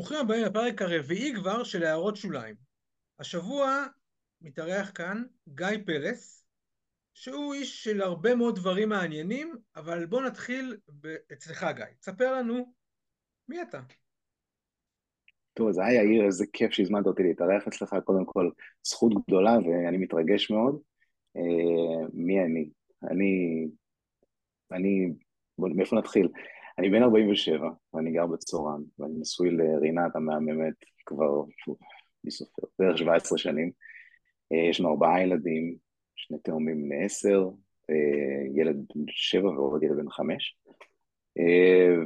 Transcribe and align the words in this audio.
ברוכים 0.00 0.18
הבאים 0.18 0.44
לפרק 0.44 0.82
הרביעי 0.82 1.34
כבר 1.34 1.64
של 1.64 1.82
הערות 1.82 2.16
שוליים. 2.16 2.54
השבוע 3.18 3.86
מתארח 4.40 4.92
כאן 4.94 5.22
גיא 5.48 5.66
פרס, 5.86 6.46
שהוא 7.14 7.54
איש 7.54 7.84
של 7.84 8.00
הרבה 8.00 8.34
מאוד 8.34 8.56
דברים 8.56 8.88
מעניינים, 8.88 9.56
אבל 9.76 10.06
בוא 10.06 10.22
נתחיל 10.22 10.76
אצלך 11.32 11.66
גיא. 11.76 11.84
תספר 12.00 12.32
לנו 12.32 12.72
מי 13.48 13.62
אתה. 13.62 13.80
טוב, 15.54 15.68
אז 15.68 15.78
היי 15.78 15.96
יאיר, 15.96 16.26
איזה 16.26 16.44
כיף 16.52 16.70
שהזמנת 16.70 17.06
אותי 17.06 17.22
להתארח 17.22 17.68
אצלך, 17.68 17.96
קודם 18.04 18.24
כל 18.24 18.50
זכות 18.82 19.12
גדולה 19.26 19.58
ואני 19.58 19.98
מתרגש 19.98 20.50
מאוד. 20.50 20.80
אה, 21.36 22.06
מי 22.12 22.40
אני? 22.40 22.70
אני, 23.02 23.66
אני, 24.72 25.12
בוא, 25.58 25.68
מאיפה 25.76 25.96
נתחיל? 25.96 26.28
אני 26.80 26.90
בן 26.90 27.02
47, 27.02 27.68
ואני 27.94 28.12
גר 28.12 28.26
בצורן, 28.26 28.80
ואני 28.98 29.14
נשוי 29.20 29.50
לרינת 29.50 30.16
המהממת 30.16 30.74
כבר, 31.06 31.44
אני 32.24 32.30
סופר, 32.30 32.62
בערך 32.78 32.98
17 32.98 33.38
שנים. 33.38 33.70
אה, 34.52 34.68
יש 34.70 34.80
לנו 34.80 34.88
ארבעה 34.88 35.22
ילדים, 35.22 35.76
שני 36.16 36.38
תאומים 36.38 36.82
בני 36.82 37.04
עשר, 37.04 37.48
אה, 37.90 38.46
ילד 38.54 38.76
בן 38.76 39.04
שבע 39.08 39.48
ועוד 39.48 39.82
ילד 39.82 39.96
בן 39.96 40.10
חמש. 40.10 40.58
אה, 41.38 41.96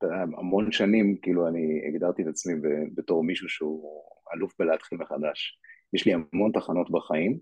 והמון 0.00 0.72
שנים, 0.72 1.16
כאילו, 1.22 1.48
אני 1.48 1.82
הגדרתי 1.88 2.22
את 2.22 2.26
עצמי 2.26 2.54
בתור 2.94 3.24
מישהו 3.24 3.48
שהוא 3.48 4.02
אלוף 4.34 4.54
בלהתחיל 4.58 4.98
מחדש. 4.98 5.58
יש 5.92 6.06
לי 6.06 6.12
המון 6.12 6.52
תחנות 6.52 6.90
בחיים, 6.90 7.38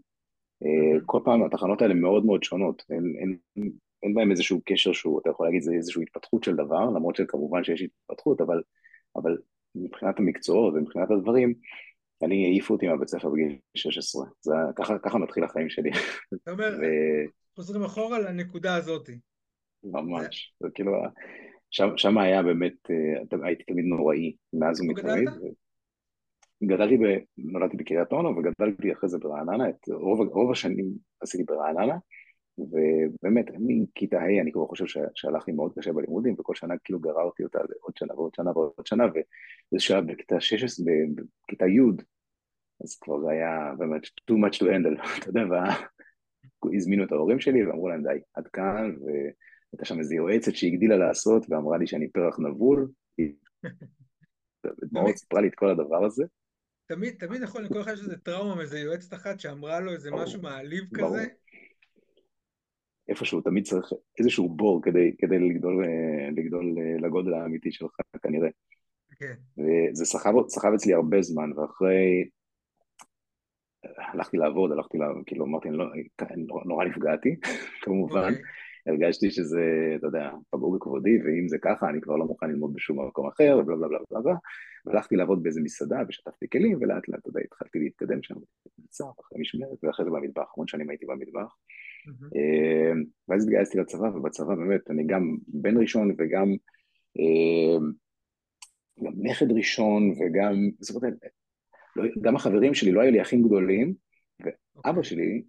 כל 1.06 1.20
פעם 1.24 1.44
התחנות 1.44 1.82
האלה 1.82 1.94
מאוד 1.94 2.27
מאוד 2.27 2.42
שונות, 2.42 2.82
אין, 2.91 3.14
אין, 3.19 3.70
אין 4.02 4.15
בהם 4.15 4.30
איזשהו 4.30 4.61
קשר 4.65 4.92
שהוא, 4.92 5.20
אתה 5.20 5.30
יכול 5.30 5.47
להגיד, 5.47 5.62
זה 5.62 5.73
איזושהי 5.73 6.02
התפתחות 6.02 6.45
של 6.45 6.56
דבר, 6.56 6.91
למרות 6.91 7.16
שכמובן 7.16 7.65
שיש 7.65 7.83
התפתחות, 7.83 8.41
אבל, 8.41 8.62
אבל 9.16 9.39
מבחינת 9.75 10.19
המקצועות 10.19 10.75
ומבחינת 10.75 11.11
הדברים, 11.11 11.55
אני 12.22 12.44
העיפו 12.44 12.75
אותי 12.75 12.86
מהבית 12.89 13.09
ספר 13.09 13.28
בגיל 13.28 13.59
16. 13.77 14.27
זה, 14.41 14.55
ככה, 14.77 14.98
ככה 14.98 15.19
מתחיל 15.19 15.44
החיים 15.44 15.69
שלי. 15.69 15.91
אתה 16.42 16.50
אומר, 16.50 16.78
ו... 16.81 16.84
חוזרים 17.56 17.84
אחורה 17.84 18.19
לנקודה 18.19 18.75
הזאת. 18.75 19.11
ממש. 19.84 20.55
זה 20.61 20.69
כאילו, 20.75 20.92
שם, 21.70 21.89
שם 21.97 22.19
היה 22.19 22.42
באמת, 22.42 22.72
אה, 22.91 23.47
הייתי 23.47 23.64
תמיד 23.64 23.84
נוראי 23.84 24.37
מאז 24.53 24.81
ומתמיד. 24.81 25.28
גדלתי, 26.64 26.97
ב, 26.97 27.03
נולדתי 27.39 27.77
בקריית 27.77 28.12
אונו 28.12 28.37
וגדלתי 28.37 28.92
אחרי 28.92 29.09
זה 29.09 29.19
ברעננה, 29.19 29.69
את 29.69 29.89
רוב, 29.89 30.20
רוב 30.20 30.50
השנים 30.50 30.87
עשיתי 31.20 31.44
ברעננה, 31.44 31.94
ובאמת, 32.58 33.47
מכיתה 33.58 34.20
ה' 34.20 34.41
אני 34.41 34.53
כבר 34.53 34.67
חושב 34.67 34.84
שהלך 35.14 35.48
לי 35.48 35.55
מאוד 35.55 35.72
קשה 35.78 35.92
בלימודים, 35.92 36.34
וכל 36.39 36.55
שנה 36.55 36.75
כאילו 36.84 37.00
גררתי 37.00 37.44
אותה 37.44 37.59
לעוד 37.59 37.97
שנה 37.97 38.14
ועוד 38.14 38.34
שנה 38.34 38.50
ועוד 38.50 38.86
שנה, 38.86 39.05
ובאיזה 39.05 39.78
שלב 39.78 40.12
בכיתה 40.12 40.41
16, 40.41 40.86
בכיתה 41.47 41.67
י', 41.67 42.03
אז 42.84 42.98
כבר 43.00 43.20
זה 43.20 43.31
היה 43.31 43.75
באמת 43.78 44.03
too 44.05 44.34
much 44.34 44.56
to 44.59 44.62
handle, 44.62 45.03
אתה 45.19 45.28
יודע, 45.28 45.41
והזמינו 46.64 47.05
את 47.05 47.12
ההורים 47.12 47.41
שלי 47.41 47.67
ואמרו 47.67 47.89
להם 47.89 48.03
די, 48.03 48.20
עד 48.34 48.47
כאן, 48.47 48.97
והייתה 49.05 49.84
שם 49.84 49.98
איזו 49.98 50.14
יועצת 50.14 50.55
שהגדילה 50.55 50.97
לעשות 50.97 51.47
ואמרה 51.48 51.78
לי 51.78 51.87
שאני 51.87 52.09
פרח 52.09 52.39
נבול, 52.39 52.89
מאוד 54.92 55.16
סיפרה 55.16 55.41
לי 55.41 55.48
את 55.48 55.55
כל 55.55 55.70
הדבר 55.70 56.05
הזה. 56.05 56.25
תמיד, 56.87 57.14
תמיד 57.19 57.42
נכון, 57.42 57.64
לכל 57.64 57.81
אחד 57.81 57.92
יש 57.92 58.00
איזה 58.00 58.16
טראומה 58.16 58.55
מאיזה 58.55 58.78
יועצת 58.78 59.14
אחת 59.14 59.41
שאמרה 59.41 59.81
לו 59.81 59.92
איזה 59.92 60.11
משהו 60.11 60.42
מעליב 60.42 60.84
כזה. 60.94 61.27
איפשהו 63.08 63.41
תמיד 63.41 63.64
צריך 63.64 63.92
איזשהו 64.19 64.48
בור 64.48 64.83
כדי, 64.83 65.12
כדי 65.19 65.39
לגדול, 65.39 65.84
אה, 65.84 66.31
לגדול 66.31 66.77
אה, 66.78 67.06
לגודל 67.06 67.34
האמיתי 67.34 67.72
שלך 67.72 67.97
כנראה. 68.22 68.48
כן. 69.19 69.34
וזה 69.59 70.05
סחב, 70.05 70.33
סחב 70.48 70.72
אצלי 70.75 70.94
הרבה 70.94 71.22
זמן, 71.22 71.50
ואחרי... 71.56 72.28
הלכתי 73.99 74.37
לעבוד, 74.37 74.72
הלכתי 74.72 74.99
לעבוד, 74.99 75.22
כאילו 75.26 75.44
אמרתי, 75.44 75.69
אני 75.69 75.76
לא, 75.76 75.84
נורא, 76.37 76.65
נורא 76.65 76.84
נפגעתי, 76.84 77.37
כמובן. 77.82 78.32
Okay. 78.32 78.62
הרגשתי 78.87 79.31
שזה, 79.31 79.62
אתה 79.97 80.06
יודע, 80.06 80.31
פגעו 80.50 80.72
בכבודי, 80.72 81.19
ואם 81.25 81.48
זה 81.48 81.59
ככה, 81.62 81.88
אני 81.88 82.00
כבר 82.00 82.16
לא 82.16 82.25
מוכן 82.25 82.50
ללמוד 82.50 82.75
בשום 82.75 83.06
מקום 83.06 83.28
אחר, 83.28 83.59
ובלה 83.60 83.76
בלה 83.76 83.88
בלה 83.88 83.98
בלה 84.10 84.20
בלה. 84.20 84.34
והלכתי 84.87 85.16
לעבוד 85.16 85.43
באיזה 85.43 85.60
מסעדה, 85.60 85.98
ושטפתי 86.09 86.47
כלים, 86.53 86.78
ולאט 86.81 87.09
לאט, 87.09 87.20
אתה 87.20 87.28
יודע, 87.28 87.41
התחלתי 87.44 87.78
להתקדם 87.78 88.22
שם, 88.22 88.34
אחרי 89.20 89.41
משמרת, 89.41 89.84
ואחרי 89.84 90.04
זה 90.04 90.10
במטבח, 90.10 90.53
המון 90.56 90.69
שנים 90.69 90.91
הייתי 90.91 91.06
במטבח. 91.06 91.56
אה, 92.37 92.93
ואז 93.28 93.44
התגייסתי 93.44 93.78
לצבא, 93.78 94.06
ובצבא 94.06 94.54
באמת, 94.54 94.91
אני 94.91 95.06
גם 95.06 95.37
בן 95.49 95.76
ראשון 95.76 96.14
וגם 96.19 96.49
אה, 97.19 97.87
גם 99.04 99.12
נכד 99.16 99.53
ראשון, 99.53 100.10
וגם, 100.10 100.54
זאת 100.81 100.97
אומרת, 100.97 101.14
לא, 101.97 102.04
גם 102.20 102.37
החברים 102.37 102.75
שלי 102.75 102.93
לא 102.93 103.00
היו 103.00 103.10
לי 103.12 103.22
אחים 103.22 103.43
גדולים, 103.43 103.94
ואבא 104.41 104.88
אוקיי. 104.88 105.04
שלי, 105.04 105.43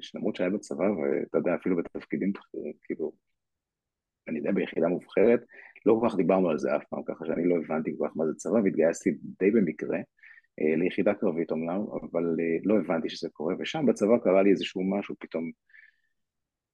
שלמרות 0.00 0.36
שהיה 0.36 0.50
בצבא, 0.50 0.84
ואתה 0.84 1.38
יודע, 1.38 1.54
אפילו 1.54 1.76
בתפקידים 1.76 2.32
בכירים, 2.32 2.72
כאילו, 2.82 3.12
אני 4.28 4.38
יודע, 4.38 4.52
ביחידה 4.52 4.88
מובחרת, 4.88 5.40
לא 5.86 5.98
כל 6.00 6.08
כך 6.08 6.16
דיברנו 6.16 6.50
על 6.50 6.58
זה 6.58 6.76
אף 6.76 6.84
פעם, 6.90 7.02
ככה 7.06 7.26
שאני 7.26 7.48
לא 7.48 7.56
הבנתי 7.56 7.90
כל 7.98 8.08
כך 8.08 8.16
מה 8.16 8.26
זה 8.26 8.34
צבא, 8.34 8.54
והתגייסתי 8.54 9.10
די 9.40 9.50
במקרה. 9.50 9.98
אה, 10.60 10.76
ליחידה 10.76 11.14
קרבית 11.14 11.50
אומנם, 11.50 11.80
אבל 12.12 12.36
אה, 12.40 12.56
לא 12.64 12.78
הבנתי 12.78 13.08
שזה 13.08 13.28
קורה, 13.32 13.54
ושם 13.58 13.86
בצבא 13.86 14.18
קרה 14.24 14.42
לי 14.42 14.50
איזשהו 14.50 14.82
משהו 14.98 15.14
פתאום, 15.18 15.50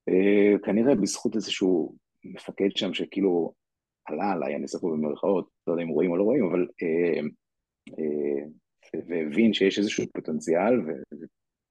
אה, 0.09 0.59
כנראה 0.65 0.95
בזכות 0.95 1.37
איזשהו 1.37 1.97
מפקד 2.25 2.69
שם 2.77 2.95
שכאילו 2.95 3.53
עלה 4.05 4.33
עליי, 4.33 4.57
אני 4.57 4.67
פה 4.81 4.91
במרכאות, 4.91 5.51
לא 5.67 5.73
יודע 5.73 5.83
אם 5.83 5.89
רואים 5.89 6.11
או 6.11 6.17
לא 6.17 6.23
רואים, 6.23 6.45
אבל 6.45 6.67
והבין 9.09 9.53
שיש 9.53 9.79
איזשהו 9.79 10.05
פוטנציאל, 10.15 10.75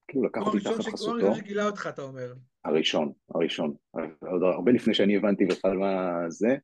וכאילו 0.07 0.23
לקח 0.23 0.41
אותי 0.41 0.59
תחת 0.59 0.73
חסותו. 0.73 1.11
הוא 1.11 1.21
הראשון 1.21 1.35
שגילה 1.35 1.65
אותך, 1.65 1.89
אתה 1.93 2.01
אומר. 2.01 2.33
הראשון, 2.65 3.11
הראשון. 3.29 3.73
עוד 4.19 4.43
הרבה 4.43 4.71
לפני 4.71 4.93
שאני 4.93 5.17
הבנתי 5.17 5.45
בכלל 5.45 5.77
מה 5.77 6.23
זה, 6.29 6.55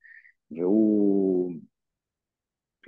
והוא... 0.52 1.54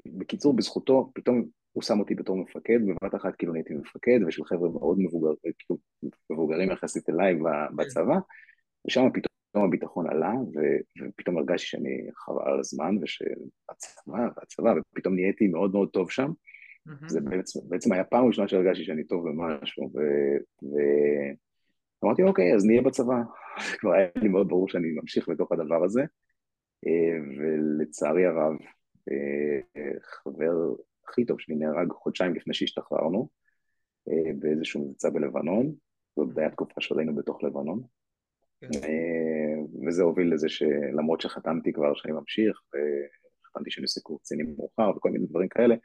בקיצור, 0.06 0.56
בזכותו, 0.56 1.12
פתאום 1.16 1.46
הוא 1.72 1.84
שם 1.84 2.00
אותי 2.00 2.16
בתור 2.16 2.38
מפקד, 2.38 2.80
בבת 2.86 3.16
אחת 3.16 3.36
כאילו 3.36 3.54
נהייתי 3.54 3.74
מפקד, 3.74 4.20
ושל 4.28 4.46
חבר'ה 4.46 4.70
מאוד 4.70 5.00
מבוגר, 5.00 5.30
כאילו, 5.60 5.80
מבוגרים 6.30 6.72
יחסית 6.72 7.10
אליי 7.10 7.36
בצבא, 7.76 8.16
ושם 8.88 9.02
פתאום 9.14 9.66
הביטחון 9.66 10.10
עלה, 10.10 10.34
ופתאום 11.10 11.38
הרגשתי 11.38 11.68
שאני 11.68 12.08
חבל 12.16 12.42
על 12.46 12.60
הזמן, 12.60 12.96
ושהצבא, 13.02 14.28
והצבא, 14.38 14.74
ופתאום 14.92 15.16
נהייתי 15.16 15.48
מאוד 15.48 15.72
מאוד 15.72 15.90
טוב 15.90 16.12
שם. 16.12 16.32
זה 17.07 17.22
בעצם, 17.22 17.59
בעצם 17.69 17.91
היה 17.94 18.03
פעם 18.03 18.28
ראשונה 18.28 18.47
שהרגשתי 18.47 18.84
שאני 18.84 19.03
טוב 19.03 19.29
במשהו, 19.29 19.91
ואמרתי, 22.01 22.23
אוקיי, 22.23 22.56
אז 22.56 22.66
נהיה 22.66 22.81
בצבא. 22.81 23.22
כבר 23.79 23.94
היה 23.94 24.07
לי 24.16 24.28
מאוד 24.28 24.47
ברור 24.47 24.69
שאני 24.69 24.91
ממשיך 24.91 25.29
בתוך 25.29 25.51
הדבר 25.51 25.84
הזה, 25.84 26.01
אה, 26.88 27.18
ולצערי 27.38 28.25
הרב, 28.25 28.53
אה, 29.12 29.91
חבר 30.03 30.73
הכי 31.07 31.25
טוב 31.25 31.40
שלי 31.40 31.56
נהרג 31.56 31.91
חודשיים 31.91 32.35
לפני 32.35 32.53
שהשתחררנו 32.53 33.29
אה, 34.09 34.34
באיזשהו 34.40 34.90
מבצע 34.90 35.09
בלבנון, 35.09 35.73
זאת 36.16 36.38
הייתה 36.38 36.52
תקופה 36.52 36.81
שהיינו 36.81 37.16
בתוך 37.16 37.44
לבנון. 37.44 37.81
כן. 38.62 38.67
וזה 39.88 40.03
הוביל 40.03 40.34
לזה 40.34 40.50
שלמרות 40.50 41.22
שחתמתי 41.22 41.73
כבר 41.73 41.94
שאני 41.94 42.13
ממשיך, 42.13 42.62
וחתמתי 42.67 43.72
שאני 43.72 43.84
עושה 43.84 44.02
קורס 44.02 44.22
קצינים 44.22 44.56
מאוחר 44.57 44.97
וכל 44.97 45.09
מיני 45.09 45.25
דברים 45.25 45.50
כאלה, 45.50 45.75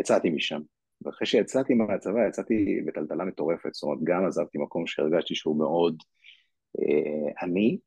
יצאתי 0.00 0.30
משם. 0.30 0.60
ואחרי 1.02 1.26
שיצאתי 1.26 1.74
מהצבא, 1.74 2.28
יצאתי 2.28 2.80
בטלטלה 2.86 3.24
מטורפת, 3.24 3.74
זאת 3.74 3.82
אומרת, 3.82 3.98
גם 4.04 4.26
עזבתי 4.26 4.58
מקום 4.58 4.86
שהרגשתי 4.86 5.34
שהוא 5.34 5.58
מאוד 5.58 5.96
אה, 6.78 7.32
עני, 7.42 7.78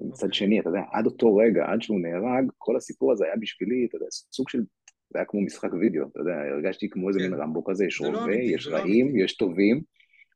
ומצד 0.00 0.26
אוקיי. 0.26 0.38
שני, 0.38 0.60
אתה 0.60 0.68
יודע, 0.68 0.80
עד 0.92 1.06
אותו 1.06 1.36
רגע, 1.36 1.64
עד 1.66 1.82
שהוא 1.82 2.00
נהרג, 2.00 2.50
כל 2.58 2.76
הסיפור 2.76 3.12
הזה 3.12 3.24
היה 3.24 3.36
בשבילי, 3.40 3.86
אתה 3.88 3.96
יודע, 3.96 4.06
סוג 4.10 4.48
של 4.48 4.58
זה 5.10 5.18
היה 5.18 5.24
כמו 5.24 5.40
משחק 5.40 5.72
וידאו, 5.72 6.08
אתה 6.08 6.20
יודע, 6.20 6.32
הרגשתי 6.32 6.90
כמו 6.90 7.08
איזה 7.08 7.20
כן. 7.20 7.30
מין 7.30 7.40
רמבו 7.40 7.64
כזה, 7.64 7.84
יש 7.84 8.00
לא 8.00 8.06
רובה, 8.06 8.34
יש 8.34 8.66
לא 8.66 8.76
רעים, 8.76 9.16
יש 9.16 9.36
טובים, 9.36 9.82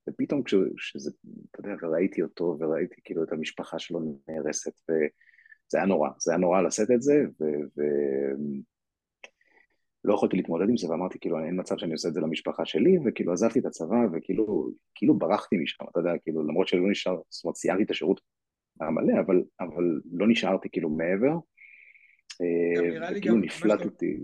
ופתאום 0.08 0.42
כשזה, 0.42 1.10
אתה 1.50 1.60
יודע, 1.60 1.86
וראיתי 1.86 2.22
אותו, 2.22 2.56
וראיתי 2.60 3.00
כאילו 3.04 3.24
את 3.24 3.32
המשפחה 3.32 3.78
שלו 3.78 4.00
נהרסת, 4.28 4.72
וזה 4.90 5.78
היה 5.78 5.86
נורא, 5.86 6.08
זה 6.18 6.32
היה 6.32 6.38
נורא 6.38 6.62
לשאת 6.62 6.90
את 6.90 7.02
זה, 7.02 7.24
ו... 7.40 7.44
לא 10.04 10.14
יכולתי 10.14 10.36
להתמודד 10.36 10.68
עם 10.68 10.76
זה, 10.76 10.90
ואמרתי, 10.90 11.18
כאילו, 11.20 11.44
אין 11.44 11.60
מצב 11.60 11.78
שאני 11.78 11.92
עושה 11.92 12.08
את 12.08 12.14
זה 12.14 12.20
למשפחה 12.20 12.64
שלי, 12.64 12.98
וכאילו 13.04 13.32
עזבתי 13.32 13.58
את 13.58 13.66
הצבא, 13.66 13.96
וכאילו, 14.12 14.70
כאילו 14.94 15.18
ברחתי 15.18 15.56
משם, 15.56 15.84
אתה 15.90 16.00
יודע, 16.00 16.10
כאילו, 16.22 16.42
למרות 16.42 16.68
שלא 16.68 16.90
נשאר, 16.90 17.16
זאת 17.28 17.44
אומרת, 17.44 17.56
סיימתי 17.56 17.82
את 17.82 17.90
השירות 17.90 18.20
המלא, 18.80 19.20
אבל, 19.26 19.42
אבל 19.60 20.00
לא 20.12 20.28
נשארתי 20.28 20.68
כאילו 20.72 20.90
מעבר. 20.90 21.36
וכאילו 23.16 23.36
נפלטתי. 23.36 24.16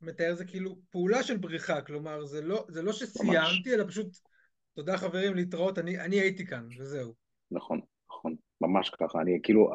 מתאר 0.00 0.34
זה 0.34 0.44
כאילו 0.44 0.76
פעולה 0.90 1.22
של 1.22 1.36
בריחה, 1.36 1.80
כלומר 1.80 2.24
זה 2.24 2.42
לא, 2.42 2.64
זה 2.68 2.82
לא 2.82 2.92
שסיימתי, 2.92 3.74
אלא 3.74 3.84
פשוט 3.84 4.06
תודה 4.74 4.96
חברים 4.96 5.34
להתראות, 5.34 5.78
אני, 5.78 6.00
אני 6.00 6.20
הייתי 6.20 6.46
כאן, 6.46 6.66
וזהו. 6.78 7.14
נכון, 7.50 7.80
נכון, 8.10 8.34
ממש 8.60 8.90
ככה, 8.90 9.20
אני 9.20 9.40
כאילו, 9.42 9.70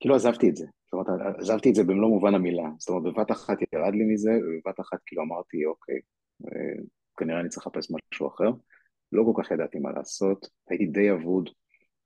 כאילו 0.00 0.14
עזבתי 0.14 0.50
את 0.50 0.56
זה, 0.56 0.66
זאת 0.86 1.08
אומרת, 1.08 1.36
עזבתי 1.38 1.70
את 1.70 1.74
זה 1.74 1.84
במלוא 1.84 2.08
מובן 2.08 2.34
המילה. 2.34 2.68
זאת 2.78 2.88
אומרת, 2.88 3.02
בבת 3.02 3.30
אחת 3.30 3.58
ירד 3.72 3.94
לי 3.94 4.04
מזה, 4.04 4.30
ובבת 4.30 4.80
אחת 4.80 4.98
כאילו 5.06 5.22
אמרתי, 5.22 5.64
אוקיי, 5.64 6.00
אה, 6.44 6.82
כנראה 7.16 7.40
אני 7.40 7.48
צריך 7.48 7.66
לחפש 7.66 7.90
משהו 7.90 8.28
אחר. 8.28 8.50
לא 9.12 9.24
כל 9.24 9.42
כך 9.42 9.50
ידעתי 9.50 9.78
מה 9.78 9.92
לעשות, 9.92 10.48
הייתי 10.70 10.86
די 10.86 11.12
אבוד, 11.12 11.50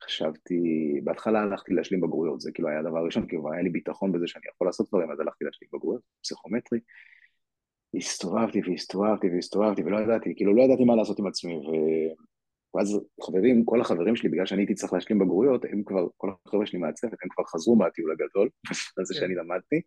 חשבתי, 0.04 0.60
בהתחלה 1.04 1.40
הלכתי 1.40 1.74
להשלים 1.74 2.00
בגרויות, 2.00 2.40
זה 2.40 2.52
כאילו 2.52 2.68
היה 2.68 2.78
הדבר 2.78 2.98
הראשון, 2.98 3.26
כי 3.26 3.36
כבר 3.36 3.52
היה 3.52 3.62
לי 3.62 3.70
ביטחון 3.70 4.12
בזה 4.12 4.26
שאני 4.26 4.44
יכול 4.54 4.66
לעשות 4.66 4.88
דברים, 4.88 5.10
אז 5.10 5.20
הלכתי 5.20 5.44
להשלים 5.44 5.70
בגרויות, 5.72 6.02
פסיכומטרי. 6.22 6.80
הסתובבתי 7.94 8.60
והסתובבתי 8.66 9.28
והסתובבתי 9.30 9.82
ולא 9.82 9.98
ידעתי, 9.98 10.34
כאילו 10.36 10.54
לא 10.54 10.62
ידעתי 10.62 10.84
מה 10.84 10.96
לעשות 10.96 11.18
עם 11.18 11.26
עצמי, 11.26 11.56
ו... 11.56 11.70
ואז 12.74 13.00
חברים, 13.22 13.64
כל 13.64 13.80
החברים 13.80 14.16
שלי, 14.16 14.28
בגלל 14.28 14.46
שאני 14.46 14.60
הייתי 14.60 14.74
צריך 14.74 14.92
להשלים 14.92 15.18
בגרויות, 15.18 15.64
הם 15.64 15.82
כבר, 15.82 16.06
כל 16.16 16.30
החבר'ה 16.46 16.66
שלי 16.66 16.78
מהצוות, 16.78 17.12
הם 17.22 17.28
כבר 17.28 17.44
חזרו 17.44 17.76
מהטיול 17.76 18.12
הגדול, 18.12 18.48
הזה 19.00 19.14
כן. 19.14 19.20
שאני 19.20 19.34
למדתי, 19.34 19.80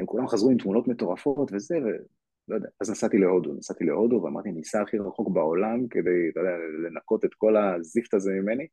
הם 0.00 0.06
כולם 0.06 0.28
חזרו 0.28 0.50
עם 0.50 0.58
תמונות 0.58 0.88
מטורפות 0.88 1.50
וזה, 1.52 1.76
ולא 1.76 2.56
יודע, 2.56 2.68
אז 2.80 2.90
נסעתי 2.90 3.18
להודו, 3.18 3.54
נסעתי 3.54 3.84
להודו 3.84 4.22
ואמרתי, 4.22 4.52
ניסע 4.52 4.82
הכי 4.82 4.98
רחוק 4.98 5.28
בעולם 5.28 5.88
כדי, 5.88 6.28
אתה 6.32 6.40
יודע, 6.40 6.56
לנקות 6.88 7.24
את 7.24 7.34
כל 7.34 7.56
הזיפט 7.56 8.14
הזה 8.14 8.30
ממני, 8.32 8.66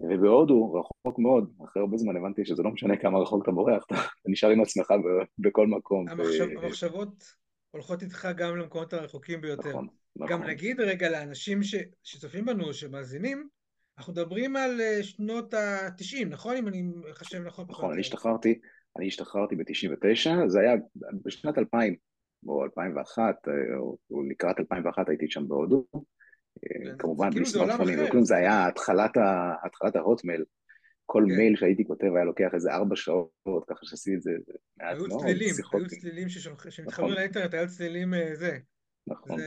ובהודו, 0.00 0.74
רחוק 0.74 1.18
מאוד, 1.18 1.52
אחרי 1.64 1.82
הרבה 1.82 1.96
זמן 1.96 2.16
הבנתי 2.16 2.44
שזה 2.44 2.62
לא 2.62 2.70
משנה 2.70 2.96
כמה 2.96 3.18
רחוק 3.18 3.42
אתה 3.42 3.52
בורח, 3.52 3.84
אתה 3.86 3.94
נשאר 4.26 4.50
עם 4.50 4.62
עצמך 4.62 4.86
בכל 5.38 5.66
מקום. 5.66 6.08
המחשבות 6.08 7.24
הולכות 7.70 8.02
איתך 8.02 8.28
גם 8.36 8.56
למקומות 8.56 8.92
הרחוקים 8.92 9.40
ביותר. 9.40 9.68
נכון, 9.68 9.88
נכון. 10.16 10.32
גם 10.32 10.42
נגיד 10.42 10.80
רגע 10.80 11.10
לאנשים 11.10 11.62
ש, 11.62 11.74
שצופים 12.02 12.44
בנו, 12.44 12.74
שמאזינים, 12.74 13.48
אנחנו 13.98 14.12
מדברים 14.12 14.56
על 14.56 14.80
אה, 14.80 15.02
שנות 15.02 15.54
ה-90, 15.54 16.26
נכון? 16.28 16.56
אם 16.56 16.68
אני 16.68 16.82
מחשב 17.10 17.42
נכון. 17.46 17.66
נכון, 17.68 17.92
אני 17.92 18.00
השתחררתי, 18.00 18.60
אני 18.98 19.06
השתחררתי 19.06 19.56
ב-99, 19.56 20.48
זה 20.48 20.60
היה 20.60 20.72
בשנת 21.24 21.58
2000 21.58 21.96
או 22.46 22.64
2001, 22.64 23.22
אה, 23.22 23.52
או 24.10 24.22
לקראת 24.30 24.58
2001 24.60 25.08
הייתי 25.08 25.26
שם 25.28 25.48
בהודו. 25.48 25.86
כן, 26.62 26.98
כמובן, 26.98 27.30
בלי 27.30 27.44
כאילו 27.44 27.46
סמארטפונים 27.46 28.24
זה 28.24 28.36
היה 28.36 28.68
התחלת 28.68 29.96
ההוטמייל. 29.96 30.44
כל 31.06 31.24
כן. 31.28 31.36
מייל 31.36 31.56
שהייתי 31.56 31.84
כותב 31.84 32.06
היה 32.16 32.24
לוקח 32.24 32.48
איזה 32.54 32.72
ארבע 32.72 32.96
שעות, 32.96 33.64
ככה 33.68 33.80
שעשיתי 33.82 34.16
את 34.16 34.22
זה 34.22 34.30
מעט 34.76 34.96
מאוד. 34.96 35.10
היו 35.10 35.18
צלילים, 35.18 35.54
היו 35.72 35.86
צלילים 35.86 36.28
שמתחברים 36.28 36.86
נכון. 36.86 37.12
לאינטרנט, 37.12 37.54
היו 37.54 37.68
צלילים 37.68 38.14
אה, 38.14 38.34
זה. 38.34 38.58
נכון. 39.06 39.40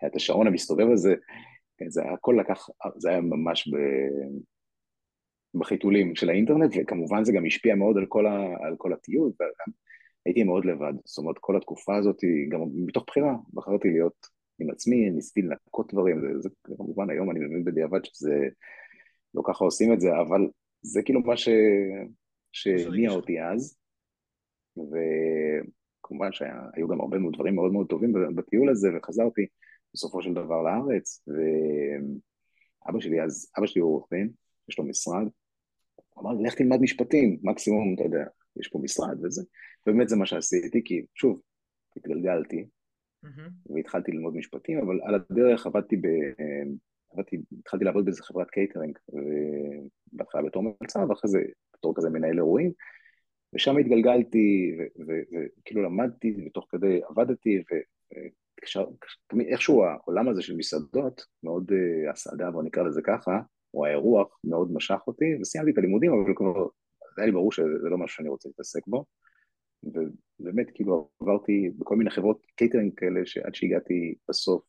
היה 0.00 0.10
את 0.10 0.16
השעון 0.16 0.46
המסתובב 0.46 0.90
הזה, 0.92 1.14
כן, 1.78 1.90
זה 1.90 2.02
הכל 2.04 2.36
לקח, 2.40 2.68
זה 2.96 3.10
היה 3.10 3.20
ממש 3.20 3.68
ב... 3.68 3.76
בחיתולים 5.54 6.14
של 6.14 6.30
האינטרנט, 6.30 6.74
וכמובן 6.80 7.24
זה 7.24 7.32
גם 7.32 7.46
השפיע 7.46 7.74
מאוד 7.74 7.96
על 7.96 8.06
כל, 8.06 8.26
ה... 8.26 8.56
על 8.60 8.74
כל 8.78 8.92
הטיול, 8.92 9.32
והייתי 9.40 10.44
מאוד 10.44 10.64
לבד, 10.64 10.92
זאת 11.04 11.18
אומרת 11.18 11.36
כל 11.40 11.56
התקופה 11.56 11.96
הזאת, 11.96 12.16
גם 12.48 12.60
מתוך 12.74 13.04
בחירה, 13.06 13.34
בחרתי 13.54 13.88
להיות 13.88 14.26
עם 14.58 14.70
עצמי, 14.70 15.10
ניסיתי 15.10 15.42
לנקות 15.42 15.92
דברים, 15.92 16.20
זה, 16.20 16.26
זה 16.38 16.48
כמובן 16.76 17.10
היום 17.10 17.30
אני 17.30 17.40
מבין 17.40 17.64
בדיעבד 17.64 18.04
שזה, 18.04 18.48
לא 19.34 19.42
ככה 19.46 19.64
עושים 19.64 19.92
את 19.92 20.00
זה, 20.00 20.08
אבל 20.20 20.48
זה 20.82 21.02
כאילו 21.02 21.20
מה 21.20 21.36
ש... 21.36 21.48
שהניע 22.52 23.10
אותי 23.10 23.42
אז, 23.42 23.78
וכמובן 26.10 26.32
שהיו 26.32 26.88
גם 26.88 27.00
הרבה 27.00 27.18
מאוד 27.18 27.34
דברים 27.34 27.54
מאוד 27.54 27.72
מאוד 27.72 27.86
טובים 27.86 28.12
בטיול 28.34 28.70
הזה, 28.70 28.88
וחזרתי 28.96 29.46
בסופו 29.94 30.22
של 30.22 30.34
דבר 30.34 30.62
לארץ, 30.62 31.22
ואבא 32.86 33.00
שלי 33.00 33.22
אז, 33.22 33.50
אבא 33.58 33.66
שלי 33.66 33.82
הוא 33.82 33.94
עורך 33.94 34.06
דין, 34.12 34.30
יש 34.68 34.78
לו 34.78 34.84
משרד, 34.84 35.26
הוא 36.08 36.22
אמר 36.22 36.32
לי, 36.32 36.46
לך 36.46 36.54
תלמד 36.54 36.80
משפטים, 36.80 37.38
מקסימום, 37.42 37.94
אתה 37.94 38.02
יודע, 38.02 38.24
יש 38.60 38.68
פה 38.68 38.78
משרד 38.82 39.24
וזה, 39.24 39.42
ובאמת 39.86 40.08
זה 40.08 40.16
מה 40.16 40.26
שעשיתי, 40.26 40.82
כי 40.84 41.06
שוב, 41.14 41.40
התגלגלתי, 41.96 42.66
mm-hmm. 43.24 43.74
והתחלתי 43.74 44.12
ללמוד 44.12 44.34
משפטים, 44.34 44.78
אבל 44.78 45.00
על 45.02 45.14
הדרך 45.14 45.66
עבדתי 45.66 45.96
ב... 45.96 46.06
עבדתי, 47.12 47.36
התחלתי 47.58 47.84
לעבוד 47.84 48.04
באיזה 48.04 48.22
חברת 48.22 48.50
קייטרינג, 48.50 48.98
בהתחלה 50.12 50.42
בתור 50.42 50.62
מלצר, 50.62 51.00
ואחרי 51.08 51.30
זה 51.30 51.38
בתור 51.74 51.94
כזה 51.96 52.10
מנהל 52.10 52.36
אירועים, 52.36 52.72
ושם 53.54 53.78
התגלגלתי, 53.78 54.76
וכאילו 55.06 55.82
למדתי, 55.82 56.36
ותוך 56.46 56.66
כדי 56.70 57.00
עבדתי, 57.08 57.62
ותמיד 59.26 59.46
איכשהו 59.46 59.84
העולם 59.84 60.28
הזה 60.28 60.42
של 60.42 60.56
מסעדות, 60.56 61.22
מאוד 61.42 61.70
uh, 61.70 62.10
הסעדה, 62.12 62.50
בוא 62.50 62.62
נקרא 62.62 62.82
לזה 62.82 63.00
ככה, 63.04 63.40
או 63.74 63.86
האירוח, 63.86 64.38
מאוד 64.44 64.72
משך 64.72 65.00
אותי, 65.06 65.24
וסיימתי 65.40 65.70
את 65.70 65.78
הלימודים, 65.78 66.12
אבל 66.12 66.34
כבר 66.36 66.66
היה 67.16 67.26
לי 67.26 67.32
ברור 67.32 67.52
שזה 67.52 67.88
לא 67.90 67.98
משהו 67.98 68.16
שאני 68.16 68.28
רוצה 68.28 68.48
להתעסק 68.48 68.86
בו. 68.86 69.04
ובאמת, 69.82 70.70
כאילו, 70.74 71.10
עברתי 71.20 71.70
בכל 71.78 71.96
מיני 71.96 72.10
חברות 72.10 72.46
קייטרינג 72.56 72.92
כאלה, 72.96 73.20
שעד 73.24 73.54
שהגעתי 73.54 74.14
בסוף 74.28 74.62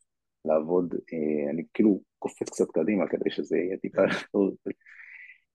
לעבוד, 0.46 0.94
אה, 0.94 1.52
אני 1.52 1.64
כאילו 1.74 2.02
קופץ 2.20 2.50
קצת 2.50 2.72
קדימה 2.72 3.08
כדי 3.08 3.30
שזה 3.30 3.58
יהיה 3.58 3.78
טיפה... 3.78 4.02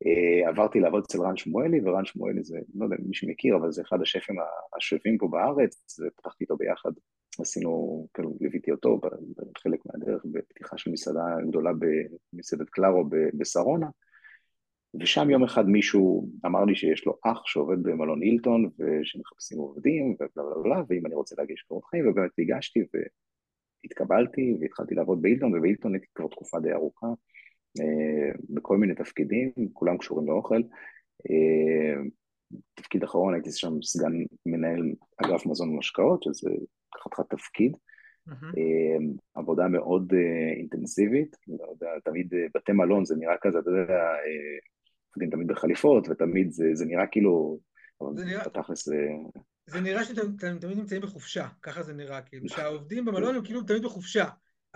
אה, 0.06 0.48
עברתי 0.48 0.81
לעבוד 0.81 1.04
אצל 1.08 1.19
רן 1.22 1.37
שמואלי, 1.37 1.81
ורן 1.84 2.04
שמואלי 2.04 2.43
זה, 2.43 2.58
לא 2.75 2.84
יודע 2.84 2.96
אם 3.00 3.08
מישהו 3.08 3.28
מכיר, 3.28 3.56
אבל 3.56 3.72
זה 3.72 3.82
אחד 3.82 4.02
השפים 4.02 4.37
השווים 4.76 5.19
פה 5.19 5.28
בארץ, 5.28 6.00
ופתחתי 6.00 6.44
איתו 6.44 6.56
ביחד, 6.56 6.90
עשינו, 7.40 8.06
כאילו 8.14 8.37
ליוויתי 8.40 8.70
אותו 8.70 9.00
בחלק 9.54 9.81
מהדרך 9.87 10.22
בפתיחה 10.32 10.78
של 10.78 10.90
מסעדה 10.90 11.25
גדולה 11.48 11.70
במסעדת 12.32 12.70
קלארו 12.70 13.04
בשרונה, 13.34 13.87
ושם 15.00 15.31
יום 15.31 15.44
אחד 15.44 15.69
מישהו 15.69 16.31
אמר 16.46 16.64
לי 16.64 16.75
שיש 16.75 17.06
לו 17.06 17.19
אח 17.25 17.43
שעובד 17.46 17.82
במלון 17.82 18.22
הילטון 18.22 18.70
ושמחפשים 18.78 19.58
עובדים 19.58 20.10
ובלה 20.10 20.44
בלה 20.44 20.62
בלה, 20.62 20.82
ואם 20.88 21.06
אני 21.06 21.14
רוצה 21.14 21.34
להגיש 21.38 21.62
קורות 21.62 21.84
חיים, 21.84 22.08
ובאמת 22.08 22.31
הגשתי 22.38 22.81
והתקבלתי 23.84 24.56
והתחלתי 24.60 24.94
לעבוד 24.94 25.22
בהילטון, 25.22 25.54
ובהילטון 25.54 25.94
הייתי 25.94 26.06
כבר 26.14 26.28
תקופה 26.28 26.60
די 26.60 26.72
ארוכה. 26.72 27.06
אה, 27.81 28.32
בכל 28.50 28.76
מיני 28.76 28.94
תפקידים, 28.94 29.52
כולם 29.73 29.99
קשורים 29.99 30.26
לאוכל. 30.26 30.62
אה, 31.31 32.02
תפקיד 32.75 33.02
אחרון 33.02 33.34
הייתי 33.34 33.50
שם 33.52 33.82
סגן 33.82 34.12
מנהל 34.46 34.94
אגף 35.17 35.46
מזון 35.46 35.69
ומשקאות, 35.69 36.23
שזה 36.23 36.50
חתיכת 37.05 37.31
תפקיד. 37.31 37.76
Mm-hmm. 38.28 38.56
עבודה 39.34 39.69
מאוד 39.69 40.12
אינטנסיבית, 40.56 41.37
לא 41.49 41.67
יודע, 41.70 41.90
תמיד 42.05 42.34
בתי 42.55 42.73
מלון 42.73 43.05
זה 43.05 43.17
נראה 43.17 43.34
כזה, 43.40 43.58
אתה 43.58 43.70
יודע, 43.70 44.02
עובדים 45.17 45.31
תמיד 45.31 45.46
בחליפות, 45.46 46.08
ותמיד 46.08 46.50
זה, 46.50 46.64
זה 46.72 46.84
נראה 46.84 47.06
כאילו, 47.06 47.58
זה 48.14 48.25
נראה... 48.25 48.44
בתכלס 48.44 48.84
זה... 48.84 49.08
זה 49.67 49.81
נראה 49.81 50.05
שאתם 50.05 50.58
תמיד 50.60 50.79
נמצאים 50.79 51.03
בחופשה, 51.03 51.48
ככה 51.62 51.82
זה 51.82 51.94
נראה, 51.94 52.22
כאילו, 52.22 52.48
שהעובדים 52.48 53.05
במלון 53.05 53.34
הם 53.34 53.44
כאילו 53.44 53.62
תמיד 53.62 53.82
בחופשה. 53.82 54.24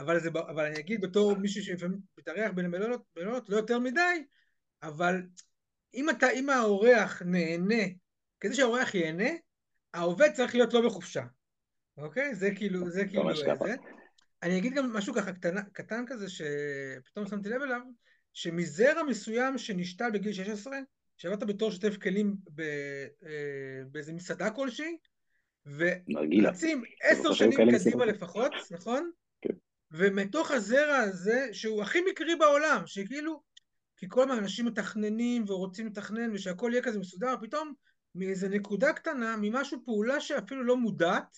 אבל, 0.01 0.21
זה, 0.21 0.29
אבל 0.29 0.65
אני 0.65 0.79
אגיד 0.79 1.01
בתור 1.01 1.37
מישהו 1.37 1.63
שלפעמים 1.63 1.99
מתארח 2.19 2.51
בין 2.51 2.65
המלונות, 2.65 3.03
מלונות, 3.17 3.49
לא 3.49 3.57
יותר 3.57 3.79
מדי, 3.79 4.25
אבל 4.83 5.23
אם, 5.95 6.11
אתה, 6.11 6.31
אם 6.31 6.51
האורח 6.51 7.23
נהנה, 7.27 7.85
כדי 8.41 8.55
שהאורח 8.55 8.95
ייהנה, 8.95 9.31
העובד 9.95 10.33
צריך 10.33 10.55
להיות 10.55 10.75
לא 10.75 10.87
בחופשה, 10.87 11.23
אוקיי? 11.97 12.35
זה 12.35 12.51
כאילו, 12.55 12.91
זה 12.91 13.05
כאילו 13.05 13.35
זה. 13.37 13.75
אני 14.43 14.59
אגיד 14.59 14.75
גם 14.75 14.93
משהו 14.93 15.15
ככה 15.15 15.33
קטן, 15.33 15.55
קטן 15.73 16.05
כזה, 16.07 16.27
שפתאום 16.29 17.27
שמתי 17.27 17.49
לב 17.49 17.63
אליו, 17.63 17.81
שמזרע 18.33 19.03
מסוים 19.03 19.59
שנשתל 19.59 20.11
בגיל 20.13 20.33
16, 20.33 20.79
שעבדת 21.17 21.43
בתור 21.43 21.71
שוטף 21.71 21.97
כלים 21.97 22.37
ב, 22.55 22.61
אה, 23.27 23.83
באיזה 23.91 24.13
מסעדה 24.13 24.51
כלשהי, 24.51 24.97
ורצים 25.67 26.83
עשר 27.03 27.33
שנים 27.33 27.59
קדימה 27.79 28.05
לפחות, 28.05 28.53
נכון? 28.71 29.11
ומתוך 29.93 30.51
הזרע 30.51 30.97
הזה, 30.97 31.49
שהוא 31.53 31.83
הכי 31.83 31.99
מקרי 32.11 32.37
בעולם, 32.37 32.83
שכאילו, 32.87 33.43
כי 33.97 34.07
כל 34.09 34.23
הזמן 34.23 34.39
אנשים 34.39 34.67
מתכננים 34.67 35.45
ורוצים 35.47 35.87
לתכנן 35.87 36.31
ושהכול 36.33 36.73
יהיה 36.73 36.83
כזה 36.83 36.99
מסודר, 36.99 37.35
פתאום 37.41 37.73
מאיזה 38.15 38.49
נקודה 38.49 38.93
קטנה, 38.93 39.37
ממשהו 39.41 39.79
פעולה 39.85 40.21
שאפילו 40.21 40.63
לא 40.63 40.77
מודעת, 40.77 41.37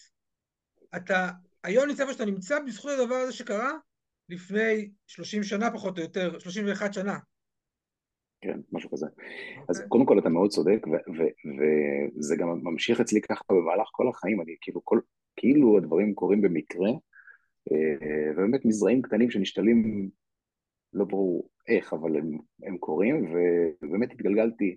אתה 0.97 1.30
היום 1.64 1.88
נמצא 1.88 2.02
איפה 2.02 2.12
שאתה 2.12 2.25
נמצא 2.25 2.59
בזכות 2.66 2.90
הדבר 2.90 3.14
הזה 3.14 3.32
שקרה 3.32 3.73
לפני 4.28 4.90
30 5.06 5.42
שנה 5.42 5.71
פחות 5.71 5.99
או 5.99 6.02
יותר, 6.02 6.38
31 6.38 6.94
שנה. 6.94 7.18
כן, 8.40 8.61
משהו 8.73 8.90
כזה. 8.90 9.06
Okay. 9.06 9.64
אז 9.68 9.76
אוקיי. 9.76 9.88
קודם 9.88 10.06
כל 10.06 10.18
אתה 10.18 10.28
מאוד 10.28 10.50
צודק, 10.50 10.87
וזה 12.18 12.37
גם 12.37 12.49
ממשיך 12.62 13.00
אצלי 13.00 13.21
ככה 13.21 13.44
במהלך 13.50 13.88
כל 13.92 14.09
החיים, 14.09 14.40
אני 14.40 14.56
כאילו, 14.61 14.80
כל, 14.85 15.00
כאילו 15.37 15.78
הדברים 15.78 16.14
קורים 16.14 16.42
במקרה, 16.42 16.90
ובאמת 17.71 18.64
מזרעים 18.64 19.02
קטנים 19.02 19.31
שנשתלים, 19.31 20.09
לא 20.92 21.04
ברור 21.04 21.49
איך, 21.69 21.92
אבל 21.92 22.16
הם, 22.16 22.38
הם 22.62 22.78
קורים, 22.78 23.35
ובאמת 23.83 24.12
התגלגלתי 24.12 24.76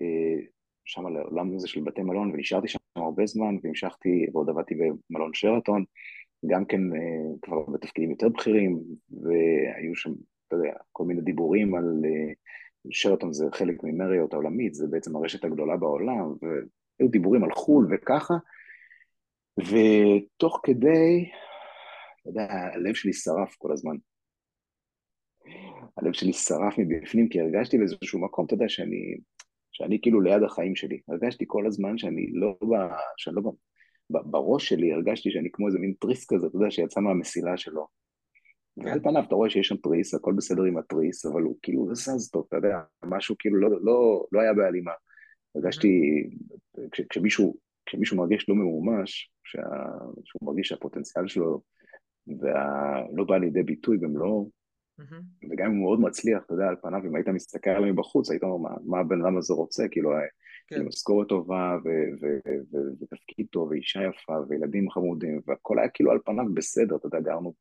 אה, 0.00 0.42
שם 0.84 1.06
לעולם 1.08 1.56
הזה 1.56 1.68
של 1.68 1.80
בתי 1.80 2.02
מלון, 2.02 2.30
ונשארתי 2.30 2.68
שם 2.68 2.78
הרבה 2.96 3.26
זמן, 3.26 3.56
והמשכתי, 3.62 4.26
ועוד 4.32 4.50
עבדתי 4.50 4.74
במלון 4.74 5.34
שרתון, 5.34 5.84
גם 6.46 6.64
כן 6.64 6.80
אה, 6.96 7.36
כבר 7.42 7.66
בתפקידים 7.72 8.10
יותר 8.10 8.28
בכירים, 8.28 8.80
והיו 9.10 9.94
שם, 9.94 10.10
אתה 10.48 10.56
יודע, 10.56 10.72
כל 10.92 11.04
מיני 11.04 11.20
דיבורים 11.20 11.74
על 11.74 12.02
שרתון 12.90 13.32
זה 13.32 13.44
חלק 13.52 13.82
ממריות 13.82 14.32
העולמית, 14.32 14.74
זה 14.74 14.86
בעצם 14.90 15.16
הרשת 15.16 15.44
הגדולה 15.44 15.76
בעולם, 15.76 16.34
והיו 16.42 17.10
דיבורים 17.10 17.44
על 17.44 17.52
חו"ל 17.52 17.86
וככה, 17.90 18.34
ותוך 19.58 20.60
כדי, 20.62 21.30
אתה 22.20 22.30
יודע, 22.30 22.52
הלב 22.74 22.94
שלי 22.94 23.12
שרף 23.12 23.54
כל 23.58 23.72
הזמן. 23.72 23.96
הלב 25.96 26.12
שלי 26.12 26.32
שרף 26.32 26.74
מבפנים, 26.78 27.28
כי 27.28 27.40
הרגשתי 27.40 27.78
באיזשהו 27.78 28.20
מקום, 28.20 28.46
אתה 28.46 28.54
יודע, 28.54 28.68
שאני, 28.68 29.18
שאני 29.72 29.98
כאילו 30.02 30.20
ליד 30.20 30.42
החיים 30.42 30.76
שלי. 30.76 31.00
הרגשתי 31.08 31.44
כל 31.48 31.66
הזמן 31.66 31.98
שאני 31.98 32.30
לא, 32.32 32.56
ב, 32.62 32.74
שאני 33.16 33.36
לא 33.36 33.42
ב, 33.42 33.48
ב, 34.10 34.30
בראש 34.30 34.68
שלי, 34.68 34.92
הרגשתי 34.92 35.30
שאני 35.30 35.48
כמו 35.52 35.66
איזה 35.66 35.78
מין 35.78 35.94
טריס 36.00 36.26
כזה, 36.28 36.46
אתה 36.46 36.56
יודע, 36.56 36.70
שיצא 36.70 37.00
מהמסילה 37.00 37.56
שלו. 37.56 37.86
כן. 38.80 38.86
ועל 38.86 39.00
פניו 39.00 39.22
אתה 39.28 39.34
רואה 39.34 39.50
שיש 39.50 39.68
שם 39.68 39.76
טריס, 39.76 40.14
הכל 40.14 40.32
בסדר 40.36 40.62
עם 40.62 40.76
ה 40.76 40.82
treats, 40.82 41.26
אבל 41.26 41.42
הוא 41.42 41.56
כאילו 41.62 41.88
לא 41.88 41.94
זז 41.94 42.30
טוב, 42.30 42.44
אתה 42.48 42.56
יודע, 42.56 42.78
משהו 43.04 43.34
כאילו 43.38 43.56
לא, 43.56 43.70
לא, 43.82 44.26
לא 44.32 44.40
היה 44.40 44.54
בהלימה. 44.54 44.92
הרגשתי, 45.54 45.88
כש, 46.92 47.00
כשמישהו, 47.00 47.56
כשמישהו 47.86 48.16
מרגיש 48.16 48.48
לא 48.48 48.54
ממומש, 48.54 49.32
שה, 49.44 49.58
שהוא 50.24 50.46
מרגיש 50.46 50.68
שהפוטנציאל 50.68 51.28
שלו 51.28 51.62
ולא 52.40 53.24
בא 53.24 53.36
לידי 53.36 53.62
ביטוי 53.62 53.98
במלואו, 53.98 54.50
Mm-hmm. 55.00 55.50
וגם 55.50 55.70
אם 55.70 55.76
הוא 55.76 55.82
מאוד 55.82 56.00
מצליח, 56.00 56.42
אתה 56.44 56.54
יודע, 56.54 56.68
על 56.68 56.76
פניו, 56.82 57.00
אם 57.06 57.16
היית 57.16 57.28
מסתכל 57.28 57.70
עליו 57.70 57.92
מבחוץ, 57.92 58.30
היית 58.30 58.42
אומר, 58.42 58.56
מה, 58.56 58.76
מה 58.86 59.00
הבן 59.00 59.22
אדם 59.22 59.36
הזה 59.36 59.54
רוצה? 59.54 59.88
כאילו, 59.90 60.10
כן. 60.68 60.82
משכורת 60.82 61.28
טובה, 61.28 61.76
ותפקיד 63.00 63.46
טוב, 63.50 63.68
ואישה 63.68 64.00
יפה, 64.02 64.32
וילדים 64.48 64.90
חמודים, 64.90 65.40
והכל 65.46 65.78
היה 65.78 65.88
כאילו 65.88 66.10
על 66.10 66.18
פניו 66.24 66.44
בסדר, 66.54 66.96
אתה 66.96 67.06
יודע, 67.06 67.20
גרנו 67.20 67.54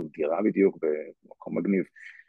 דירה 0.00 0.42
בדיוק 0.42 0.78
במקום 0.82 1.58
מגניב, 1.58 1.84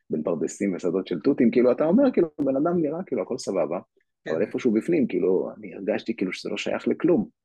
בין 0.10 0.24
פרדסים 0.24 0.74
ושדות 0.76 1.08
של 1.08 1.20
תותים, 1.20 1.52
כאילו, 1.52 1.72
אתה 1.72 1.86
אומר, 1.86 2.12
כאילו, 2.12 2.28
בן 2.40 2.56
אדם 2.56 2.82
נראה 2.82 3.04
כאילו 3.06 3.22
הכל 3.22 3.38
סבבה, 3.38 3.80
כן. 4.26 4.32
אבל 4.32 4.42
איפשהו 4.42 4.72
בפנים, 4.72 5.08
כאילו, 5.08 5.50
אני 5.58 5.76
הרגשתי 5.76 6.16
כאילו 6.16 6.34
שזה 6.34 6.50
לא 6.50 6.58
שייך 6.58 6.88
לכלום. 6.88 7.41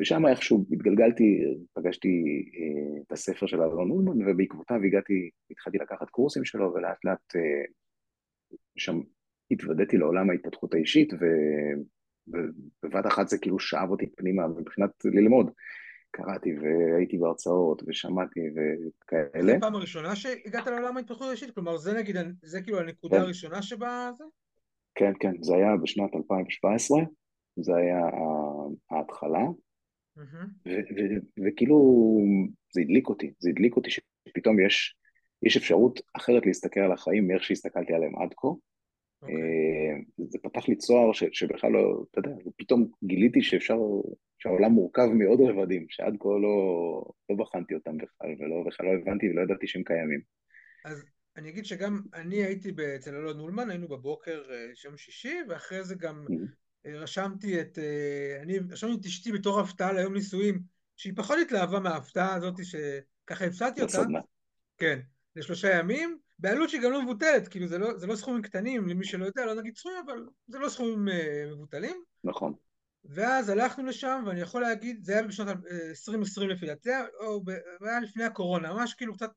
ושם 0.00 0.26
איכשהו 0.26 0.66
התגלגלתי, 0.72 1.44
פגשתי 1.72 2.08
אה, 2.54 3.02
את 3.06 3.12
הספר 3.12 3.46
של 3.46 3.62
אלון 3.62 3.90
אולמן, 3.90 4.30
ובעקבותיו 4.30 4.76
הגעתי, 4.86 5.30
התחלתי 5.50 5.78
לקחת 5.78 6.10
קורסים 6.10 6.44
שלו, 6.44 6.74
ולאט 6.74 7.04
לאט 7.04 7.36
אה, 7.36 7.64
שם 8.76 9.00
התוודעתי 9.50 9.96
לעולם 9.96 10.30
ההתפתחות 10.30 10.74
האישית, 10.74 11.12
ובבת 11.12 13.06
אחת 13.06 13.28
זה 13.28 13.38
כאילו 13.38 13.58
שאב 13.58 13.90
אותי 13.90 14.06
פנימה 14.16 14.48
מבחינת 14.48 14.90
ללמוד. 15.04 15.50
קראתי 16.10 16.50
והייתי 16.58 17.18
בהרצאות 17.18 17.82
ושמעתי 17.86 18.40
וכאלה. 18.50 19.42
זו 19.42 19.56
הפעם 19.56 19.74
הראשונה 19.74 20.16
שהגעת 20.16 20.66
לעולם 20.66 20.96
ההתפתחות 20.96 21.28
האישית? 21.28 21.54
כלומר, 21.54 21.76
זה 21.76 21.92
נגיד, 21.92 22.16
זה 22.42 22.62
כאילו 22.62 22.80
הנקודה 22.80 23.16
כן. 23.16 23.22
הראשונה 23.22 23.62
שבה 23.62 24.10
זה? 24.18 24.24
כן, 24.94 25.12
כן, 25.20 25.32
זה 25.40 25.54
היה 25.54 25.76
בשנת 25.82 26.10
2017, 26.14 26.98
זה 27.56 27.76
היה 27.76 28.00
ההתחלה. 28.90 29.44
וכאילו 31.46 31.78
זה 32.72 32.80
הדליק 32.80 33.08
אותי, 33.08 33.32
זה 33.38 33.50
הדליק 33.50 33.76
אותי 33.76 33.90
שפתאום 33.90 34.60
יש, 34.60 34.96
יש 35.42 35.56
אפשרות 35.56 36.00
אחרת 36.16 36.46
להסתכל 36.46 36.80
על 36.80 36.92
החיים 36.92 37.28
מאיך 37.28 37.44
שהסתכלתי 37.44 37.92
עליהם 37.92 38.16
עד 38.16 38.34
כה. 38.36 38.48
Okay. 38.48 39.22
אוקיי. 39.22 39.36
אה, 39.36 40.26
זה 40.28 40.38
פתח 40.42 40.68
לי 40.68 40.76
צוהר 40.76 41.12
ש, 41.12 41.24
שבכלל 41.32 41.72
לא, 41.72 42.04
אתה 42.10 42.18
יודע, 42.18 42.30
פתאום 42.56 42.90
גיליתי 43.04 43.42
שאפשר, 43.42 43.76
שהעולם 44.38 44.72
מורכב 44.72 45.06
מעוד 45.06 45.40
רבדים, 45.40 45.86
שעד 45.88 46.14
כה 46.20 46.28
לא, 46.28 46.56
לא 47.30 47.36
בחנתי 47.36 47.74
אותם 47.74 47.96
בכלל, 47.96 48.34
ולא, 48.38 48.64
בכלל 48.66 48.86
לא 48.86 48.92
הבנתי 48.92 49.30
ולא 49.30 49.42
ידעתי 49.42 49.66
שהם 49.66 49.82
קיימים. 49.82 50.20
אז 50.84 51.04
אני 51.36 51.48
אגיד 51.48 51.64
שגם 51.64 52.00
אני 52.14 52.36
הייתי 52.36 52.72
אצל 52.96 53.14
אלון 53.14 53.40
אולמן, 53.40 53.70
היינו 53.70 53.88
בבוקר 53.88 54.42
יום 54.84 54.92
אה, 54.92 54.98
שישי, 54.98 55.38
ואחרי 55.48 55.84
זה 55.84 55.94
גם 55.94 56.24
mm-hmm. 56.28 56.65
רשמתי 56.94 57.60
את, 57.60 57.78
אה, 57.78 58.42
אני 58.42 58.58
רשמתי 58.70 58.94
את 59.00 59.06
אשתי 59.06 59.32
בתור 59.32 59.60
הפתעה 59.60 59.92
ליום 59.92 60.14
נישואים, 60.14 60.62
שהיא 60.96 61.12
פחות 61.16 61.38
התלהבה 61.42 61.80
מההפתעה 61.80 62.34
הזאת, 62.34 62.54
שככה 62.64 63.44
הפסדתי 63.44 63.82
אותה. 63.82 63.98
כן, 64.78 65.00
לשלושה 65.36 65.78
ימים, 65.78 66.18
בעלות 66.38 66.70
שהיא 66.70 66.80
גם 66.80 66.92
לא 66.92 67.02
מבוטלת, 67.02 67.48
כאילו 67.48 67.66
זה 67.66 67.78
לא, 67.78 67.98
זה 67.98 68.06
לא 68.06 68.16
סכומים 68.16 68.42
קטנים, 68.42 68.88
למי 68.88 69.04
שלא 69.04 69.24
יודע, 69.24 69.46
לא 69.46 69.54
נגיד 69.54 69.76
סכומים, 69.76 69.98
אבל 70.06 70.26
זה 70.46 70.58
לא 70.58 70.68
סכומים 70.68 71.08
uh, 71.08 71.52
מבוטלים. 71.52 72.02
נכון. 72.24 72.54
ואז 73.04 73.48
הלכנו 73.48 73.86
לשם, 73.86 74.22
ואני 74.26 74.40
יכול 74.40 74.62
להגיד, 74.62 75.04
זה 75.04 75.12
היה 75.12 75.22
בשנת 75.22 75.56
2020 75.90 76.50
לפי 76.50 76.66
דעתי, 76.66 76.90
או 77.20 77.44
זה 77.80 77.88
היה 77.88 78.00
לפני 78.00 78.24
הקורונה, 78.24 78.72
ממש 78.72 78.94
כאילו 78.94 79.14
קצת, 79.14 79.30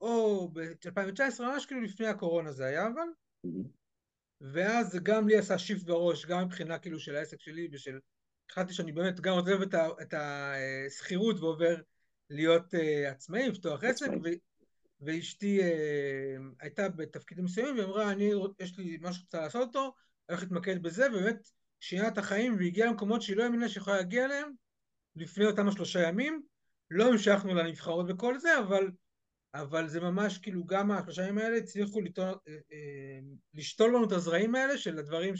או 0.00 0.48
ב-2019, 0.52 1.42
ממש 1.42 1.66
כאילו 1.66 1.80
לפני 1.80 2.06
הקורונה 2.06 2.52
זה 2.52 2.64
היה, 2.64 2.86
אבל. 2.86 3.08
Mm-hmm. 3.46 3.85
ואז 4.40 4.92
זה 4.92 4.98
גם 5.02 5.28
לי 5.28 5.36
עשה 5.36 5.58
שיפט 5.58 5.82
בראש, 5.82 6.26
גם 6.26 6.44
מבחינה 6.44 6.78
כאילו 6.78 7.00
של 7.00 7.16
העסק 7.16 7.40
שלי 7.40 7.68
ושל... 7.72 7.98
החלטתי 8.50 8.72
שאני 8.72 8.92
באמת 8.92 9.20
גם 9.20 9.34
עוזב 9.34 9.62
את 10.02 10.14
השכירות 10.14 11.40
ועובר 11.40 11.76
להיות 12.30 12.74
uh, 12.74 13.10
עצמאי, 13.10 13.48
לפתוח 13.48 13.84
עסק, 13.84 14.08
ו... 14.24 14.28
ואשתי 15.00 15.60
uh, 15.60 15.64
הייתה 16.60 16.88
בתפקידים 16.88 17.44
מסוימים, 17.44 17.74
והיא 17.74 17.86
אמרה, 17.86 18.12
אני, 18.12 18.30
יש 18.60 18.78
לי 18.78 18.98
משהו 19.00 19.20
שרוצה 19.20 19.40
לעשות 19.40 19.68
אותו, 19.68 19.94
הולך 20.26 20.42
להתמקד 20.42 20.82
בזה, 20.82 21.06
ובאמת 21.06 21.48
שינה 21.80 22.08
את 22.08 22.18
החיים 22.18 22.56
והגיעה 22.58 22.88
למקומות 22.88 23.22
שהיא 23.22 23.36
לא 23.36 23.42
האמינה 23.42 23.68
שיכולה 23.68 23.96
להגיע 23.96 24.24
אליהם 24.24 24.52
לפני 25.16 25.46
אותם 25.46 25.68
השלושה 25.68 26.08
ימים. 26.08 26.42
לא 26.90 27.08
המשכנו 27.08 27.54
לנבחרות 27.54 28.06
וכל 28.08 28.38
זה, 28.38 28.58
אבל 28.58 28.90
אבל 29.60 29.88
זה 29.88 30.00
ממש 30.00 30.38
כאילו 30.38 30.64
גם 30.64 30.90
השלושה 30.90 31.24
האלה 31.24 31.56
הצליחו 31.56 32.00
לטול, 32.00 32.24
אה, 32.24 32.52
אה, 32.72 33.18
לשתול 33.54 33.94
לנו 33.94 34.04
את 34.04 34.12
הזרעים 34.12 34.54
האלה 34.54 34.78
של 34.78 34.98
הדברים 34.98 35.34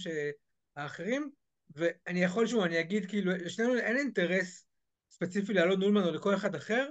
האחרים, 0.77 1.31
ואני 1.71 2.23
יכול 2.23 2.47
שוב, 2.47 2.63
אני 2.63 2.81
אגיד 2.81 3.07
כאילו, 3.07 3.33
לשנינו 3.33 3.75
אין 3.75 3.97
אינטרס 3.97 4.67
ספציפי 5.11 5.53
לאלון 5.53 5.81
נולמן 5.81 6.03
או 6.03 6.11
לכל 6.11 6.35
אחד 6.35 6.55
אחר, 6.55 6.89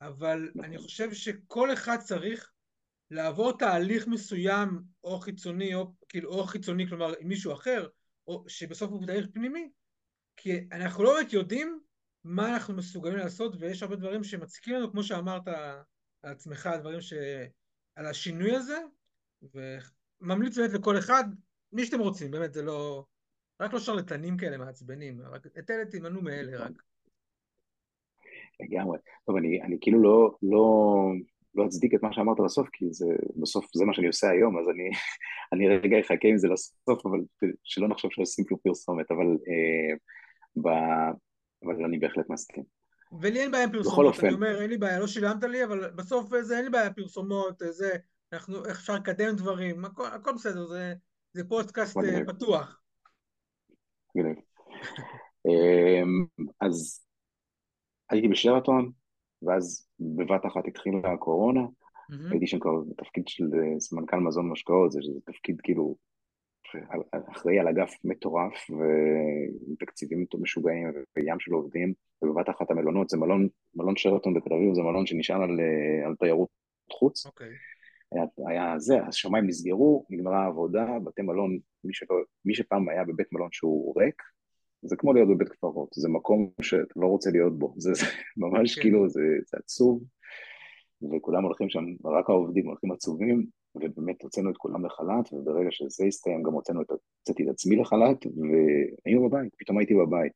אבל 0.00 0.50
נכון. 0.54 0.64
אני 0.64 0.78
חושב 0.78 1.12
שכל 1.12 1.72
אחד 1.72 1.96
צריך 1.96 2.52
לעבור 3.10 3.58
תהליך 3.58 4.06
מסוים, 4.06 4.82
או 5.04 5.18
חיצוני, 5.18 5.74
או 5.74 5.92
כאילו, 6.08 6.30
או 6.30 6.44
חיצוני, 6.44 6.88
כלומר, 6.88 7.12
עם 7.20 7.28
מישהו 7.28 7.52
אחר, 7.52 7.88
או 8.26 8.44
שבסוף 8.48 8.90
הוא 8.90 9.06
תהליך 9.06 9.26
פנימי, 9.34 9.70
כי 10.36 10.52
אנחנו 10.72 11.04
לא 11.04 11.14
באמת 11.14 11.32
יודעים 11.32 11.80
מה 12.24 12.54
אנחנו 12.54 12.74
מסוגלים 12.74 13.16
לעשות, 13.16 13.56
ויש 13.58 13.82
הרבה 13.82 13.96
דברים 13.96 14.24
שמציקים 14.24 14.74
לנו, 14.74 14.90
כמו 14.90 15.02
שאמרת, 15.02 15.48
על 16.22 16.32
עצמך, 16.32 16.66
על 16.66 16.80
דברים 16.80 17.00
ש... 17.00 17.12
על 17.96 18.06
השינוי 18.06 18.56
הזה, 18.56 18.78
וממליץ 19.42 20.58
באמת 20.58 20.72
לכל 20.72 20.98
אחד, 20.98 21.24
מי 21.72 21.84
שאתם 21.84 22.00
רוצים, 22.00 22.30
באמת, 22.30 22.52
זה 22.52 22.62
לא... 22.62 23.04
רק 23.60 23.72
לא 23.72 23.78
שרלטנים 23.78 24.36
כאלה 24.36 24.58
מעצבנים, 24.58 25.20
רק 25.22 25.46
את 25.46 25.70
אלה 25.70 25.84
תימנעו 25.84 26.22
מאלה 26.22 26.58
רק. 26.58 26.72
לגמרי. 28.60 28.98
טוב, 29.26 29.36
אני, 29.36 29.62
אני 29.62 29.76
כאילו 29.80 30.02
לא, 30.02 30.36
לא, 30.42 30.66
לא 31.54 31.66
אצדיק 31.66 31.94
את 31.94 32.02
מה 32.02 32.12
שאמרת 32.12 32.36
בסוף, 32.44 32.68
כי 32.72 32.84
זה, 32.90 33.06
בסוף 33.36 33.66
זה 33.74 33.84
מה 33.84 33.94
שאני 33.94 34.06
עושה 34.06 34.30
היום, 34.30 34.58
אז 34.58 34.64
אני, 34.68 34.90
אני 35.52 35.68
רגע 35.68 36.00
אחכה 36.00 36.28
עם 36.28 36.38
זה 36.38 36.48
לסוף, 36.48 37.06
אבל 37.06 37.18
שלא 37.64 37.88
נחשוב 37.88 38.10
שעושים 38.12 38.44
פרסומת, 38.62 39.10
אבל, 39.10 39.26
אה, 39.26 39.94
ב, 40.56 40.68
אבל 41.64 41.84
אני 41.84 41.98
בהחלט 41.98 42.30
מסכים. 42.30 42.81
ולי 43.20 43.40
אין 43.40 43.50
בעיה 43.50 43.64
עם 43.64 43.72
פרסומות, 43.72 44.14
אני 44.24 44.34
אומר, 44.34 44.60
אין 44.60 44.70
לי 44.70 44.78
בעיה, 44.78 44.98
לא 44.98 45.06
שילמת 45.06 45.44
לי, 45.44 45.64
אבל 45.64 45.90
בסוף 45.90 46.30
זה, 46.40 46.56
אין 46.56 46.64
לי 46.64 46.70
בעיה 46.70 46.92
פרסומות, 46.92 47.62
זה, 47.70 47.90
אנחנו, 48.32 48.70
אפשר 48.70 48.94
לקדם 48.94 49.36
דברים, 49.36 49.84
הכל, 49.84 50.06
הכל 50.06 50.32
בסדר, 50.34 50.66
זה, 50.66 50.94
זה 51.32 51.48
פודקאסט 51.48 51.96
אה, 51.96 52.24
פתוח. 52.26 52.80
אמ, 55.46 56.26
אז 56.60 57.04
הייתי 58.10 58.28
בשרתון, 58.28 58.90
ואז 59.42 59.86
בבת 60.00 60.46
אחת 60.46 60.68
התחילה 60.68 61.12
הקורונה, 61.12 61.60
הייתי 62.30 62.46
שם 62.46 62.58
כבר 62.58 62.80
בתפקיד 62.88 63.28
של 63.28 63.44
אה, 63.44 63.80
סמנכ"ל 63.80 64.16
מזון 64.16 64.48
משקאות, 64.48 64.92
זה 64.92 65.00
תפקיד 65.24 65.60
כאילו 65.62 65.96
אחראי 67.30 67.58
על 67.58 67.68
אגף 67.68 67.94
מטורף 68.04 68.70
ועם 68.70 69.74
תקציבים 69.78 70.26
משוגעים 70.38 70.92
וים 71.16 71.40
של 71.40 71.52
עובדים, 71.52 71.92
ובבת 72.22 72.50
אחת 72.50 72.70
המלונות, 72.70 73.08
זה 73.08 73.16
מלון, 73.16 73.48
מלון 73.74 73.96
שרתון 73.96 74.34
בתל 74.34 74.54
אביב, 74.54 74.74
זה 74.74 74.82
מלון 74.82 75.06
שנשען 75.06 75.42
על, 75.42 75.60
אה, 75.60 76.06
על 76.06 76.14
תיירות 76.16 76.48
חוץ. 76.92 77.26
אוקיי. 77.26 77.46
Okay. 77.46 77.72
היה, 78.12 78.24
היה 78.48 78.78
זה, 78.78 79.02
השמיים 79.02 79.46
נסגרו, 79.46 80.06
נגמרה 80.10 80.44
העבודה, 80.44 80.98
בתי 81.04 81.22
מלון, 81.22 81.58
מי, 81.84 81.94
שלא, 81.94 82.16
מי 82.44 82.54
שפעם 82.54 82.88
היה 82.88 83.04
בבית 83.04 83.26
מלון 83.32 83.48
שהוא 83.52 84.00
ריק, 84.00 84.22
זה 84.82 84.96
כמו 84.96 85.12
להיות 85.12 85.28
בבית 85.28 85.48
קברות, 85.48 85.88
זה 85.92 86.08
מקום 86.08 86.50
שאתה 86.62 86.94
לא 86.96 87.06
רוצה 87.06 87.30
להיות 87.30 87.58
בו, 87.58 87.74
זה, 87.76 87.94
זה 87.94 88.06
ממש 88.36 88.72
okay. 88.72 88.76
כן. 88.76 88.82
כאילו, 88.82 89.08
זה, 89.08 89.20
זה 89.46 89.56
עצוב, 89.64 90.04
וכולם 91.02 91.44
הולכים 91.44 91.68
שם, 91.68 91.84
רק 92.04 92.30
העובדים 92.30 92.66
הולכים 92.66 92.92
עצובים, 92.92 93.46
ובאמת 93.74 94.22
הוצאנו 94.22 94.50
את 94.50 94.56
כולם 94.56 94.86
לחל"ת, 94.86 95.32
וברגע 95.32 95.70
שזה 95.70 96.04
הסתיים 96.04 96.42
גם 96.42 96.52
הוצאנו 96.52 96.82
את, 96.82 96.90
הוצאתי 96.90 97.44
את 97.44 97.48
עצמי 97.48 97.76
לחל"ת, 97.76 98.26
והיינו 98.26 99.28
בבית, 99.28 99.54
פתאום 99.58 99.78
הייתי 99.78 99.94
בבית. 99.94 100.32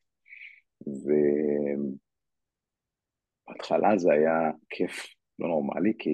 ובהתחלה 3.48 3.98
זה 3.98 4.12
היה 4.12 4.50
כיף 4.70 5.06
לא 5.38 5.48
נורמלי, 5.48 5.92
כי 5.98 6.10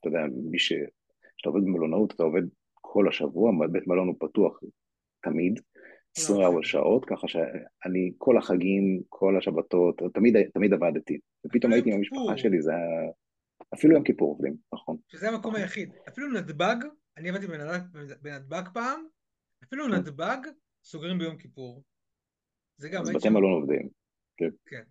אתה 0.00 0.08
יודע, 0.08 0.20
מי 0.50 0.58
ש... 0.58 0.72
כשאתה 1.36 1.48
עובד 1.48 1.60
במלונאות, 1.60 2.12
אתה 2.12 2.22
עובד 2.22 2.42
כל 2.74 3.08
השבוע, 3.08 3.52
בית 3.72 3.86
מלון 3.86 4.08
הוא 4.08 4.16
פתוח 4.18 4.60
תמיד, 5.22 5.60
24 6.16 6.58
שעות, 6.62 7.04
ככה 7.04 7.28
שאני 7.28 8.12
כל 8.18 8.38
החגים, 8.38 9.02
כל 9.08 9.38
השבתות, 9.38 10.02
תמיד, 10.14 10.36
תמיד 10.54 10.72
עבדתי. 10.72 11.18
ופתאום 11.46 11.72
הייתי 11.72 11.90
עם 11.90 11.96
המשפחה 11.96 12.36
שלי, 12.36 12.62
זה 12.62 12.70
היה... 12.70 13.10
אפילו 13.74 13.94
יום 13.94 14.04
כיפור 14.04 14.30
עובדים, 14.30 14.56
נכון. 14.74 14.96
שזה 15.08 15.28
המקום 15.28 15.54
היחיד. 15.54 15.92
אפילו 16.08 16.32
נתב"ג, 16.32 16.76
אני 17.16 17.28
עבדתי 17.28 17.46
בנתב"ג 18.22 18.62
פעם, 18.74 19.00
אפילו 19.64 19.84
כן. 19.84 19.90
נתב"ג 19.90 20.38
סוגרים 20.84 21.18
ביום 21.18 21.36
כיפור. 21.36 21.82
זה 22.76 22.88
גם... 22.88 23.02
אז 23.02 23.10
בתי 23.10 23.28
מלון 23.28 23.52
עובדים. 23.52 23.88
כן. 24.36 24.50
כן. 24.66 24.82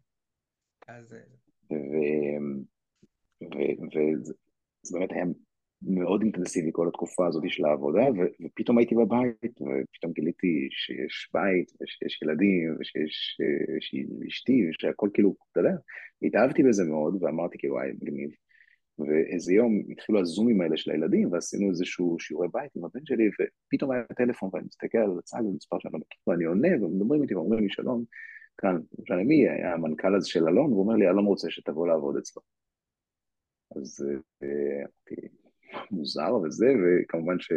אז... 0.87 1.15
וזה 3.41 4.33
באמת 4.93 5.11
היה 5.11 5.25
מאוד 5.81 6.21
אינטנסיבי 6.21 6.69
כל 6.73 6.87
התקופה 6.87 7.27
הזאת 7.27 7.43
של 7.47 7.65
העבודה, 7.65 8.01
ופתאום 8.45 8.77
הייתי 8.77 8.95
בבית, 8.95 9.61
ופתאום 9.61 10.13
גיליתי 10.13 10.67
שיש 10.71 11.29
בית, 11.33 11.71
ושיש 11.81 12.21
ילדים, 12.21 12.75
ושיש 12.79 13.37
אשתי, 14.27 14.69
ושהכל 14.69 15.09
כאילו, 15.13 15.35
אתה 15.51 15.59
יודע, 15.59 15.75
התאהבתי 16.21 16.63
בזה 16.63 16.83
מאוד, 16.83 17.23
ואמרתי 17.23 17.57
כאילו, 17.57 17.73
וואי, 17.73 17.91
מגניב. 18.01 18.29
ואיזה 18.99 19.53
יום 19.53 19.83
התחילו 19.89 20.19
הזומים 20.19 20.61
האלה 20.61 20.77
של 20.77 20.91
הילדים, 20.91 21.31
ועשינו 21.31 21.69
איזשהו 21.69 22.19
שיעורי 22.19 22.47
בית 22.53 22.71
עם 22.75 22.85
הבן 22.85 22.99
שלי, 23.05 23.29
ופתאום 23.29 23.91
היה 23.91 24.03
טלפון, 24.03 24.49
ואני 24.53 24.65
מסתכל 24.65 24.97
על 24.97 25.19
הצד, 25.19 25.37
במספר 25.43 25.77
שאני 25.79 25.93
לא 25.93 25.99
מכיר, 25.99 26.19
ואני 26.27 26.43
עונה, 26.43 26.85
ומדברים 26.85 27.23
איתי 27.23 27.35
ואומרים 27.35 27.63
לי 27.63 27.69
שלום, 27.69 28.03
כאן, 28.57 28.73
לא 28.75 29.03
משנה 29.03 29.23
מי, 29.23 29.49
היה 29.49 29.73
המנכ"ל 29.73 30.15
הזה 30.15 30.29
של 30.29 30.47
אלון, 30.47 30.71
והוא 30.71 30.83
אומר 30.83 30.95
לי, 30.95 31.09
אלון 31.09 31.25
רוצה 31.25 31.49
שתבוא 31.49 31.87
לעבוד 31.87 32.17
אצלו. 32.17 32.41
אז 33.75 34.05
אה, 34.43 34.47
אמרתי, 34.81 35.27
מוזר 35.91 36.35
וזה, 36.35 36.65
וכמובן 36.65 37.39
ש... 37.39 37.51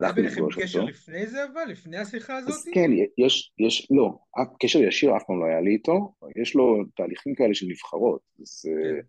היה 0.00 0.12
ביניכם 0.12 0.42
קשר 0.60 0.84
לפני 0.84 1.26
זה 1.26 1.44
אבל? 1.44 1.64
לפני 1.68 1.96
השיחה 1.96 2.36
הזאת? 2.36 2.50
אז 2.50 2.68
כן, 2.74 2.90
יש, 3.18 3.52
יש, 3.58 3.88
לא, 3.90 4.18
קשר 4.60 4.78
ישיר 4.78 5.16
אף 5.16 5.22
פעם 5.26 5.40
לא 5.40 5.44
היה 5.44 5.60
לי 5.60 5.70
איתו, 5.70 6.14
יש 6.36 6.54
לו 6.54 6.84
תהליכים 6.96 7.34
כאלה 7.34 7.54
של 7.54 7.66
נבחרות, 7.66 8.20
אז 8.40 8.64
אה, 8.68 8.92
כן. 8.92 9.06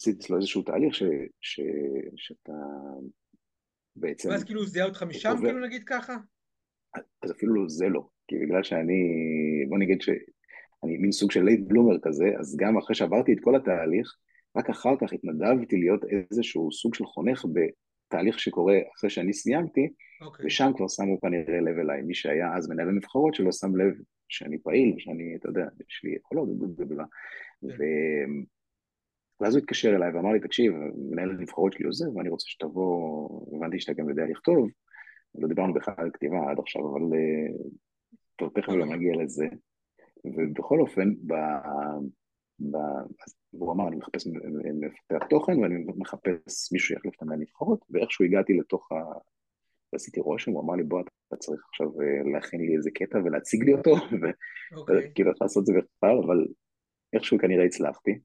עשיתי 0.00 0.18
אצלו 0.18 0.36
איזשהו 0.36 0.62
תהליך 0.62 0.94
ש, 0.94 1.02
ש, 1.40 1.60
שאתה 2.16 2.52
בעצם... 3.96 4.28
ואז 4.28 4.44
כאילו 4.44 4.66
זיהה 4.66 4.86
אותך 4.86 5.02
משם, 5.02 5.30
עובר... 5.30 5.42
כאילו 5.42 5.66
נגיד 5.66 5.82
ככה? 5.86 6.16
אז 7.22 7.32
אפילו 7.32 7.68
זה 7.68 7.88
לא, 7.88 8.08
כי 8.28 8.36
בגלל 8.38 8.62
שאני, 8.62 9.02
בוא 9.68 9.78
נגיד 9.78 10.02
שאני 10.02 10.96
מין 10.98 11.12
סוג 11.12 11.30
של 11.30 11.42
late 11.42 11.60
bloomer 11.66 11.96
כזה, 12.02 12.24
אז 12.38 12.56
גם 12.56 12.78
אחרי 12.78 12.94
שעברתי 12.94 13.32
את 13.32 13.38
כל 13.40 13.56
התהליך, 13.56 14.16
רק 14.56 14.70
אחר 14.70 14.94
כך 15.00 15.12
התנדבתי 15.12 15.76
להיות 15.76 16.00
איזשהו 16.04 16.72
סוג 16.72 16.94
של 16.94 17.04
חונך 17.04 17.44
בתהליך 17.52 18.38
שקורה 18.38 18.78
אחרי 18.96 19.10
שאני 19.10 19.32
סיימתי, 19.32 19.86
okay. 19.86 20.24
אוקיי. 20.24 20.46
ושם 20.46 20.70
כבר 20.76 20.88
שמו 20.88 21.20
כנראה 21.20 21.60
לב 21.60 21.78
אליי. 21.78 22.02
מי 22.02 22.14
שהיה 22.14 22.56
אז 22.56 22.68
מנהל 22.68 22.88
הנבחרות 22.88 23.34
שלו 23.34 23.52
שם 23.52 23.76
לב 23.76 23.94
שאני 24.28 24.58
פעיל, 24.58 24.94
שאני, 24.98 25.36
אתה 25.36 25.48
יודע, 25.48 25.66
יש 25.88 26.00
לי 26.04 26.14
יכולות, 26.14 26.48
כן. 26.78 27.66
ו... 27.66 27.84
ואז 29.40 29.54
הוא 29.54 29.62
התקשר 29.62 29.96
אליי 29.96 30.14
ואמר 30.14 30.32
לי, 30.32 30.40
תקשיב, 30.40 30.72
מנהל 31.10 31.30
הנבחרות 31.30 31.72
שלי 31.72 31.86
עוזב, 31.86 32.16
ואני 32.16 32.28
רוצה 32.28 32.46
שתבוא, 32.48 33.28
הבנתי 33.56 33.80
שאתה 33.80 33.92
גם 33.92 34.08
יודע 34.08 34.22
לכתוב, 34.30 34.68
לא 35.34 35.48
דיברנו 35.48 35.74
בכלל 35.74 35.94
על 35.98 36.10
כתיבה 36.12 36.50
עד 36.50 36.58
עכשיו, 36.58 36.82
אבל 36.90 37.00
אה, 37.00 37.56
טוב, 38.36 38.52
תכף 38.54 38.72
גם 38.80 38.92
נגיע 38.92 39.12
לזה. 39.22 39.46
ובכל 40.24 40.80
אופן, 40.80 41.14
ב... 41.26 41.34
ב... 42.60 42.76
והוא 43.52 43.72
אמר, 43.72 43.88
אני 43.88 43.96
מחפש 43.96 44.26
מפתח 44.80 45.26
תוכן 45.30 45.58
ואני 45.58 45.84
מחפש 45.96 46.72
מישהו 46.72 46.88
שיחליף 46.88 47.14
את 47.16 47.22
המנהל 47.22 47.38
נבחרות, 47.38 47.84
ואיכשהו 47.90 48.24
הגעתי 48.24 48.52
לתוך 48.54 48.92
ה... 48.92 48.94
ועשיתי 49.92 50.20
רושם, 50.20 50.50
הוא 50.50 50.62
אמר 50.62 50.74
לי, 50.74 50.82
בוא, 50.82 51.00
אתה 51.28 51.36
צריך 51.36 51.60
עכשיו 51.68 52.00
אה, 52.00 52.32
להכין 52.32 52.60
לי 52.60 52.76
איזה 52.76 52.90
קטע 52.90 53.18
ולהציג 53.18 53.64
לי 53.64 53.74
אותו, 53.74 53.90
וכאילו, 53.96 54.32
אוקיי. 54.76 54.96
איך 55.28 55.36
לעשות 55.40 55.60
את 55.60 55.66
זה 55.66 55.72
בכלל, 55.72 56.18
אבל 56.26 56.46
איכשהו 57.12 57.38
כנראה 57.38 57.64
הצלחתי. 57.64 58.18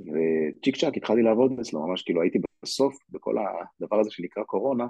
וצ'יק 0.00 0.76
צ'אק 0.76 0.96
התחלתי 0.96 1.22
לעבוד 1.22 1.52
אצלו, 1.60 1.86
ממש 1.86 2.02
כאילו 2.02 2.22
הייתי 2.22 2.38
בסוף, 2.62 2.96
בכל 3.10 3.34
הדבר 3.38 4.00
הזה 4.00 4.10
שנקרא 4.10 4.42
קורונה, 4.42 4.86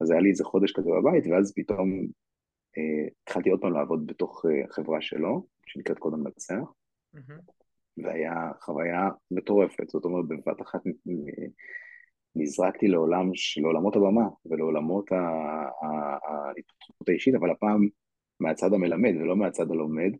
אז 0.00 0.10
היה 0.10 0.20
לי 0.20 0.30
איזה 0.30 0.44
חודש 0.44 0.72
כזה 0.72 0.90
בבית, 0.90 1.24
ואז 1.26 1.52
פתאום 1.56 2.06
אה, 2.78 3.08
התחלתי 3.22 3.50
עוד 3.50 3.60
פעם 3.60 3.72
לעבוד 3.72 4.06
בתוך 4.06 4.44
אה, 4.46 4.68
חברה 4.70 5.00
שלו, 5.00 5.46
שנקראת 5.66 5.98
קודם 5.98 6.20
מנצח, 6.20 6.72
mm-hmm. 7.16 8.02
והיה 8.04 8.50
חוויה 8.60 9.08
מטורפת, 9.30 9.88
זאת 9.88 10.04
אומרת 10.04 10.24
בבת 10.28 10.62
אחת 10.62 10.80
נזרקתי 12.36 12.88
לעולם 12.88 13.30
של 13.34 13.64
עולמות 13.64 13.96
הבמה 13.96 14.28
ולעולמות 14.46 15.12
ההתפתחות 16.22 17.08
האישית, 17.08 17.34
אבל 17.34 17.50
הפעם 17.50 17.88
מהצד 18.40 18.72
המלמד 18.72 19.14
ולא 19.16 19.36
מהצד 19.36 19.70
הלומד, 19.70 20.12
אה, 20.12 20.18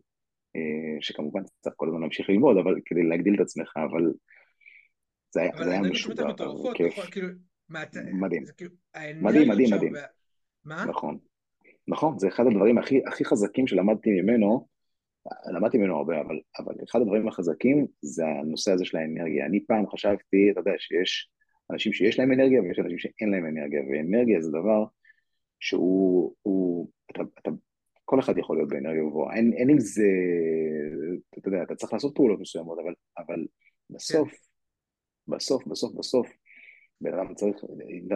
שכמובן 1.01 1.41
צריך 1.59 1.75
כל 1.77 1.87
הזמן 1.87 2.01
להמשיך 2.01 2.29
ללמוד, 2.29 2.57
אבל 2.57 2.75
כדי 2.85 3.03
להגדיל 3.03 3.35
את 3.35 3.39
עצמך, 3.39 3.73
אבל 3.91 4.11
זה 5.33 5.41
היה, 5.41 5.51
זה 5.63 5.71
היה 5.71 5.81
משוגע, 5.81 6.23
כיף. 6.75 6.99
כאילו, 7.11 7.27
מדהים. 8.13 8.43
כאילו, 8.57 8.71
מדהים, 9.21 9.49
מדהים, 9.49 9.73
מדהים. 9.73 9.93
מה? 10.65 10.85
נכון. 10.85 11.17
נכון, 11.87 12.19
זה 12.19 12.27
אחד 12.27 12.43
הדברים 12.47 12.77
הכי, 12.77 13.01
הכי 13.07 13.25
חזקים 13.25 13.67
שלמדתי 13.67 14.09
ממנו, 14.21 14.67
למדתי 15.53 15.77
ממנו 15.77 15.97
הרבה, 15.97 16.21
אבל, 16.21 16.39
אבל 16.59 16.73
אחד 16.89 17.01
הדברים 17.01 17.27
החזקים 17.27 17.87
זה 18.01 18.25
הנושא 18.25 18.71
הזה 18.71 18.85
של 18.85 18.97
האנרגיה. 18.97 19.45
אני 19.45 19.65
פעם 19.65 19.89
חשבתי, 19.89 20.51
אתה 20.51 20.59
יודע, 20.59 20.71
שיש 20.77 21.29
אנשים 21.71 21.93
שיש 21.93 22.19
להם 22.19 22.31
אנרגיה 22.31 22.61
ויש 22.61 22.79
אנשים 22.79 22.97
שאין 22.97 23.29
להם 23.29 23.45
אנרגיה, 23.45 23.81
ואנרגיה 23.81 24.41
זה 24.41 24.49
דבר 24.49 24.85
שהוא, 25.59 26.35
הוא, 26.41 26.89
אתה, 27.11 27.21
אתה, 27.39 27.51
כל 28.09 28.19
אחד 28.19 28.37
יכול 28.37 28.57
להיות 28.57 28.69
באנרגיה 28.69 29.03
גבוהה, 29.03 29.35
אין, 29.35 29.53
אין 29.53 29.69
עם 29.69 29.79
זה, 29.79 30.07
אתה 31.37 31.47
יודע, 31.49 31.63
אתה 31.63 31.75
צריך 31.75 31.93
לעשות 31.93 32.15
פעולות 32.15 32.39
מסוימות, 32.39 32.79
אבל, 32.79 32.93
אבל 33.17 33.45
בסוף. 33.89 34.29
בסוף, 35.27 35.67
בסוף, 35.67 35.93
בסוף, 35.93 36.27
בן 37.01 37.13
אדם 37.13 37.33
צריך, 37.33 37.55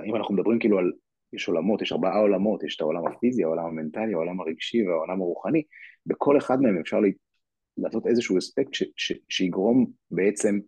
אם 0.05 0.15
אנחנו 0.15 0.35
מדברים 0.35 0.59
כאילו 0.59 0.79
על, 0.79 0.91
יש 1.33 1.47
עולמות, 1.47 1.81
יש 1.81 1.91
ארבעה 1.91 2.19
עולמות, 2.19 2.63
יש 2.63 2.75
את 2.75 2.81
העולם 2.81 3.07
הפיזי, 3.07 3.43
העולם 3.43 3.65
המנטלי, 3.65 4.13
העולם 4.13 4.41
הרגשי 4.41 4.87
והעולם 4.87 5.21
הרוחני, 5.21 5.63
בכל 6.05 6.37
אחד 6.37 6.61
מהם 6.61 6.79
אפשר 6.79 6.99
לעשות 7.77 8.07
איזשהו 8.07 8.37
אספקט 8.37 8.73
ש, 8.73 8.83
ש, 8.95 9.13
שיגרום 9.29 9.91
בעצם 10.11 10.59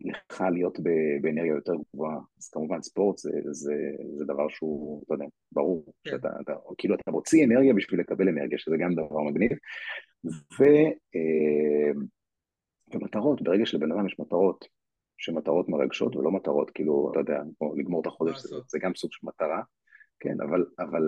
לך 0.00 0.44
להיות 0.52 0.78
באנרגיה 1.22 1.54
יותר 1.54 1.72
גבוהה. 1.94 2.18
אז 2.38 2.48
כמובן 2.48 2.82
ספורט 2.82 3.18
זה, 3.18 3.30
זה, 3.50 3.74
זה 4.16 4.24
דבר 4.24 4.48
שהוא, 4.48 5.02
אתה 5.06 5.14
יודע, 5.14 5.24
ברור, 5.52 5.84
כן. 6.04 6.10
שאתה, 6.10 6.28
אתה, 6.40 6.52
כאילו 6.78 6.94
אתה 6.94 7.10
מוציא 7.10 7.44
אנרגיה 7.44 7.74
בשביל 7.74 8.00
לקבל 8.00 8.28
אנרגיה, 8.28 8.58
שזה 8.58 8.76
גם 8.76 8.94
דבר 8.94 9.20
מגניב. 9.20 9.52
ו, 10.24 10.64
אה, 11.14 11.92
ומטרות, 12.94 13.42
ברגע 13.42 13.66
שלבן 13.66 13.92
אדם 13.92 14.06
יש 14.06 14.18
מטרות, 14.18 14.64
שמטרות 15.18 15.68
מרגשות 15.68 16.16
ולא 16.16 16.30
מטרות, 16.30 16.70
כאילו, 16.70 17.10
אתה 17.10 17.20
יודע, 17.20 17.42
לגמור 17.76 18.00
את 18.00 18.06
החודש, 18.06 18.38
זה, 18.38 18.56
זה 18.68 18.78
גם 18.78 18.94
סוג 18.94 19.12
של 19.12 19.26
מטרה, 19.26 19.62
כן, 20.20 20.40
אבל, 20.40 20.66
אבל 20.78 21.02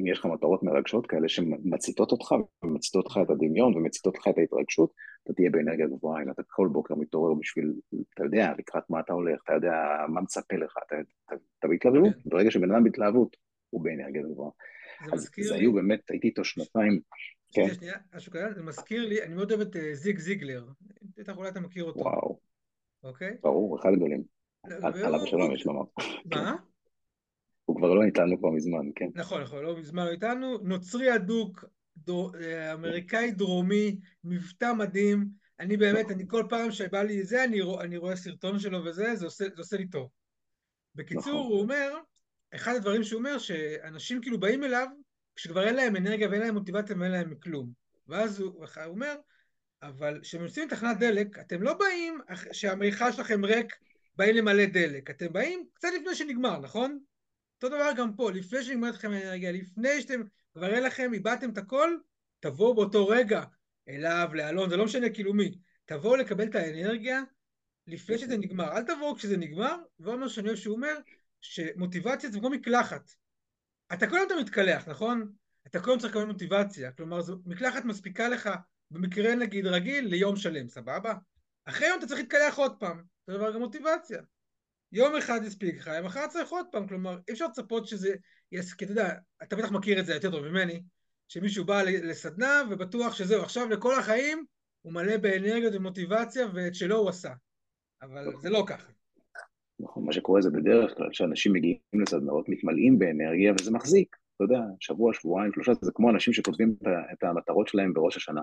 אם 0.00 0.06
יש 0.06 0.18
לך 0.18 0.26
מטרות 0.26 0.62
מרגשות 0.62 1.06
כאלה 1.06 1.28
שמציתות 1.28 2.12
אותך, 2.12 2.34
ומציתות 2.64 3.06
לך 3.06 3.20
את 3.22 3.30
הדמיון 3.30 3.74
ומציתות 3.74 4.18
לך 4.18 4.28
את 4.28 4.38
ההתרגשות, 4.38 4.92
אתה 5.24 5.32
תהיה 5.32 5.50
באנרגיה 5.50 5.86
גבוהה, 5.86 6.22
אם 6.22 6.30
אתה 6.30 6.42
כל 6.42 6.68
בוקר 6.72 6.94
מתעורר 6.94 7.34
בשביל, 7.34 7.72
אתה 8.14 8.24
יודע, 8.24 8.52
לקראת 8.58 8.90
מה 8.90 9.00
אתה 9.00 9.12
הולך, 9.12 9.40
אתה 9.44 9.52
יודע 9.52 9.72
מה 10.08 10.20
מצפה 10.20 10.56
לך, 10.56 10.74
אתה, 10.86 10.96
אתה, 11.26 11.34
אתה 11.58 11.68
בהתלהבות, 11.68 12.14
כן. 12.14 12.30
ברגע 12.30 12.50
שבן 12.50 12.72
אדם 12.72 12.84
בהתלהבות, 12.84 13.36
הוא 13.70 13.84
באנרגיה 13.84 14.22
גבוהה. 14.22 14.50
אז 15.12 15.30
זה 15.40 15.54
היו 15.54 15.72
באמת, 15.72 16.10
הייתי 16.10 16.26
איתו 16.28 16.44
שנתיים. 16.44 17.00
כן. 17.52 17.74
שנייה, 17.74 17.98
כזה, 18.12 18.54
זה 18.54 18.62
מזכיר 18.62 19.08
לי, 19.08 19.22
אני 19.22 19.34
מאוד 19.34 19.52
אוהב 19.52 19.60
את 19.60 19.76
אה, 19.76 19.94
זיג 19.94 20.18
זיגלר, 20.18 20.66
בטח 21.16 21.36
אולי 21.36 21.48
אתה 21.48 21.60
מכיר 21.60 21.84
אותו. 21.84 22.00
וואו. 22.00 22.38
אוקיי? 23.04 23.36
ברור, 23.42 23.80
אחד 23.80 23.88
הגדולים. 23.92 24.24
עליו 24.64 25.22
השלום 25.22 25.54
יש 25.54 25.66
לומר. 25.66 25.84
מה? 26.24 26.56
הוא 27.64 27.76
כבר 27.76 27.94
לא 27.94 28.02
איתנו 28.02 28.38
כבר 28.38 28.50
מזמן, 28.50 28.86
כן. 28.94 29.08
נכון, 29.14 29.42
נכון, 29.42 29.64
לא 29.64 29.76
מזמן 29.78 30.04
לא 30.04 30.10
איתנו. 30.10 30.58
נוצרי 30.58 31.14
אדוק, 31.14 31.64
דו, 31.96 32.32
אה, 32.40 32.72
אמריקאי 32.72 33.30
דרומי, 33.30 33.96
מבטא 34.24 34.72
מדהים. 34.72 35.28
אני 35.60 35.76
באמת, 35.76 36.10
אני 36.10 36.24
כל 36.28 36.44
פעם 36.48 36.70
שבא 36.70 37.02
לי 37.02 37.24
זה, 37.24 37.44
אני, 37.44 37.60
רוא, 37.60 37.82
אני 37.82 37.96
רואה 37.96 38.16
סרטון 38.16 38.58
שלו 38.58 38.84
וזה, 38.84 39.16
זה 39.16 39.24
עושה, 39.24 39.44
זה 39.44 39.58
עושה 39.58 39.76
לי 39.76 39.88
טוב. 39.88 40.08
בקיצור, 40.94 41.22
נכון. 41.22 41.52
הוא 41.52 41.60
אומר, 41.60 41.94
אחד 42.54 42.74
הדברים 42.74 43.02
שהוא 43.02 43.18
אומר, 43.18 43.38
שאנשים 43.38 44.20
כאילו 44.20 44.40
באים 44.40 44.64
אליו, 44.64 44.86
כשכבר 45.36 45.66
אין 45.66 45.74
להם 45.74 45.96
אנרגיה 45.96 46.28
ואין 46.28 46.40
להם 46.40 46.54
מוטיבציה 46.54 46.96
ואין 46.98 47.12
להם 47.12 47.34
כלום. 47.34 47.72
ואז 48.08 48.40
הוא, 48.40 48.52
הוא 48.54 48.66
אומר, 48.86 49.14
אבל 49.82 50.20
כשאתם 50.22 50.44
יוצאים 50.44 50.66
לתחנת 50.66 50.98
דלק, 50.98 51.38
אתם 51.38 51.62
לא 51.62 51.74
באים 51.74 52.18
שהמריחה 52.52 53.12
שלכם 53.12 53.44
ריק, 53.44 53.76
באים 54.16 54.36
למלא 54.36 54.66
דלק. 54.66 55.10
אתם 55.10 55.32
באים 55.32 55.66
קצת 55.74 55.88
לפני 56.00 56.14
שנגמר, 56.14 56.58
נכון? 56.58 56.98
אותו 57.54 57.76
דבר 57.76 57.90
גם 57.96 58.16
פה, 58.16 58.30
לפני 58.30 58.62
שנגמרת 58.62 58.94
לכם 58.94 59.10
האנרגיה, 59.10 59.52
לפני 59.52 60.00
שאתם, 60.00 60.20
כבר 60.54 60.74
אין 60.74 60.82
לכם, 60.82 61.10
איבדתם 61.14 61.50
את 61.50 61.58
הכל, 61.58 61.96
תבואו 62.40 62.74
באותו 62.74 63.08
רגע 63.08 63.42
אליו, 63.88 64.28
לאלון, 64.34 64.70
זה 64.70 64.76
לא 64.76 64.84
משנה 64.84 65.10
כאילו 65.10 65.34
מי, 65.34 65.58
תבואו 65.84 66.16
לקבל 66.16 66.44
את 66.44 66.54
האנרגיה 66.54 67.22
לפני 67.86 68.18
שזה 68.18 68.36
נגמר, 68.36 68.72
אל 68.76 68.82
תבואו 68.82 69.14
כשזה 69.14 69.36
נגמר, 69.36 69.76
ועוד 70.00 70.18
מה 70.18 70.28
שאני 70.28 70.48
אוהב 70.48 70.58
שהוא 70.58 70.76
אומר, 70.76 70.98
שמוטיבציה 71.40 72.30
זה 72.30 72.38
כמו 72.38 72.50
מקלחת. 72.50 73.10
אתה 73.92 74.06
כל 74.06 74.18
הזמן 74.18 74.38
מתקלח, 74.40 74.88
נכון? 74.88 75.32
אתה 75.66 75.80
כל 75.80 75.90
הזמן 75.90 76.00
צריך 76.00 76.16
לקבל 76.16 76.26
מוטיבציה, 76.26 76.92
כלומר, 76.92 77.20
זו 77.20 77.36
מקלחת 77.46 77.84
מספיקה 77.84 78.28
לך 78.28 78.50
במקרה 78.90 79.34
נגיד 79.34 79.66
רגיל 79.66 80.04
ליום 80.04 80.36
שלם, 80.36 80.68
סבבה? 80.68 81.14
אחרי 81.64 81.88
יום 81.88 81.98
אתה 81.98 82.06
צריך 82.06 82.20
להתקלח 82.20 82.58
עוד 82.58 82.76
פעם, 82.80 83.02
זה 83.26 83.32
דבר 83.32 83.54
גם 83.54 83.60
מוטיבציה. 83.60 84.22
יום 84.92 85.16
אחד 85.16 85.44
הספיק 85.44 85.76
לך, 85.76 85.86
יום 85.86 86.06
אחד 86.06 86.26
צריך 86.26 86.50
עוד 86.50 86.66
פעם, 86.72 86.88
כלומר, 86.88 87.18
אי 87.28 87.32
אפשר 87.32 87.46
לצפות 87.46 87.86
שזה, 87.86 88.14
יס, 88.52 88.74
כי 88.74 88.84
אתה 88.84 88.92
יודע, 88.92 89.14
אתה 89.42 89.56
בטח 89.56 89.70
מכיר 89.70 90.00
את 90.00 90.06
זה 90.06 90.14
יותר 90.14 90.30
טוב 90.30 90.48
ממני, 90.48 90.82
שמישהו 91.28 91.64
בא 91.64 91.82
לסדנה 91.82 92.62
ובטוח 92.70 93.14
שזהו, 93.14 93.42
עכשיו 93.42 93.68
לכל 93.68 93.98
החיים 93.98 94.44
הוא 94.82 94.92
מלא 94.92 95.16
באנרגיות 95.16 95.74
ומוטיבציה 95.74 96.46
ואת 96.54 96.74
שלו 96.74 96.96
הוא 96.96 97.08
עשה. 97.08 97.32
אבל 98.02 98.32
זה 98.40 98.50
לא 98.50 98.64
ככה. 98.66 98.92
נכון, 99.80 100.04
מה 100.04 100.12
שקורה 100.12 100.40
זה 100.40 100.50
בדרך 100.50 100.94
כלל 100.96 101.08
שאנשים 101.12 101.52
מגיעים 101.52 101.78
לסדנאות, 101.94 102.48
מתמלאים 102.48 102.98
באנרגיה 102.98 103.52
וזה 103.60 103.70
מחזיק, 103.70 104.16
אתה 104.36 104.44
יודע, 104.44 104.60
שבוע, 104.80 105.14
שבועיים, 105.14 105.52
שלושה, 105.52 105.72
זה 105.80 105.92
כמו 105.94 106.10
אנשים 106.10 106.32
שכותבים 106.32 106.76
את 107.12 107.22
המטרות 107.22 107.68
שלהם 107.68 107.92
בראש 107.92 108.16
השנה. 108.16 108.40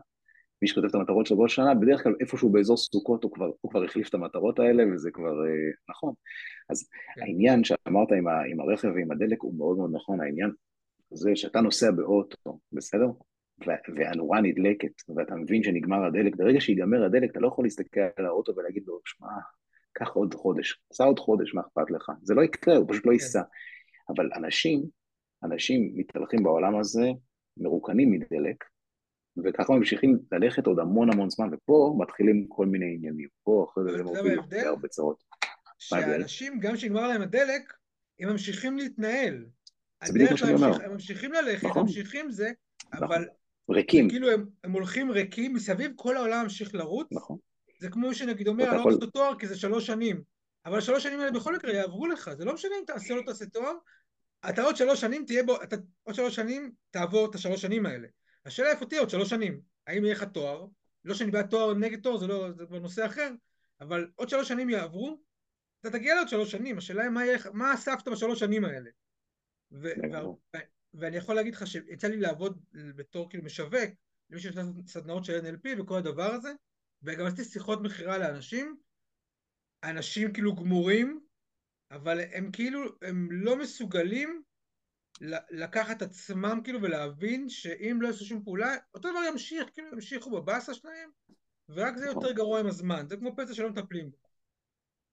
מי 0.61 0.67
שכותב 0.67 0.87
את 0.87 0.95
המטרות 0.95 1.25
שלו 1.25 1.37
בראש 1.37 1.51
השנה, 1.51 1.73
בדרך 1.73 2.03
כלל 2.03 2.15
איפשהו 2.19 2.49
באזור 2.49 2.77
סוכות 2.77 3.23
הוא 3.23 3.31
כבר, 3.31 3.51
הוא 3.61 3.71
כבר 3.71 3.83
החליף 3.83 4.09
את 4.09 4.13
המטרות 4.13 4.59
האלה 4.59 4.83
וזה 4.93 5.11
כבר 5.11 5.45
אה, 5.45 5.71
נכון. 5.89 6.13
אז 6.69 6.89
כן. 7.15 7.21
העניין 7.21 7.63
שאמרת 7.63 8.11
עם, 8.11 8.27
ה, 8.27 8.41
עם 8.51 8.59
הרכב 8.59 8.87
ועם 8.95 9.11
הדלק 9.11 9.41
הוא 9.41 9.57
מאוד 9.57 9.77
מאוד 9.77 9.91
נכון, 9.93 10.21
העניין 10.21 10.51
זה 11.11 11.31
שאתה 11.35 11.61
נוסע 11.61 11.91
באוטו, 11.91 12.59
בסדר? 12.71 13.07
והנורה 13.95 14.41
נדלקת, 14.41 14.91
ואתה 15.15 15.35
מבין 15.35 15.63
שנגמר 15.63 16.05
הדלק, 16.05 16.35
ברגע 16.35 16.61
שיגמר 16.61 17.05
הדלק 17.05 17.31
אתה 17.31 17.39
לא 17.39 17.47
יכול 17.47 17.65
להסתכל 17.65 17.99
על 18.17 18.25
האוטו 18.25 18.53
ולהגיד 18.55 18.83
לו, 18.87 18.99
שמע, 19.05 19.27
קח 19.93 20.09
עוד 20.09 20.33
חודש, 20.33 20.81
עשה 20.91 21.03
עוד 21.03 21.19
חודש, 21.19 21.53
מה 21.53 21.61
אכפת 21.61 21.91
לך? 21.91 22.11
זה 22.21 22.33
לא 22.33 22.41
יקרה, 22.41 22.75
הוא 22.75 22.85
פשוט 22.89 23.05
לא 23.05 23.09
כן. 23.09 23.13
ייסע. 23.13 23.41
אבל 24.09 24.29
אנשים, 24.35 24.83
אנשים 25.43 25.91
מתהלכים 25.95 26.43
בעולם 26.43 26.79
הזה, 26.79 27.11
מרוקנים 27.57 28.11
מדלק, 28.11 28.63
וככה 29.43 29.73
ממשיכים 29.73 30.19
ללכת 30.31 30.67
עוד 30.67 30.79
המון 30.79 31.13
המון 31.13 31.29
זמן, 31.29 31.49
ופה 31.53 31.95
מתחילים 31.99 32.45
כל 32.47 32.65
מיני 32.65 32.93
עניינים. 32.95 33.27
פה 33.43 33.67
אחרי 33.69 33.83
זה 33.83 33.97
זה 33.97 34.03
מוביל 34.03 34.39
להרבה 34.51 34.87
צרות. 34.87 35.23
שאנשים, 35.79 36.59
גם 36.59 36.73
כשנגמר 36.73 37.07
להם 37.07 37.21
הדלק, 37.21 37.73
הם 38.19 38.29
ממשיכים 38.29 38.77
להתנהל. 38.77 39.45
זה 40.03 40.13
בדיוק 40.13 40.31
מה 40.31 40.37
שאני 40.37 40.53
אומר. 40.53 40.83
הם 40.83 40.91
ממשיכים 40.91 41.33
ללכת, 41.33 41.63
נכון. 41.63 41.81
ממשיכים 41.81 42.31
זה, 42.31 42.51
נכון. 42.93 43.03
אבל... 43.07 43.25
ריקים. 43.69 44.09
כאילו 44.09 44.31
הם, 44.31 44.45
הם 44.63 44.71
הולכים 44.71 45.11
ריקים, 45.11 45.53
מסביב 45.53 45.91
כל 45.95 46.17
העולם 46.17 46.43
ממשיך 46.43 46.75
לרוץ. 46.75 47.07
נכון. 47.11 47.37
זה 47.79 47.89
כמו 47.89 48.13
שנגיד 48.13 48.47
אומר, 48.47 48.69
אני 48.69 48.77
לא 48.77 48.83
רוצה 48.83 49.05
תואר 49.07 49.39
כי 49.39 49.47
זה 49.47 49.55
שלוש 49.55 49.87
שנים. 49.87 50.21
אבל 50.65 50.81
שלוש 50.81 51.03
שנים 51.03 51.19
האלה 51.19 51.31
בכל 51.31 51.55
מקרה 51.55 51.73
יעברו 51.73 52.07
לך, 52.07 52.31
זה 52.37 52.45
לא 52.45 52.53
משנה 52.53 52.71
אם 52.79 52.85
תעשה 52.87 53.13
או 53.13 53.19
לא 53.19 53.25
תעשה 53.25 53.45
תואר, 53.45 53.73
אתה 54.49 54.61
עוד 54.61 54.75
שלוש 54.75 55.01
שנים 55.01 55.25
תהיה 55.25 55.43
בו, 55.43 55.63
אתה 55.63 55.75
עוד 56.03 56.15
שלוש 56.15 56.35
שנים 56.35 56.71
תעבור 56.91 57.29
את 57.29 57.35
השלוש 57.35 57.61
שנים 57.61 57.85
האלה. 57.85 58.07
השאלה 58.49 58.71
איפה 58.71 58.85
תהיה 58.85 59.01
עוד 59.01 59.09
שלוש 59.09 59.29
שנים, 59.29 59.61
האם 59.87 60.05
יהיה 60.05 60.15
לך 60.15 60.23
תואר, 60.23 60.65
לא 61.05 61.13
שאני 61.15 61.31
בעד 61.31 61.49
תואר 61.49 61.73
נגד 61.73 62.01
תואר, 62.01 62.17
זה 62.17 62.27
לא, 62.27 62.51
זה 62.51 62.65
כבר 62.65 62.79
נושא 62.79 63.05
אחר, 63.05 63.31
אבל 63.81 64.11
עוד 64.15 64.29
שלוש 64.29 64.47
שנים 64.47 64.69
יעברו, 64.69 65.21
אתה 65.81 65.89
תגיע 65.91 66.15
לעוד 66.15 66.27
שלוש 66.27 66.51
שנים, 66.51 66.77
השאלה 66.77 67.03
היא 67.03 67.09
מה, 67.09 67.25
יהיה, 67.25 67.37
מה 67.53 67.73
אספת 67.73 68.07
בשלוש 68.07 68.39
שנים 68.39 68.65
האלה. 68.65 68.89
ו- 69.71 69.93
ו- 70.55 70.57
ואני 70.93 71.17
יכול 71.17 71.35
להגיד 71.35 71.53
לך 71.53 71.67
שיצא 71.67 72.07
לי 72.07 72.17
לעבוד 72.17 72.65
בתור 72.71 73.29
כאילו 73.29 73.43
משווק, 73.43 73.89
למי 74.29 74.41
שיש 74.41 74.55
סדנאות 74.87 75.25
של 75.25 75.39
NLP 75.39 75.81
וכל 75.81 75.97
הדבר 75.97 76.31
הזה, 76.31 76.53
וגם 77.03 77.25
עשיתי 77.25 77.43
שיחות 77.43 77.81
מכירה 77.81 78.17
לאנשים, 78.17 78.77
אנשים 79.83 80.33
כאילו 80.33 80.55
גמורים, 80.55 81.25
אבל 81.91 82.19
הם 82.33 82.51
כאילו, 82.51 82.81
הם 83.01 83.27
לא 83.31 83.57
מסוגלים 83.57 84.43
לקחת 85.51 86.01
עצמם 86.01 86.59
כאילו 86.63 86.81
ולהבין 86.81 87.49
שאם 87.49 87.97
לא 88.01 88.07
יעשו 88.07 88.25
שום 88.25 88.43
פעולה, 88.43 88.75
אותו 88.93 89.09
דבר 89.11 89.19
ימשיך, 89.31 89.69
כאילו 89.73 89.87
ימשיכו 89.93 90.31
בבאסה 90.31 90.73
שלהם, 90.73 91.09
ורק 91.69 91.97
זה 91.97 92.05
יותר 92.05 92.31
גרוע 92.31 92.59
עם 92.59 92.67
הזמן, 92.67 93.05
זה 93.09 93.17
כמו 93.17 93.35
פצע 93.35 93.53
שלא 93.53 93.69
מטפלים 93.69 94.09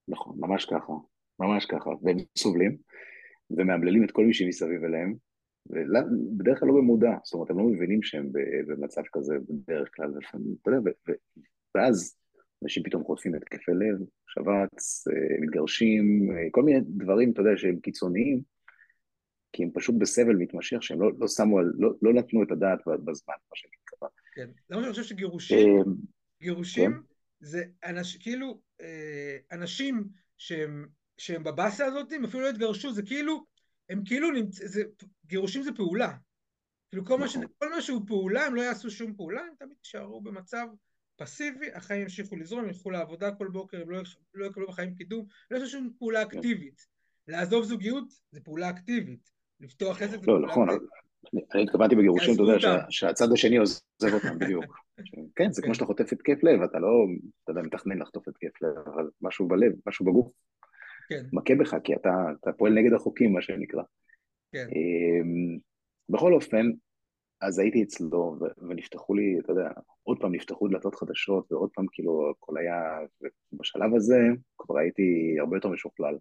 נכון, 0.09 0.37
ממש 0.41 0.65
ככה, 0.65 0.93
ממש 1.39 1.67
ככה, 1.67 1.91
והם 2.03 2.17
סובלים, 2.39 2.77
ומאמללים 3.51 4.05
את 4.05 4.11
כל 4.11 4.25
מי 4.25 4.35
שמסביב 4.35 4.85
אליהם, 4.85 5.15
ובדרך 5.67 6.61
כלל 6.61 6.69
לא 6.69 6.75
במודע, 6.75 7.13
זאת 7.25 7.35
אומרת, 7.35 7.51
הם 7.51 7.59
לא 7.59 7.65
מבינים 7.65 8.03
שהם 8.03 8.31
במצב 8.67 9.03
כזה 9.13 9.35
בדרך 9.49 9.89
כלל, 9.95 10.13
אתה 10.63 10.71
יודע, 10.71 10.91
ואז 11.75 12.17
אנשים 12.63 12.83
פתאום 12.83 13.05
חוטפים 13.05 13.35
התקפי 13.35 13.73
לב, 13.73 14.07
שבץ, 14.27 15.09
אה, 15.09 15.41
מתגרשים, 15.41 16.29
אה, 16.33 16.51
כל 16.51 16.63
מיני 16.63 16.81
דברים, 16.81 17.33
אתה 17.33 17.41
יודע, 17.41 17.57
שהם 17.57 17.81
קיצוניים, 17.81 18.41
כי 19.57 19.63
הם 19.63 19.71
פשוט 19.75 19.95
בסבל 19.99 20.37
מתמשך, 20.37 20.83
שהם 20.83 21.01
לא, 21.01 21.11
לא 21.19 21.29
שמו, 21.29 21.61
לא, 21.61 21.91
לא 22.03 22.13
נתנו 22.13 22.43
את 22.43 22.51
הדעת 22.51 22.79
בזמן, 22.87 23.35
מה 23.51 23.55
שנקרא. 23.55 24.09
כן, 24.35 24.51
למה 24.71 24.83
שאני 24.83 24.91
חושב 24.91 25.05
שגירושים, 25.05 25.79
אה, 25.79 25.83
גירושים 26.43 26.93
כן? 26.93 26.99
זה 27.41 27.65
אנש, 27.85 28.17
כאילו 28.17 28.61
אנשים 29.53 30.05
שהם, 30.39 30.87
שהם 31.19 31.45
בבאסה 31.45 31.87
הזאת, 31.87 32.13
הם 32.13 32.25
אפילו 32.25 32.43
לא 32.43 32.49
התגרשו, 32.49 32.93
זה 32.93 33.03
כאילו, 33.03 33.45
הם 33.89 34.03
כאילו, 34.05 34.31
נמצ... 34.31 34.63
זה, 34.65 34.83
גירושים 35.27 35.63
זה 35.63 35.73
פעולה. 35.73 36.13
כאילו 36.91 37.05
כל, 37.05 37.15
נכון. 37.15 37.41
מה 37.41 37.49
ש... 37.49 37.51
כל 37.59 37.71
מה 37.71 37.81
שהוא 37.81 38.03
פעולה, 38.07 38.47
הם 38.47 38.55
לא 38.55 38.63
יעשו 38.63 38.91
שום 38.91 39.15
פעולה, 39.17 39.41
הם 39.41 39.55
תמיד 39.59 39.77
יישארו 39.85 40.21
במצב 40.21 40.67
פסיבי, 41.17 41.67
החיים 41.73 42.03
ימשיכו 42.03 42.37
לזרום, 42.37 42.61
הם 42.61 42.69
ילכו 42.69 42.91
לעבודה 42.91 43.35
כל 43.35 43.49
בוקר, 43.49 43.83
הם 43.83 43.91
לא, 43.91 44.03
לא 44.35 44.47
יקבלו 44.47 44.69
בחיים 44.69 44.95
קידום, 44.95 45.27
לא 45.51 45.57
יעשו 45.57 45.71
שום 45.71 45.93
פעולה 45.99 46.25
כן. 46.25 46.39
אקטיבית. 46.39 46.87
לעזוב 47.29 47.65
זוגיות 47.65 48.09
זה 48.31 48.41
פעולה 48.41 48.71
אקטיבית, 48.71 49.31
לפתוח 49.61 50.03
עסק 50.03 50.19
לא, 50.27 50.41
נכון. 50.41 50.69
אני 51.55 51.63
התכוונתי 51.63 51.95
בגירושים, 51.95 52.35
אתה 52.35 52.43
יודע, 52.43 52.79
שהצד 52.91 53.33
השני 53.33 53.57
עוזב 53.57 54.15
אותם, 54.15 54.39
בדיוק. 54.41 54.65
כן, 55.37 55.53
זה 55.53 55.63
כמו 55.63 55.69
כן. 55.69 55.75
שאתה 55.75 55.85
חוטף 55.85 56.13
התקף 56.13 56.43
לב, 56.43 56.63
אתה 56.63 56.79
לא, 56.79 56.89
אתה 57.45 57.51
יודע, 57.51 57.63
מתכנן 57.63 57.99
לחטוף 57.99 58.29
התקף 58.29 58.63
לב, 58.63 58.79
אבל 58.95 59.11
משהו 59.23 59.49
בלב, 59.49 59.73
משהו 59.87 60.07
בגוף. 60.07 60.33
כן. 61.09 61.25
מכה 61.33 61.55
בך, 61.55 61.77
כי 61.85 61.95
אתה 61.95 62.53
פועל 62.59 62.73
נגד 62.75 62.93
החוקים, 62.93 63.33
מה 63.33 63.43
שנקרא. 63.43 63.83
כן. 64.53 64.67
אמ, 64.75 65.59
בכל 66.09 66.35
אופן, 66.35 66.67
אז 67.41 67.59
הייתי 67.59 67.83
אצלו, 67.83 68.39
ונפתחו 68.69 69.15
לי, 69.15 69.39
אתה 69.41 69.53
יודע, 69.53 69.71
עוד 70.03 70.19
פעם 70.21 70.35
נפתחו 70.35 70.69
דלתות 70.69 70.95
חדשות, 70.95 71.53
ועוד 71.53 71.71
פעם 71.75 71.87
כאילו 71.93 72.31
הכל 72.31 72.59
היה, 72.59 72.99
ובשלב 73.53 73.95
הזה 73.95 74.19
כבר 74.59 74.79
הייתי 74.79 75.37
הרבה 75.41 75.57
יותר 75.57 75.69
משוכלל. 75.69 76.19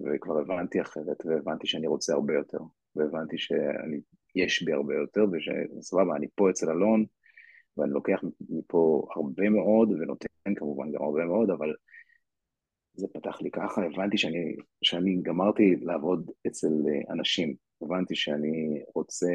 וכבר 0.00 0.38
הבנתי 0.38 0.80
אחרת, 0.80 1.26
והבנתי 1.26 1.66
שאני 1.66 1.86
רוצה 1.86 2.12
הרבה 2.12 2.34
יותר, 2.34 2.58
והבנתי 2.96 3.36
שיש 3.38 4.62
בי 4.62 4.72
הרבה 4.72 4.94
יותר, 4.94 5.24
ושסבבה, 5.32 6.16
אני 6.16 6.26
פה 6.34 6.50
אצל 6.50 6.70
אלון, 6.70 7.04
ואני 7.76 7.92
לוקח 7.92 8.20
מפה 8.50 9.06
הרבה 9.16 9.48
מאוד, 9.48 9.90
ונותן 9.90 10.54
כמובן 10.56 10.92
גם 10.92 11.02
הרבה 11.02 11.24
מאוד, 11.24 11.50
אבל 11.50 11.74
זה 12.94 13.06
פתח 13.12 13.40
לי 13.40 13.50
ככה, 13.50 13.84
הבנתי 13.84 14.18
שאני, 14.18 14.56
שאני 14.82 15.18
גמרתי 15.22 15.76
לעבוד 15.76 16.30
אצל 16.46 16.72
אנשים, 17.10 17.54
הבנתי 17.82 18.14
שאני 18.14 18.82
רוצה 18.94 19.26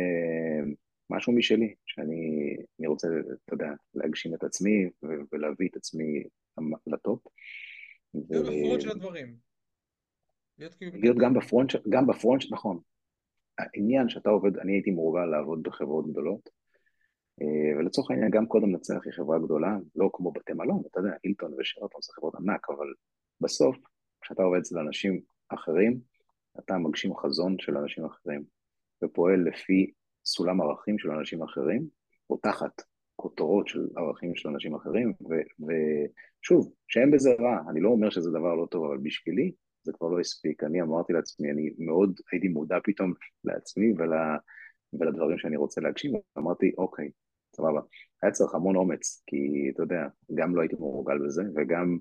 משהו 1.10 1.34
משלי, 1.34 1.76
שאני 1.86 2.88
רוצה, 2.88 3.08
אתה 3.46 3.54
יודע, 3.54 3.70
להגשים 3.94 4.36
את 4.36 4.44
עצמי 4.44 4.90
ולהביא 5.32 5.70
את 5.72 5.76
עצמי 5.76 6.24
לטופ. 6.88 7.20
להיות 8.14 8.46
בפרונט 8.46 8.82
של 8.82 8.92
הדברים. 8.92 9.51
להיות 10.60 10.74
כאילו... 10.74 11.00
להיות 11.00 11.18
גם 11.18 11.34
בפרונט, 11.34 11.72
גם 11.90 12.08
בפרונט, 12.08 12.44
נכון. 12.52 12.80
העניין 13.58 14.10
שאתה 14.10 14.30
עובד, 14.30 14.58
אני 14.58 14.72
הייתי 14.72 14.92
מורגל 14.92 15.26
לעבוד 15.26 15.64
בחברות 15.64 16.12
גדולות, 16.12 16.50
אה, 17.42 17.80
ולצורך 17.80 18.12
העניין 18.12 18.32
גם 18.32 18.46
קודם 18.46 18.72
נצח 18.72 19.00
היא 19.06 19.14
חברה 19.14 19.40
גדולה, 19.40 19.78
לא 19.96 20.10
כמו 20.14 20.32
בתי 20.32 20.54
מלון, 20.54 20.82
אתה 20.92 21.00
יודע, 21.00 21.12
אילטון 21.24 21.54
ושרתון 21.60 22.02
זה 22.02 22.14
חברות 22.14 22.36
ענק, 22.36 22.70
אבל 22.70 22.88
בסוף, 23.42 23.78
כשאתה 24.22 24.44
עובד 24.44 24.60
אצל 24.60 24.80
אנשים 24.80 25.22
אחרים, 25.50 26.00
אתה 26.60 26.78
מגשים 26.78 27.16
חזון 27.16 27.56
של 27.60 27.78
אנשים 27.78 28.06
אחרים, 28.06 28.44
ופועל 29.04 29.44
לפי 29.48 29.92
סולם 30.26 30.62
ערכים 30.62 31.00
של 31.00 31.12
אנשים 31.12 31.44
אחרים, 31.44 31.88
או 32.30 32.38
תחת 32.38 32.82
כותרות 33.16 33.68
של 33.68 33.88
ערכים 33.98 34.36
של 34.36 34.50
אנשים 34.50 34.76
אחרים, 34.76 35.14
ושוב, 35.60 36.74
שאין 36.88 37.12
בזה 37.12 37.30
רע, 37.40 37.60
אני 37.70 37.82
לא 37.82 37.90
אומר 37.90 38.10
שזה 38.10 38.30
דבר 38.30 38.56
לא 38.56 38.68
טוב, 38.72 38.86
אבל 38.86 38.98
בשבילי 38.98 39.52
זה 39.84 39.92
כבר 39.94 40.08
לא 40.08 40.20
הספיק. 40.20 40.64
אני 40.64 40.82
אמרתי 40.82 41.14
לעצמי, 41.14 41.52
אני 41.52 41.70
מאוד 41.78 42.20
הייתי 42.32 42.48
מודע 42.48 42.78
פתאום 42.84 43.14
לעצמי 43.44 43.94
ול, 43.98 44.14
ולדברים 44.94 45.38
שאני 45.38 45.58
רוצה 45.58 45.82
להגשים, 45.82 46.12
ואמרתי, 46.36 46.72
אוקיי, 46.78 47.10
סבבה. 47.56 47.82
היה 48.24 48.32
צריך 48.32 48.56
המון 48.56 48.76
אומץ, 48.76 49.24
כי 49.28 49.72
אתה 49.74 49.84
יודע, 49.84 50.08
גם 50.34 50.56
לא 50.56 50.62
הייתי 50.62 50.76
מורגל 50.76 51.18
בזה, 51.26 51.44
וגם 51.56 51.98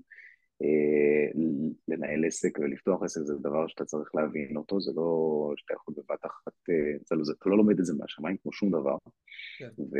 אה, 0.61 1.41
לנהל 1.87 2.25
עסק 2.25 2.59
ולפתוח 2.59 3.03
עסק 3.03 3.21
זה 3.21 3.33
דבר 3.35 3.67
שאתה 3.67 3.85
צריך 3.85 4.15
להבין 4.15 4.57
אותו, 4.57 4.81
זה 4.81 4.91
לא 4.95 5.53
שאתה 5.57 5.73
יכול 5.73 5.93
בבת 5.97 6.25
אחת, 6.25 6.53
אה, 6.69 6.97
זה 7.05 7.15
לא, 7.15 7.23
אתה 7.39 7.49
לא 7.49 7.57
לומד 7.57 7.79
את 7.79 7.85
זה 7.85 7.93
מהשמיים 7.99 8.37
כמו 8.43 8.53
שום 8.53 8.69
דבר. 8.69 8.97
כן. 9.57 9.69
ו... 9.79 9.97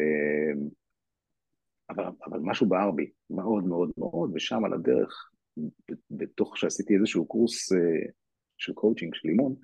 אבל, 1.90 2.04
אבל 2.26 2.40
משהו 2.42 2.66
בער 2.70 2.92
בי, 2.92 3.12
מאוד 3.30 3.64
מאוד 3.64 3.92
מאוד, 3.98 4.32
ושם 4.34 4.66
על 4.66 4.74
הדרך, 4.74 5.32
בתוך 6.12 6.58
שעשיתי 6.58 6.96
איזשהו 6.96 7.26
קורס 7.26 7.72
אה, 7.72 7.78
של 8.58 8.74
קואוצ'ינג, 8.74 9.16
של 9.16 9.30
אימון, 9.30 9.56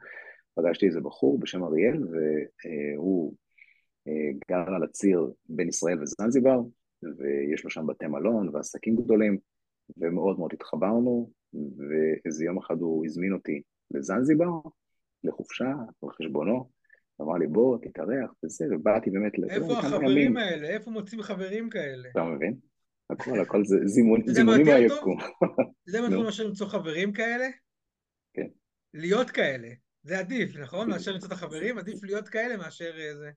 פגשתי 0.56 0.86
איזה 0.86 1.02
בחור 1.02 1.39
בשם 1.39 1.63
אריאל, 1.63 2.04
והוא 2.04 3.36
אה, 4.08 4.32
גר 4.50 4.73
על 4.76 4.84
הציר 4.84 5.32
בין 5.50 5.69
ישראל 5.69 6.02
וזנזיבר, 6.02 6.60
ויש 7.04 7.63
לו 7.63 7.69
שם 7.69 7.88
בתי 7.88 8.08
מלון 8.08 8.56
ועסקים 8.56 8.95
גדולים, 8.95 9.38
ומאוד 9.97 10.39
מאוד 10.39 10.54
התחברנו, 10.54 11.32
ואיזה 11.54 12.45
יום 12.45 12.58
אחד 12.58 12.82
הוא 12.82 13.06
הזמין 13.06 13.34
אותי 13.34 13.62
לזנזיבר, 13.91 14.50
לחופשה, 15.23 15.73
על 16.04 16.10
חשבונו, 16.10 16.69
אמר 17.21 17.34
לי 17.34 17.47
בוא 17.47 17.78
תתארח 17.82 18.34
וזה, 18.43 18.65
ובאתי 18.71 19.10
באמת... 19.10 19.32
איפה 19.50 19.80
החברים 19.80 20.38
האלה? 20.38 20.67
איפה 20.67 20.91
מוצאים 20.91 21.21
חברים 21.21 21.69
כאלה? 21.69 22.10
אתה 22.10 22.23
מבין? 22.23 22.56
הכל, 23.10 23.39
הכל 23.39 23.65
זה 23.65 23.76
זימונים 23.86 24.65
מהיקום. 24.65 25.17
זה 25.86 26.02
מה 26.02 26.10
מאשר 26.10 26.43
למצוא 26.43 26.67
חברים 26.67 27.13
כאלה? 27.13 27.48
כן. 28.34 28.48
להיות 28.93 29.30
כאלה. 29.30 29.67
זה 30.04 30.20
עדיף, 30.20 30.56
נכון? 30.56 30.89
מאשר 30.89 31.12
למצוא 31.12 31.28
את 31.28 31.34
החברים, 31.34 31.78
עדיף 31.78 32.04
להיות 32.04 32.30
כאלה 32.30 32.58
מאשר 32.58 32.91
אה, 33.00 33.15
זה. 33.15 33.30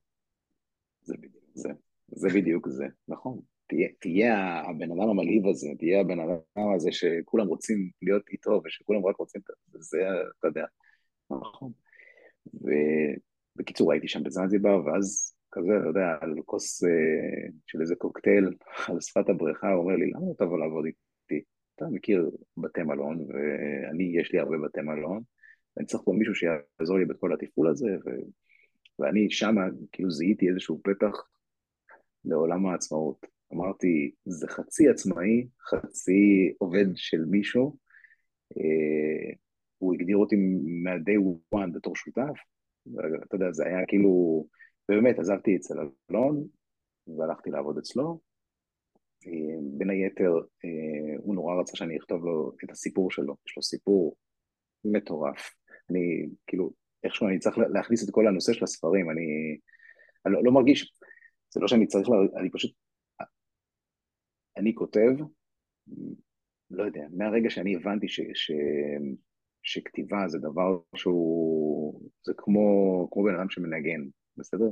זה 1.02 1.14
בדיוק 1.18 1.44
זה. 1.54 1.68
זה 2.08 2.28
בדיוק 2.34 2.68
זה, 2.68 2.84
נכון. 3.08 3.40
תהיה, 3.66 3.88
תהיה 4.00 4.62
הבן 4.70 4.90
אדם 4.90 5.08
המלהיב 5.10 5.46
הזה, 5.46 5.68
תהיה 5.78 6.00
הבן 6.00 6.20
אדם 6.20 6.74
הזה 6.76 6.92
שכולם 6.92 7.46
רוצים 7.46 7.90
להיות 8.02 8.28
איתו 8.32 8.62
ושכולם 8.64 9.06
רק 9.06 9.16
רוצים, 9.16 9.40
זה, 9.70 9.98
אתה 10.38 10.48
יודע, 10.48 10.64
נכון. 11.30 11.72
ובקיצור 12.54 13.92
הייתי 13.92 14.08
שם 14.08 14.22
בזנזיבר, 14.22 14.84
ואז 14.84 15.34
כזה, 15.52 15.76
אתה 15.80 15.88
יודע, 15.88 16.16
על 16.20 16.34
כוס 16.44 16.84
אה, 16.84 17.48
של 17.66 17.80
איזה 17.80 17.94
קוקטייל 17.94 18.44
על 18.88 19.00
שפת 19.00 19.28
הבריכה, 19.28 19.72
הוא 19.72 19.82
אומר 19.82 19.96
לי, 19.96 20.10
למה 20.10 20.26
לא 20.28 20.34
תבוא 20.38 20.58
לעבוד 20.58 20.84
איתי? 20.84 21.44
אתה 21.76 21.84
מכיר 21.90 22.30
בתי 22.56 22.82
מלון, 22.82 23.26
ואני, 23.28 24.12
יש 24.20 24.32
לי 24.32 24.38
הרבה 24.38 24.56
בתי 24.64 24.80
מלון, 24.80 25.22
ואני 25.76 25.86
צריך 25.86 26.02
פה 26.04 26.12
מישהו 26.12 26.34
שיעזור 26.34 26.98
לי 26.98 27.04
בכל 27.04 27.32
התפעול 27.32 27.68
הזה, 27.68 27.96
ו... 28.06 28.10
ואני 28.98 29.30
שמה, 29.30 29.60
כאילו 29.92 30.10
זיהיתי 30.10 30.48
איזשהו 30.48 30.80
פתח 30.84 31.28
לעולם 32.24 32.66
העצמאות. 32.66 33.26
אמרתי, 33.52 34.10
זה 34.24 34.48
חצי 34.48 34.88
עצמאי, 34.88 35.46
חצי 35.70 36.52
עובד 36.58 36.86
של 36.94 37.24
מישהו, 37.24 37.76
אה, 38.56 39.32
הוא 39.78 39.94
הגדיר 39.94 40.16
אותי 40.16 40.36
מה-day 40.84 41.54
one 41.54 41.72
בתור 41.74 41.96
שותף, 41.96 42.38
ואתה 42.86 43.34
יודע, 43.34 43.52
זה 43.52 43.66
היה 43.66 43.86
כאילו, 43.88 44.46
ובאמת 44.90 45.18
עזבתי 45.18 45.56
אצל 45.56 45.74
אלון, 46.10 46.46
והלכתי 47.18 47.50
לעבוד 47.50 47.78
אצלו. 47.78 48.20
אה, 49.26 49.58
בין 49.78 49.90
היתר, 49.90 50.32
אה, 50.64 51.16
הוא 51.18 51.34
נורא 51.34 51.60
רצה 51.60 51.76
שאני 51.76 51.96
אכתוב 51.98 52.24
לו 52.24 52.52
את 52.64 52.70
הסיפור 52.70 53.10
שלו, 53.10 53.36
יש 53.46 53.56
לו 53.56 53.62
סיפור 53.62 54.16
מטורף. 54.84 55.50
אני, 55.90 56.26
כאילו, 56.46 56.72
איכשהו 57.04 57.28
אני 57.28 57.38
צריך 57.38 57.58
להכניס 57.58 58.04
את 58.04 58.14
כל 58.14 58.26
הנושא 58.26 58.52
של 58.52 58.64
הספרים, 58.64 59.10
אני, 59.10 59.58
אני 60.26 60.34
לא, 60.34 60.44
לא 60.44 60.52
מרגיש, 60.52 60.94
זה 61.50 61.60
לא 61.60 61.68
שאני 61.68 61.86
צריך, 61.86 62.08
לה, 62.08 62.40
אני 62.40 62.50
פשוט, 62.50 62.72
אני 64.56 64.74
כותב, 64.74 65.10
לא 66.70 66.82
יודע, 66.82 67.06
מהרגע 67.12 67.50
שאני 67.50 67.76
הבנתי 67.76 68.08
ש, 68.08 68.20
ש, 68.34 68.52
שכתיבה 69.62 70.28
זה 70.28 70.38
דבר 70.38 70.78
שהוא, 70.96 72.10
זה 72.22 72.32
כמו, 72.36 73.08
כמו 73.12 73.24
בן 73.24 73.34
אדם 73.34 73.50
שמנגן, 73.50 74.00
בסדר? 74.36 74.64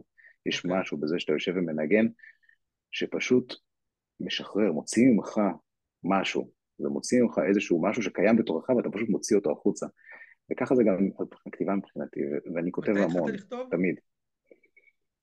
יש. 0.47 0.64
אוקיי. 0.64 0.81
משהו 0.81 0.99
בזה 0.99 1.18
שאתה 1.18 1.33
יושב 1.33 1.53
ומנגן, 1.57 2.07
שפשוט 2.90 3.55
משחרר, 4.21 4.73
מוציא 4.73 5.09
ממך 5.09 5.40
משהו, 6.05 6.51
ומוציא 6.81 7.23
ממך 7.23 7.40
איזשהו 7.49 7.83
משהו 7.83 8.03
שקיים 8.03 8.37
בתורך 8.37 8.71
ואתה 8.71 8.90
פשוט 8.90 9.09
מוציא 9.09 9.37
אותו 9.37 9.53
החוצה. 9.53 9.87
וככה 10.53 10.75
זה 10.75 10.83
גם 10.85 11.09
הכתיבה 11.47 11.75
מבחינתי, 11.75 12.21
ואני 12.55 12.73
כותב 12.73 12.92
המון, 12.97 13.33
תמיד. 13.71 14.01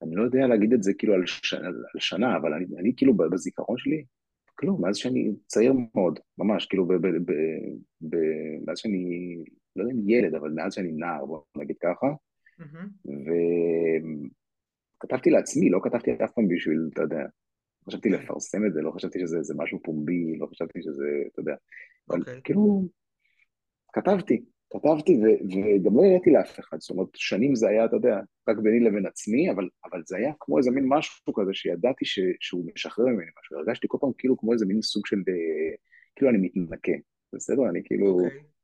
אני 0.04 0.16
לא 0.16 0.24
יודע 0.24 0.48
להגיד 0.48 0.74
את 0.74 0.84
זה 0.84 0.94
כאילו 0.94 1.14
על, 1.14 1.26
ש... 1.26 1.54
על 1.54 2.00
שנה, 2.00 2.38
אבל 2.38 2.54
אני, 2.54 2.66
אני 2.80 2.94
כאילו 2.98 3.14
בזיכרון 3.14 3.78
שלי, 3.78 4.06
כלום, 4.56 4.82
מאז 4.82 4.98
שאני 4.98 5.32
צעיר 5.48 5.74
מאוד, 5.96 6.20
ממש, 6.38 6.66
כאילו, 6.66 6.88
ב, 6.88 6.94
ב, 6.94 7.08
ב, 7.08 7.32
ב, 8.02 8.18
מאז 8.68 8.78
שאני, 8.78 9.36
לא 9.76 9.84
יודע 9.84 9.94
אם 9.94 10.10
ילד, 10.10 10.36
אבל 10.36 10.50
מאז 10.50 10.74
שאני 10.74 10.92
נער, 10.92 11.26
בוא 11.26 11.42
נגיד 11.58 11.76
ככה, 11.82 12.08
mm-hmm. 12.60 13.10
וכתבתי 14.98 15.30
לעצמי, 15.30 15.70
לא 15.70 15.80
כתבתי 15.84 16.12
אף 16.24 16.32
פעם 16.32 16.48
בשביל, 16.48 16.90
אתה 16.94 17.02
יודע, 17.02 17.26
חשבתי. 17.88 18.10
לפרסם 18.10 18.66
את 18.66 18.74
זה, 18.74 18.82
לא 18.82 18.92
חשבתי 18.92 19.20
שזה 19.20 19.54
משהו 19.58 19.80
פומבי, 19.84 20.38
לא 20.38 20.48
חשבתי 20.48 20.82
שזה, 20.82 21.06
אתה 21.32 21.40
יודע, 21.40 21.54
okay. 21.54 22.04
אבל 22.10 22.20
אוקיי. 22.20 22.42
כאילו, 22.44 22.88
כתבתי, 23.94 24.46
כתבתי 24.74 25.14
ו- 25.14 25.44
וגם 25.46 25.98
לא 25.98 26.06
הראיתי 26.06 26.30
לאף 26.30 26.60
אחד, 26.60 26.78
זאת 26.80 26.90
אומרת, 26.90 27.08
שנים 27.16 27.56
זה 27.56 27.70
היה, 27.70 27.86
אתה 27.86 27.96
יודע, 27.96 28.20
רק 28.50 28.58
ביני 28.58 28.80
לבין 28.80 29.06
עצמי, 29.06 29.52
אבל, 29.52 29.70
אבל 29.86 30.02
זה 30.06 30.18
היה 30.18 30.32
כמו 30.40 30.58
איזה 30.58 30.72
מין 30.72 30.86
משהו 30.88 31.34
כזה 31.34 31.54
שידעתי 31.54 32.06
ש- 32.06 32.38
שהוא 32.40 32.66
משחרר 32.76 33.06
ממני 33.06 33.32
משהו, 33.40 33.58
הרגשתי 33.58 33.88
כל 33.90 33.98
פעם 34.02 34.12
כאילו 34.18 34.38
כמו 34.38 34.54
איזה 34.54 34.66
מין 34.66 34.82
סוג 34.82 35.06
של, 35.06 35.18
אה, 35.18 35.76
כאילו 36.16 36.32
אני 36.32 36.38
מתנקה, 36.42 36.92
בסדר? 37.36 37.70
אני 37.70 37.82
כאילו 37.84 38.20
okay. 38.20 38.55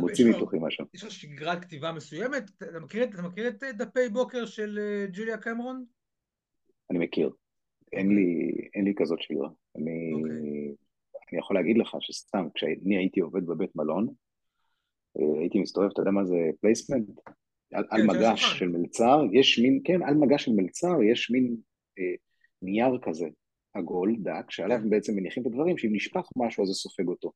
מוציא 0.00 0.30
מתוכי 0.30 0.56
משהו. 0.60 0.84
יש 0.94 1.04
לך 1.04 1.10
שגרת 1.10 1.64
כתיבה 1.64 1.92
מסוימת? 1.92 2.50
אתה 2.56 2.80
מכיר, 2.80 3.04
אתה 3.04 3.22
מכיר 3.22 3.48
את 3.48 3.62
דפי 3.62 4.08
בוקר 4.08 4.46
של 4.46 4.78
אה, 4.82 5.06
ג'וליה 5.12 5.38
קמרון? 5.38 5.84
אני 6.90 6.98
מכיר. 6.98 7.30
אין 7.92 8.08
לי, 8.08 8.52
אין 8.74 8.84
לי 8.84 8.92
כזאת 8.96 9.22
שגרה. 9.22 9.48
אני, 9.76 10.12
okay. 10.12 10.16
אוקיי. 10.16 10.74
אני 11.32 11.38
יכול 11.38 11.56
להגיד 11.56 11.78
לך 11.78 11.96
שסתם, 12.00 12.46
כשאני 12.54 12.96
הייתי 12.96 13.20
עובד 13.20 13.46
בבית 13.46 13.76
מלון, 13.76 14.08
אה, 15.18 15.40
הייתי 15.40 15.58
מסתובב, 15.58 15.88
אתה 15.92 16.00
יודע 16.00 16.10
מה 16.10 16.24
זה 16.24 16.36
placemat? 16.60 17.20
על, 17.72 17.84
כן, 17.90 17.96
על 17.96 18.06
מגש 18.06 18.58
של 18.58 18.68
מלצר, 18.68 19.20
יש 19.32 19.58
מין, 19.58 19.80
כן, 19.84 20.02
על 20.02 20.14
מגש 20.14 20.44
של 20.44 20.52
מלצר 20.52 21.02
יש 21.02 21.30
מין 21.30 21.56
אה, 21.98 22.14
נייר 22.62 22.98
כזה, 23.02 23.26
עגול, 23.74 24.16
דק, 24.18 24.50
שעליו 24.50 24.78
כן. 24.78 24.90
בעצם 24.90 25.16
מניחים 25.16 25.42
את 25.42 25.46
הדברים, 25.46 25.78
שאם 25.78 25.90
נשפך 25.92 26.28
משהו 26.36 26.62
אז 26.62 26.68
זה 26.68 26.74
סופג 26.74 27.08
אותו. 27.08 27.32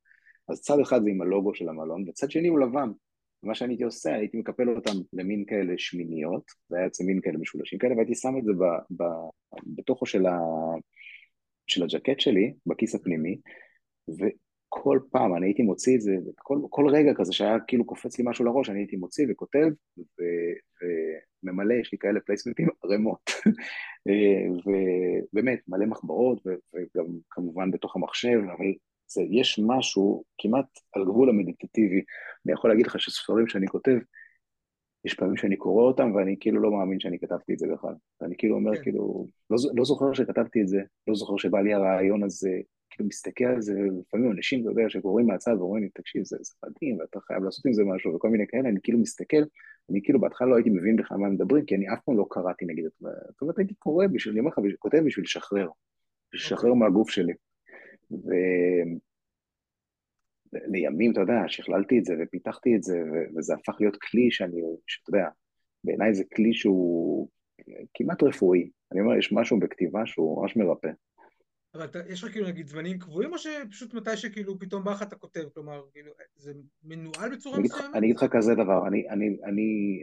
אז 0.49 0.61
צד 0.61 0.81
אחד 0.83 1.03
זה 1.03 1.11
עם 1.11 1.23
הלוגו 1.23 1.55
של 1.55 1.69
המלון, 1.69 2.09
וצד 2.09 2.31
שני 2.31 2.49
הוא 2.49 2.61
לבן. 2.61 2.91
מה 3.43 3.55
שאני 3.55 3.73
הייתי 3.73 3.85
עושה, 3.85 4.15
הייתי 4.15 4.39
מקפל 4.39 4.69
אותם 4.69 4.93
למין 5.13 5.45
כאלה 5.47 5.75
שמיניות, 5.77 6.45
זה 6.69 6.77
היה 6.77 6.85
יוצא 6.85 7.05
מין 7.05 7.21
כאלה 7.21 7.39
משולשים 7.39 7.79
כאלה, 7.79 7.95
והייתי 7.95 8.15
שם 8.15 8.39
את 8.39 8.45
זה 8.45 8.53
ב, 8.53 8.65
ב, 9.03 9.05
בתוכו 9.67 10.07
של, 10.07 10.27
ה, 10.27 10.39
של 11.67 11.83
הג'קט 11.83 12.21
שלי, 12.21 12.55
בכיס 12.67 12.95
הפנימי, 12.95 13.37
כל 14.69 14.99
פעם 15.11 15.37
אני 15.37 15.47
הייתי 15.47 15.63
מוציא 15.63 15.97
את 15.97 16.01
זה, 16.01 16.13
כל, 16.37 16.59
כל 16.71 16.89
רגע 16.89 17.15
כזה 17.15 17.33
שהיה 17.33 17.61
כאילו 17.67 17.85
קופץ 17.85 18.19
לי 18.19 18.25
משהו 18.29 18.45
לראש, 18.45 18.71
אני 18.71 18.79
הייתי 18.79 18.97
מוציא 18.97 19.27
וכותב 19.31 19.69
ו, 19.99 20.23
וממלא, 21.43 21.75
יש 21.75 21.93
לי 21.93 21.99
כאלה 21.99 22.21
פלייסמנטים 22.21 22.69
ערימות. 22.85 23.31
ובאמת, 24.67 25.61
מלא 25.69 25.87
מחברות 25.87 26.47
וגם 26.47 27.07
כמובן 27.31 27.71
בתוך 27.71 27.97
המחשב, 27.97 28.39
אבל 28.57 28.67
זה, 29.13 29.23
יש 29.31 29.61
משהו 29.67 30.25
כמעט 30.39 30.67
על 30.93 31.05
גבול 31.05 31.29
המדיטטיבי. 31.29 32.03
אני 32.47 32.53
יכול 32.53 32.71
להגיד 32.71 32.87
לך 32.87 33.01
שספרים 33.01 33.49
שאני 33.49 33.69
כותב, 33.69 33.99
יש 35.05 35.15
פעמים 35.15 35.37
שאני 35.37 35.57
קורא 35.57 35.83
אותם 35.83 36.15
ואני 36.15 36.37
כאילו 36.41 36.63
לא 36.63 36.71
מאמין 36.71 37.01
שאני 37.01 37.19
כתבתי 37.19 37.53
את 37.53 37.59
זה 37.59 37.67
בכלל. 37.73 37.95
ואני 38.21 38.35
כאילו 38.39 38.55
אומר, 38.55 38.77
כן. 38.77 38.83
כאילו, 38.83 39.27
לא, 39.51 39.57
לא 39.75 39.85
זוכר 39.85 40.13
שכתבתי 40.13 40.63
את 40.63 40.69
זה, 40.69 40.81
לא 41.09 41.15
זוכר 41.15 41.37
שבא 41.37 41.61
לי 41.61 41.75
הרעיון 41.75 42.23
הזה, 42.23 42.51
כאילו 42.91 43.09
מסתכל 43.09 43.45
על 43.45 43.61
זה, 43.61 43.75
לפעמים 44.01 44.33
אנשים, 44.33 44.61
אתה 44.63 44.71
יודע, 44.71 44.83
שקוראים 44.89 45.27
מהצד 45.27 45.55
ואומרים 45.59 45.83
לי, 45.83 45.89
תקשיב, 45.89 46.25
זה, 46.25 46.37
זה 46.41 46.55
מדהים, 46.67 46.99
ואתה 47.01 47.21
חייב 47.21 47.45
לעשות 47.45 47.67
עם 47.67 47.73
זה 47.73 47.83
משהו, 47.85 48.15
וכל 48.15 48.29
מיני 48.29 48.45
כאלה, 48.49 48.69
אני 48.69 48.81
כאילו 48.83 48.99
מסתכל, 48.99 49.43
אני 49.91 50.01
כאילו 50.03 50.21
בהתחלה 50.21 50.49
לא 50.49 50.55
הייתי 50.57 50.71
מבין 50.71 50.97
בכלל 50.97 51.19
מה 51.19 51.29
מדברים, 51.29 51.65
כי 51.65 51.75
אני 51.75 51.93
אף 51.93 51.99
פעם 52.05 52.19
לא 52.19 52.27
קראתי 52.31 52.65
נגיד 52.65 52.85
את 52.85 52.91
זה, 53.01 53.09
זאת 53.31 53.43
אומרת, 53.43 53.59
הייתי 53.59 53.75
קורא 53.75 54.07
בשביל, 54.07 54.33
אני 54.33 54.41
אומר 54.41 54.51
לך, 54.51 54.77
כותב 54.79 55.03
בשביל 55.07 55.25
לשחרר, 55.25 55.69
בשביל 56.33 56.47
לשחרר 56.47 56.73
okay. 56.73 56.75
מהגוף 56.75 57.11
שלי. 57.11 57.33
ו... 58.13 58.31
לימים, 60.53 61.13
אתה 61.13 61.21
יודע, 61.21 61.43
שכללתי 61.49 61.99
את 61.99 62.05
זה 62.05 62.15
ופיתחתי 62.23 62.77
את 62.77 62.83
זה, 62.83 62.99
ו... 63.13 63.39
וזה 63.39 63.55
הפך 63.55 63.77
להיות 63.81 63.97
כלי 63.97 64.31
שאני, 64.31 64.61
שאתה 64.87 65.11
יודע, 65.11 65.29
בעיניי 65.85 66.15
זה 66.15 66.25
כלי 66.37 66.55
שהוא 66.55 67.29
כמעט 67.95 68.23
רפואי. 68.23 68.71
אני 68.93 69.01
אומר, 69.01 69.19
יש 69.19 69.33
משהו 69.33 69.61
בכתיבה 69.61 70.07
שהוא 70.07 70.43
ממש 70.43 70.57
מרפא. 70.57 70.91
אבל 71.75 71.85
אתה, 71.85 71.99
יש 72.09 72.25
לך 72.25 72.33
כאילו 72.33 72.49
נגיד 72.49 72.67
זמנים 72.67 72.99
קבועים, 72.99 73.33
או 73.33 73.39
שפשוט 73.39 73.95
מתי 73.95 74.17
שכאילו 74.17 74.59
פתאום 74.59 74.85
בא 74.85 74.93
לך 74.93 75.03
אתה 75.03 75.17
כותב, 75.17 75.45
כלומר, 75.55 75.83
כאילו, 75.93 76.13
זה 76.37 76.53
מנוהל 76.83 77.37
בצורה 77.37 77.61
מסוימת? 77.61 77.95
אני 77.95 78.07
אגיד 78.07 78.17
לך 78.17 78.25
כזה 78.31 78.55
דבר, 78.55 78.87
אני, 78.89 79.09
אני, 79.09 79.37
אני, 79.45 79.99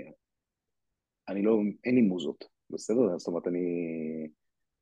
אני 1.28 1.42
לא, 1.42 1.60
אין 1.84 1.96
לי 1.96 2.02
מוזות, 2.02 2.46
בסדר? 2.70 3.18
זאת 3.18 3.28
אומרת, 3.28 3.48
אני, 3.48 3.60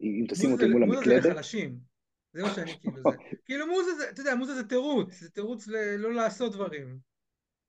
אם 0.02 0.26
תשים 0.30 0.52
אותי 0.52 0.68
מול 0.68 0.84
המקלדת... 0.84 1.06
מוזה 1.06 1.22
זה 1.22 1.30
לחלשים, 1.30 1.78
זה 2.38 2.44
מה 2.44 2.50
שאני 2.50 2.72
כאילו, 2.82 3.02
זה, 3.04 3.18
כאילו 3.46 3.68
מוזה 3.68 3.96
זה, 3.96 4.10
אתה 4.10 4.22
יודע, 4.22 4.36
מוזה 4.36 4.56
זה 4.56 4.68
תירוץ, 4.68 5.20
זה 5.20 5.30
תירוץ 5.30 5.68
לא 5.98 6.14
לעשות 6.14 6.54
דברים. 6.54 6.98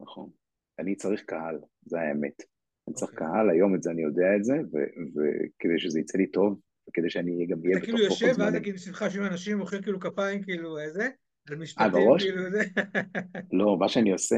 נכון, 0.00 0.30
אני 0.78 0.96
צריך 0.96 1.22
קהל, 1.24 1.58
זה 1.86 2.00
האמת. 2.00 2.42
אני 2.88 2.94
צריך 2.94 3.12
אוקיי. 3.12 3.26
קהל, 3.26 3.50
היום 3.50 3.74
את 3.74 3.82
זה 3.82 3.90
אני 3.90 4.02
יודע 4.02 4.36
את 4.36 4.44
זה, 4.44 4.54
וכדי 4.54 5.78
שזה 5.78 6.00
יצא 6.00 6.18
לי 6.18 6.26
טוב, 6.26 6.60
וכדי 6.88 7.10
שאני 7.10 7.46
גם 7.46 7.58
אהיה 7.64 7.76
בתוך 7.76 7.84
כאילו 7.84 7.98
יושב, 7.98 8.34
ואז 8.38 8.54
כאילו 8.62 8.78
סביבך 8.78 9.02
יושבים 9.02 9.24
אנשים, 9.24 9.58
מוחאים 9.58 9.82
כאילו 9.82 10.00
כפיים, 10.00 10.42
כאילו 10.42 10.78
איזה, 10.78 11.08
על 11.48 11.56
משפטים, 11.56 11.90
כאילו 12.18 12.50
זה. 12.50 12.62
לא, 13.58 13.76
מה 13.78 13.88
שאני 13.88 14.12
עושה, 14.12 14.36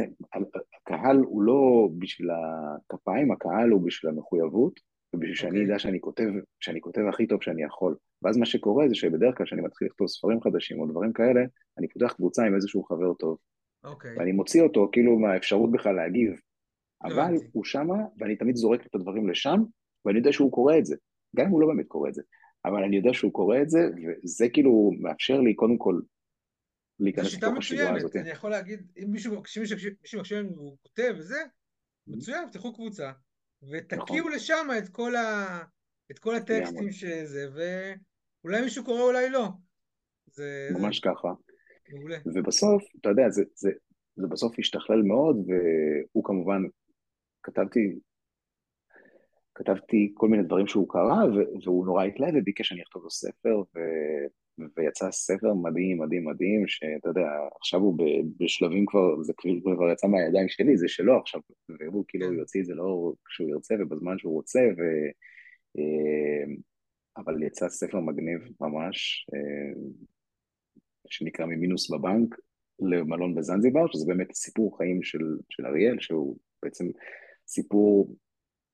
הקהל 0.80 1.16
הוא 1.16 1.42
לא 1.42 1.88
בשביל 1.98 2.28
הכפיים, 2.30 3.32
הקהל 3.32 3.70
הוא 3.70 3.86
בשביל 3.86 4.12
המחויבות, 4.12 4.80
ובשביל 5.14 5.34
שאני 5.34 5.50
אוקיי. 5.50 5.64
אדע 5.66 5.78
שאני 5.78 6.00
כותב, 6.00 6.28
שאני 6.60 6.80
כותב 6.80 7.00
הכי 7.08 7.26
טוב 7.26 7.42
שאני 7.42 7.62
יכול. 7.62 7.96
ואז 8.22 8.36
מה 8.36 8.46
שקורה 8.46 8.88
זה 8.88 8.94
שבדרך 8.94 9.36
כלל 9.36 9.46
כשאני 9.46 9.62
מתחיל 9.62 9.88
לכתוב 9.88 10.06
ספרים 10.06 10.40
חדשים 10.40 10.80
או 10.80 10.86
דברים 10.86 11.12
כאלה, 11.12 11.40
אני 11.78 11.88
פותח 11.88 12.12
קבוצה 12.12 12.44
עם 12.46 12.54
איזשהו 12.54 12.84
חבר 12.84 13.14
טוב. 13.14 13.38
אוקיי. 13.84 14.18
ואני 14.18 14.32
מוציא 14.32 14.62
אותו 14.62 14.88
כאילו 14.92 15.18
מהאפשרות 15.18 15.72
בכלל 15.72 15.94
להגיב. 15.94 16.32
אבל 17.02 17.12
הבנתי. 17.12 17.46
הוא 17.52 17.64
שמה, 17.64 17.94
ואני 18.18 18.36
תמיד 18.36 18.56
זורק 18.56 18.86
את 18.86 18.94
הדברים 18.94 19.30
לשם, 19.30 19.60
ואני 20.04 20.18
יודע 20.18 20.32
שהוא 20.32 20.52
קורא 20.52 20.78
את 20.78 20.84
זה. 20.86 20.96
גם 21.36 21.46
אם 21.46 21.50
הוא 21.50 21.60
לא 21.60 21.66
באמת 21.66 21.86
קורא 21.88 22.08
את 22.08 22.14
זה. 22.14 22.22
אבל 22.64 22.84
אני 22.84 22.96
יודע 22.96 23.10
שהוא 23.12 23.32
קורא 23.32 23.58
את 23.62 23.70
זה, 23.70 23.78
וזה 24.24 24.48
כאילו 24.48 24.90
מאפשר 25.00 25.40
לי 25.40 25.54
קודם 25.54 25.78
כל 25.78 25.94
זו 25.94 27.04
להיכנס 27.04 27.26
שיטה 27.26 27.46
לתוך 27.46 27.58
השגרה 27.58 27.82
מצוינת, 27.84 28.04
הזאת. 28.04 28.16
אני 28.16 28.30
יכול 28.30 28.50
להגיד, 28.50 28.92
אם 28.98 29.10
מישהו 29.10 29.42
כשמישהו- 29.42 29.90
מישהו 30.02 30.20
מקשיב 30.20 30.38
לנו 30.38 30.56
והוא 30.56 30.76
כותב 30.82 31.14
וזה, 31.18 31.38
מצוין, 32.06 32.48
תפתחו 32.48 32.74
קבוצה, 32.74 33.12
ותקיעו. 33.62 34.18
נכון. 34.18 34.32
לשם 34.32 34.68
את 34.78 34.88
כל 34.88 35.16
ה... 35.16 35.58
את 36.10 36.18
כל 36.18 36.34
הטקסטים 36.34 36.76
לגמרי. 36.76 36.92
שזה, 36.92 37.46
ואולי 38.44 38.62
מישהו 38.62 38.84
קורא, 38.84 39.02
אולי 39.02 39.30
לא. 39.30 39.48
זה 40.26 40.68
זה 40.72 40.78
ממש 40.78 41.00
ככה. 41.00 41.28
מעולה. 41.92 42.16
ובסוף, 42.26 42.82
אתה 43.00 43.08
יודע, 43.08 43.28
זה, 43.28 43.42
זה, 43.54 43.70
זה 44.16 44.26
בסוף 44.30 44.54
השתכלל 44.58 45.02
מאוד, 45.02 45.36
והוא 45.36 46.24
כמובן, 46.24 46.62
כתבתי, 47.42 47.98
כתבתי 49.54 50.12
כל 50.14 50.28
מיני 50.28 50.42
דברים 50.42 50.66
שהוא 50.66 50.88
קרא, 50.88 51.24
והוא 51.64 51.86
נורא 51.86 52.04
התלהב 52.04 52.34
וביקש 52.36 52.68
שאני 52.68 52.82
אכתוב 52.82 53.02
לו 53.02 53.10
ספר, 53.10 53.58
ו- 53.58 54.39
ויצא 54.76 55.10
ספר 55.10 55.54
מדהים, 55.54 55.98
מדהים, 55.98 56.24
מדהים, 56.24 56.66
שאתה 56.66 57.08
יודע, 57.08 57.28
עכשיו 57.60 57.80
הוא 57.80 57.98
בשלבים 58.36 58.86
כבר, 58.86 59.22
זה 59.22 59.32
כבר 59.62 59.90
יצא 59.92 60.06
מהידיים 60.06 60.48
שלי, 60.48 60.76
זה 60.76 60.88
שלו 60.88 61.20
עכשיו, 61.20 61.40
והוא 61.68 62.04
כאילו 62.08 62.28
כן. 62.28 62.34
יוציא 62.34 62.60
את 62.60 62.66
זה 62.66 62.74
לא 62.74 63.12
כשהוא 63.26 63.48
ירצה 63.48 63.74
ובזמן 63.80 64.18
שהוא 64.18 64.32
רוצה, 64.32 64.60
ו... 64.78 64.82
אה, 65.78 66.54
אבל 67.16 67.42
יצא 67.42 67.68
ספר 67.68 68.00
מגניב 68.00 68.40
ממש, 68.60 69.26
אה, 69.34 69.80
שנקרא 71.08 71.46
ממינוס 71.46 71.90
בבנק 71.90 72.34
למלון 72.80 73.34
בזנזיבר, 73.34 73.86
שזה 73.92 74.06
באמת 74.06 74.32
סיפור 74.34 74.78
חיים 74.78 75.02
של, 75.02 75.36
של 75.50 75.66
אריאל, 75.66 76.00
שהוא 76.00 76.36
בעצם 76.62 76.86
סיפור, 77.46 78.16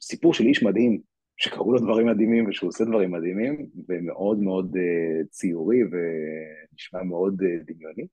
סיפור 0.01 0.35
של 0.35 0.45
איש 0.45 0.63
מדהים, 0.63 1.01
שקרו 1.37 1.73
לו 1.73 1.79
דברים 1.79 2.07
מדהימים 2.07 2.49
ושהוא 2.49 2.69
עושה 2.69 2.85
דברים 2.85 3.11
מדהימים, 3.11 3.67
ומאוד 3.89 4.39
מאוד 4.39 4.77
uh, 4.77 5.27
ציורי 5.31 5.81
ונשמע 5.83 7.03
מאוד 7.03 7.43
uh, 7.43 7.65
דמיוני, 7.65 8.07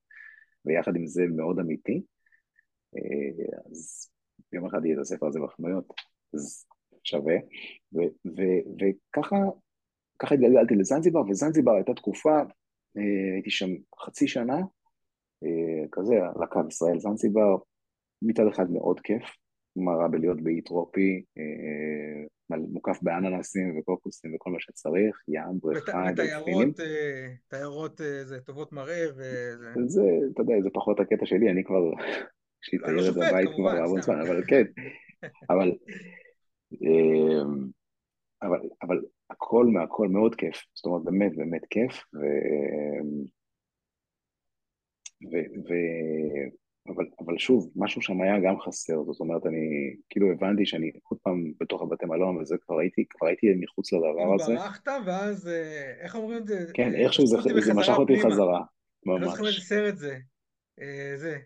ויחד 0.66 0.96
עם 0.96 1.08
זה 1.08 1.24
מאוד 1.36 1.60
אמיתי. 1.60 2.02
Uh, 2.96 3.72
אז 3.72 4.10
יום 4.54 4.66
אחד 4.66 4.86
יהיה 4.86 4.96
את 4.96 5.02
הספר 5.02 5.28
הזה 5.28 5.40
בחנויות, 5.40 5.94
אז 6.34 6.66
שווה. 7.04 7.36
וככה 8.80 9.36
ככה 10.20 10.36
התגלגלתי 10.36 10.76
לזנזיבר, 10.76 11.22
וזנזיבר 11.30 11.72
הייתה 11.72 11.94
תקופה, 11.94 12.42
הייתי 13.36 13.50
שם 13.50 13.68
חצי 14.00 14.28
שנה, 14.28 14.58
כזה, 15.92 16.16
על 16.36 16.44
הקו 16.44 16.60
ישראל-זנזיבר, 16.68 17.56
מצד 18.22 18.48
אחד 18.48 18.72
מאוד 18.72 19.00
כיף, 19.00 19.24
מה 19.76 19.92
רע 19.92 20.08
בלהיות 20.08 20.42
באי 20.42 20.62
טרופי, 20.62 21.24
מוקף 22.50 23.02
באננסים 23.02 23.80
וקוקוסים 23.80 24.36
וכל 24.36 24.52
מה 24.52 24.60
שצריך, 24.60 25.24
ים, 25.28 25.60
בריכה, 25.62 26.06
דולפינים. 26.16 26.70
ותיירות, 26.70 28.02
אה, 28.02 28.06
אה, 28.06 28.26
זה 28.26 28.42
טובות 28.42 28.72
מראה, 28.72 29.06
וזה... 29.12 29.74
זה, 29.86 30.02
אתה 30.34 30.42
יודע, 30.42 30.54
זה 30.64 30.70
פחות 30.74 31.00
הקטע 31.00 31.26
שלי, 31.26 31.50
אני 31.50 31.64
כבר, 31.64 31.82
יש 32.64 32.74
לי 32.74 32.80
תיירת 32.80 33.04
שופט, 33.04 33.18
בבית 33.18 33.50
כבר 33.56 33.70
המון. 33.70 34.02
זמן, 34.02 34.22
אבל 34.22 34.44
כן, 34.48 34.64
אבל, 35.50 35.72
אה, 36.74 37.44
אבל, 38.42 38.60
אבל 38.82 39.02
הכל 39.30 39.66
מהכל 39.66 40.08
מאוד 40.08 40.36
כיף, 40.36 40.56
זאת 40.74 40.86
אומרת 40.86 41.04
באמת 41.04 41.36
באמת 41.36 41.66
כיף, 41.70 41.94
ו... 41.94 42.20
ו... 45.32 45.36
ו... 45.68 45.74
אבל, 46.88 47.06
אבל 47.26 47.38
שוב, 47.38 47.72
משהו 47.76 48.02
שם 48.02 48.22
היה 48.22 48.40
גם 48.46 48.60
חסר, 48.60 49.04
זאת 49.04 49.20
אומרת, 49.20 49.46
אני 49.46 49.96
כאילו 50.10 50.32
הבנתי 50.32 50.66
שאני 50.66 50.92
עוד 51.04 51.20
פעם 51.24 51.54
בתוך 51.60 51.82
הבתי 51.82 52.06
מלון, 52.06 52.38
וזה 52.38 52.56
כבר 52.62 52.80
הייתי, 52.80 53.06
כבר 53.10 53.28
הייתי 53.28 53.48
מחוץ 53.60 53.94
לדבר 53.94 54.36
הזה. 54.36 54.54
ברחת, 54.54 54.88
ואז, 55.06 55.48
אה, 55.48 55.94
איך 56.00 56.16
אומרים 56.16 56.38
את 56.38 56.48
זה? 56.48 56.66
כן, 56.74 56.96
איכשהו 56.96 57.28
זה, 57.28 57.38
זה 57.60 57.74
משך 57.74 57.94
אותי. 57.98 58.22
חזרה, 58.22 58.62
אני 59.06 59.22
לא 59.22 59.30
זוכר 59.30 59.48
איזה 59.48 59.58
ממש. 59.58 59.68
סרט 59.68 59.96
זה. 59.96 60.18
אה, 60.82 61.14
זה. 61.16 61.38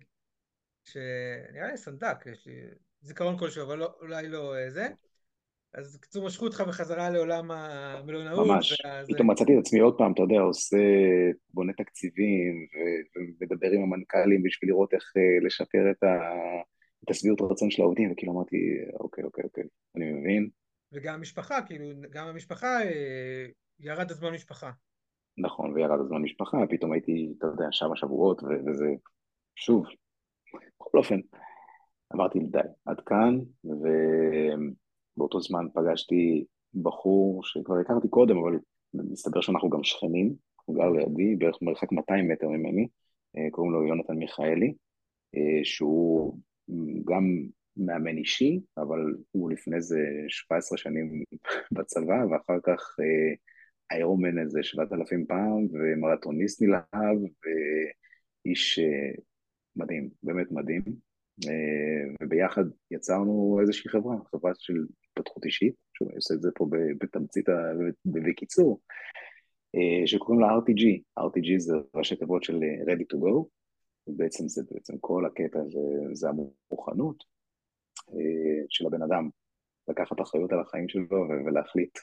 שנראה 0.86 1.72
לי 1.72 1.78
סנדק, 1.78 2.26
יש 2.32 2.48
לי 2.48 2.54
זיכרון 3.02 3.38
כלשהו, 3.38 3.64
אבל 3.64 3.78
לא, 3.78 3.90
אולי 4.02 4.28
לא 4.28 4.56
אה, 4.56 4.70
זה. 4.70 4.88
אז 5.78 5.98
קצור 6.02 6.26
משכו 6.26 6.46
אותך 6.46 6.62
בחזרה 6.62 7.10
לעולם 7.10 7.52
המלונאות. 7.52 8.48
ממש. 8.48 8.82
והזה. 8.86 9.14
פתאום 9.14 9.32
מצאתי 9.32 9.54
את 9.54 9.60
עצמי 9.60 9.80
עוד 9.80 9.98
פעם, 9.98 10.12
אתה 10.12 10.22
יודע, 10.22 10.40
עושה, 10.40 10.78
בונה 11.54 11.74
תקציבים, 11.74 12.68
ו- 12.74 13.20
ומדבר 13.42 13.72
עם 13.72 13.82
המנכ"לים 13.84 14.44
בשביל 14.44 14.70
לראות 14.70 14.94
איך 14.94 15.14
אה, 15.18 15.46
לשפר 15.46 15.92
את, 15.92 16.04
ה... 16.04 16.08
את 17.04 17.10
השביעות 17.10 17.42
רצון 17.42 17.72
של 17.72 17.82
העובדים, 17.82 18.12
וכאילו 18.12 18.34
אמרתי, 18.34 18.58
אוקיי, 19.00 19.24
אוקיי, 19.24 19.44
אוקיי, 19.44 19.64
אני 19.96 20.12
מבין. 20.12 20.50
וגם 20.92 21.14
המשפחה, 21.14 21.62
כאילו, 21.62 21.86
גם 22.10 22.28
המשפחה, 22.28 22.82
אה, 22.84 23.46
ירד 23.80 24.12
הזמן 24.12 24.34
משפחה. 24.34 24.72
נכון, 25.38 25.74
וירד 25.74 26.00
הזמן 26.00 26.22
משפחה, 26.22 26.58
פתאום 26.70 26.92
הייתי, 26.92 27.34
אתה 27.38 27.48
יודע, 27.48 27.68
שמה 27.72 27.96
שבועות, 27.96 28.44
ו- 28.44 28.70
וזה, 28.70 28.88
שוב, 29.56 29.86
בכל 30.82 30.98
אופן, 30.98 31.20
אמרתי, 32.16 32.40
די, 32.40 32.60
עד 32.86 33.00
כאן, 33.06 33.40
ובאותו 35.18 35.42
זמן 35.42 35.66
פגשתי 35.74 36.46
בחור 36.82 37.44
שכבר 37.44 37.76
הכרתי 37.80 38.08
קודם, 38.08 38.38
אבל 38.38 38.60
מסתבר 38.94 39.42
שאנחנו 39.42 39.70
גם 39.70 39.84
שכנים, 39.84 40.36
הוא 40.66 40.76
גר 40.76 40.90
לידי, 40.90 41.36
בערך 41.36 41.58
מרחק 41.62 41.92
200 41.92 42.28
מטר 42.28 42.48
ממני, 42.48 42.88
אה, 43.38 43.52
קוראים 43.52 43.74
לו 43.74 43.88
יונתן 43.88 44.14
מיכאלי, 44.14 44.74
אה, 45.36 45.60
שהוא 45.64 46.40
גם 47.06 47.24
מאמן 47.78 48.18
אישי, 48.18 48.60
אבל 48.78 49.00
הוא 49.32 49.52
לפני 49.52 49.82
זה 49.82 50.00
17 50.28 50.78
שנים 50.78 51.24
בצבא, 51.76 52.26
ואחר 52.32 52.60
כך 52.64 52.96
איירומן 53.92 54.40
איזה 54.40 54.64
7,000 54.64 55.26
פעם, 55.26 55.68
ומרתוניסט 55.72 56.62
נלהב, 56.62 57.18
ואיש 58.46 58.80
אה, 58.80 59.12
מדהים, 59.76 60.10
באמת 60.24 60.52
מדהים. 60.52 60.82
וביחד 62.22 62.64
יצרנו 62.92 63.58
איזושהי 63.62 63.90
חברה, 63.90 64.16
חברה 64.32 64.52
של 64.56 64.74
התפתחות 65.18 65.46
אישית, 65.46 65.76
שהוא 65.94 66.10
עושה 66.16 66.34
את 66.34 66.42
זה 66.42 66.50
פה 66.56 66.68
בתמצית, 66.98 67.46
בקיצור, 68.06 68.82
אה, 69.76 70.08
שקוראים 70.08 70.42
לה 70.42 70.48
RTG, 70.48 70.84
RTG 71.20 71.60
זה 71.60 71.74
ראשי 71.94 72.16
תיבות 72.16 72.44
של 72.44 72.60
אה, 72.64 72.94
Ready 72.94 73.06
to 73.14 73.18
Go, 73.18 73.46
ובעצם 74.08 74.48
זה 74.48 74.62
בעצם 74.72 74.94
כל 75.00 75.26
הקטע, 75.26 75.60
זה, 75.60 76.14
זה 76.14 76.28
המוכנות 76.30 77.24
אה, 78.10 78.66
של 78.70 78.88
הבן 78.88 79.02
אדם 79.02 79.30
לקחת 79.88 80.22
אחריות 80.22 80.52
על 80.52 80.60
החיים 80.60 80.90
שלו 80.90 81.06
ו- 81.12 81.46
ולהחליט, 81.46 81.98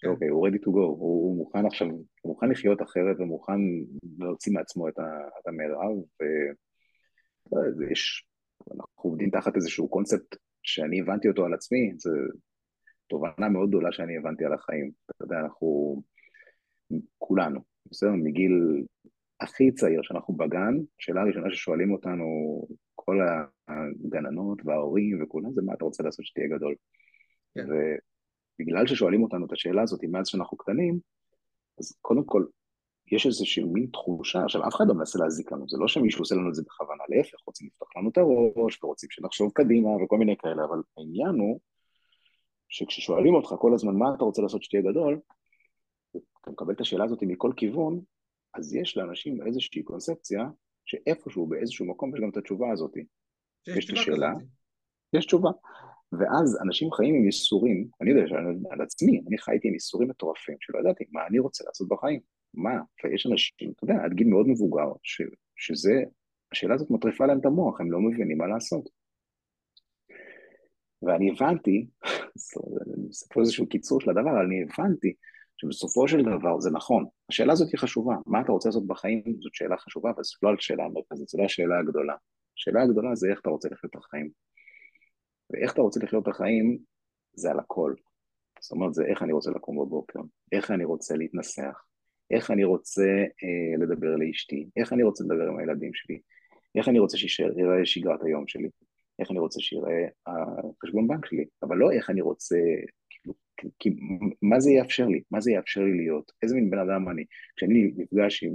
כן. 0.00 0.08
אוקיי, 0.08 0.28
הוא 0.28 0.48
ready 0.48 0.60
to 0.60 0.66
go, 0.66 0.80
הוא, 0.80 0.98
הוא 0.98 1.36
מוכן 1.36 1.66
עכשיו, 1.66 1.88
הוא 1.88 2.32
מוכן 2.32 2.48
לחיות 2.50 2.82
אחרת 2.82 3.16
ומוכן 3.20 3.60
להוציא 4.18 4.52
מעצמו 4.52 4.88
את, 4.88 4.98
ה, 4.98 5.28
את 5.40 5.46
המרב, 5.46 5.96
ויש, 7.78 8.26
אנחנו 8.74 9.10
עובדים 9.10 9.30
תחת 9.30 9.56
איזשהו 9.56 9.88
קונספט 9.88 10.36
שאני 10.68 11.00
הבנתי 11.00 11.28
אותו 11.28 11.44
על 11.44 11.54
עצמי, 11.54 11.92
זו 11.96 12.10
תובנה 13.06 13.48
מאוד 13.48 13.68
גדולה 13.68 13.92
שאני 13.92 14.16
הבנתי 14.16 14.44
על 14.44 14.52
החיים. 14.52 14.90
אתה 15.04 15.24
יודע, 15.24 15.40
אנחנו 15.40 16.02
כולנו, 17.18 17.60
בסדר? 17.90 18.12
מגיל 18.12 18.84
הכי 19.40 19.72
צעיר 19.72 20.00
שאנחנו 20.02 20.34
בגן, 20.34 20.74
שאלה 20.98 21.20
הראשונה 21.20 21.50
ששואלים 21.50 21.92
אותנו, 21.92 22.24
כל 22.94 23.18
הגננות 23.68 24.62
וההורים 24.64 25.22
וכולם, 25.22 25.52
זה 25.52 25.62
מה 25.62 25.74
אתה 25.74 25.84
רוצה 25.84 26.02
לעשות 26.02 26.24
שתהיה 26.26 26.48
גדול. 26.48 26.74
כן. 27.54 27.66
ובגלל 28.60 28.86
ששואלים 28.86 29.22
אותנו 29.22 29.46
את 29.46 29.52
השאלה 29.52 29.82
הזאת 29.82 30.00
מאז 30.04 30.28
שאנחנו 30.28 30.56
קטנים, 30.56 30.98
אז 31.78 31.98
קודם 32.00 32.24
כל, 32.24 32.44
יש 33.12 33.26
איזושהי 33.26 33.64
מין 33.64 33.86
תחושה, 33.92 34.44
עכשיו 34.44 34.68
אף 34.68 34.74
אחד 34.74 34.84
לא 34.88 34.94
מנסה 34.94 35.18
להזיק 35.18 35.52
לנו, 35.52 35.68
זה 35.68 35.78
לא 35.78 35.88
שמישהו 35.88 36.20
עושה 36.20 36.34
לנו 36.34 36.48
את 36.48 36.54
זה 36.54 36.62
בכוונה, 36.62 37.02
להפך, 37.08 37.38
רוצים 37.46 37.66
לפתוח 37.66 37.96
לנו 37.96 38.10
את 38.10 38.18
הראש, 38.18 38.84
ורוצים 38.84 39.10
שנחשוב 39.12 39.52
קדימה 39.54 39.88
וכל 40.04 40.18
מיני 40.18 40.36
כאלה, 40.36 40.64
אבל 40.64 40.78
העניין 40.98 41.40
הוא 41.40 41.60
שכששואלים 42.68 43.34
אותך 43.34 43.54
כל 43.58 43.74
הזמן 43.74 43.94
מה 43.94 44.14
אתה 44.14 44.24
רוצה 44.24 44.42
לעשות 44.42 44.62
שתהיה 44.62 44.82
גדול, 44.82 45.20
אתה 46.42 46.50
מקבל 46.50 46.74
את 46.74 46.80
השאלה 46.80 47.04
הזאת 47.04 47.22
מכל 47.22 47.52
כיוון, 47.56 48.00
אז 48.54 48.74
יש 48.74 48.96
לאנשים 48.96 49.46
איזושהי 49.46 49.82
קונספציה 49.82 50.48
שאיפשהו 50.84 51.46
באיזשהו 51.46 51.86
מקום 51.86 52.14
יש 52.14 52.20
גם 52.22 52.30
את 52.30 52.36
התשובה 52.36 52.72
הזאת. 52.72 52.92
יש 53.66 53.90
את 53.90 53.98
השאלה. 53.98 54.32
יש 55.12 55.26
תשובה. 55.26 55.50
ואז 56.12 56.58
אנשים 56.62 56.92
חיים 56.92 57.14
עם 57.14 57.24
ייסורים, 57.24 57.88
אני 58.00 58.10
יודע 58.10 58.22
על 58.70 58.80
עצמי, 58.80 59.20
אני 59.28 59.38
חייתי 59.38 59.68
עם 59.68 59.74
ייסורים 59.74 60.08
מטורפים, 60.08 60.56
שלא 60.60 60.78
ידעתי 60.78 61.04
מה 61.12 61.26
אני 61.26 61.38
רוצה 61.38 61.64
לעשות 61.66 61.88
בחיים, 61.88 62.20
מה, 62.54 62.80
ויש 63.04 63.26
אנשים, 63.26 63.70
אתה 63.70 63.84
יודע, 63.84 63.94
עד 64.04 64.12
גיל 64.12 64.26
מאוד 64.26 64.48
מבוגר, 64.48 64.92
ש, 65.02 65.22
שזה, 65.56 66.02
השאלה 66.52 66.74
הזאת 66.74 66.90
מטריפה 66.90 67.26
להם 67.26 67.38
את 67.40 67.46
המוח, 67.46 67.80
הם 67.80 67.92
לא 67.92 68.00
מבינים 68.00 68.38
מה 68.38 68.46
לעשות. 68.46 68.88
ואני 71.02 71.30
הבנתי, 71.30 71.86
אני 72.96 73.10
אספר 73.10 73.40
איזשהו 73.40 73.68
קיצור 73.68 74.00
של 74.00 74.10
הדבר, 74.10 74.30
אבל 74.30 74.44
אני 74.44 74.62
הבנתי 74.62 75.12
שבסופו 75.56 76.08
של 76.08 76.22
דבר 76.38 76.60
זה 76.60 76.70
נכון. 76.70 77.04
השאלה 77.30 77.52
הזאת 77.52 77.68
היא 77.72 77.78
חשובה, 77.78 78.14
מה 78.26 78.40
אתה 78.40 78.52
רוצה 78.52 78.68
לעשות 78.68 78.86
בחיים 78.86 79.22
זאת 79.40 79.54
שאלה 79.54 79.76
חשובה, 79.76 80.10
אבל 80.10 80.22
זאת 80.22 80.42
לא 80.42 80.54
השאלה 80.58 80.84
המרכזית, 80.84 81.28
זו 81.28 81.38
לא 81.38 81.44
השאלה 81.44 81.78
הגדולה. 81.78 82.14
השאלה 82.56 82.82
הגדולה 82.82 83.14
זה 83.14 83.28
איך 83.30 83.40
אתה 83.40 83.50
רוצה 83.50 83.68
לחיות 83.68 83.90
את 83.90 83.96
החיים. 83.96 84.30
ואיך 85.50 85.72
אתה 85.72 85.82
רוצה 85.82 86.00
לחיות 86.02 86.22
את 86.22 86.28
החיים 86.28 86.78
זה 87.34 87.50
על 87.50 87.58
הכל. 87.58 87.94
זאת 88.60 88.72
אומרת, 88.72 88.94
זה 88.94 89.04
איך 89.04 89.22
אני 89.22 89.32
רוצה 89.32 89.50
לקום 89.50 89.78
בבוקר, 89.78 90.20
איך 90.52 90.70
אני 90.70 90.84
רוצה 90.84 91.16
להתנסח, 91.16 91.84
איך 92.30 92.50
אני 92.50 92.64
רוצה 92.64 93.24
אה, 93.44 93.76
לדבר 93.78 94.16
לאשתי, 94.16 94.68
איך 94.76 94.92
אני 94.92 95.02
רוצה 95.02 95.24
לדבר 95.24 95.48
עם 95.48 95.58
הילדים 95.58 95.94
שלי, 95.94 96.18
איך 96.74 96.88
אני 96.88 96.98
רוצה 96.98 97.18
שיראה 97.18 97.84
שגרת 97.84 98.22
היום 98.24 98.46
שלי, 98.46 98.68
איך 99.18 99.30
אני 99.30 99.38
רוצה 99.38 99.60
שיראה 99.60 100.06
החשבון 100.26 101.08
בנק 101.08 101.26
שלי, 101.26 101.44
אבל 101.62 101.76
לא 101.76 101.92
איך 101.92 102.10
אני 102.10 102.20
רוצה, 102.20 102.56
כאילו, 103.10 103.34
כי, 103.78 103.90
מה 104.42 104.60
זה 104.60 104.70
יאפשר 104.70 105.06
לי? 105.06 105.22
מה 105.30 105.40
זה 105.40 105.52
יאפשר 105.52 105.80
לי 105.80 105.96
להיות? 105.96 106.32
איזה 106.42 106.54
מין 106.54 106.70
בן 106.70 106.78
אדם 106.78 107.08
אני? 107.08 107.24
כשאני 107.56 107.92
נפגש 107.96 108.44
עם, 108.44 108.52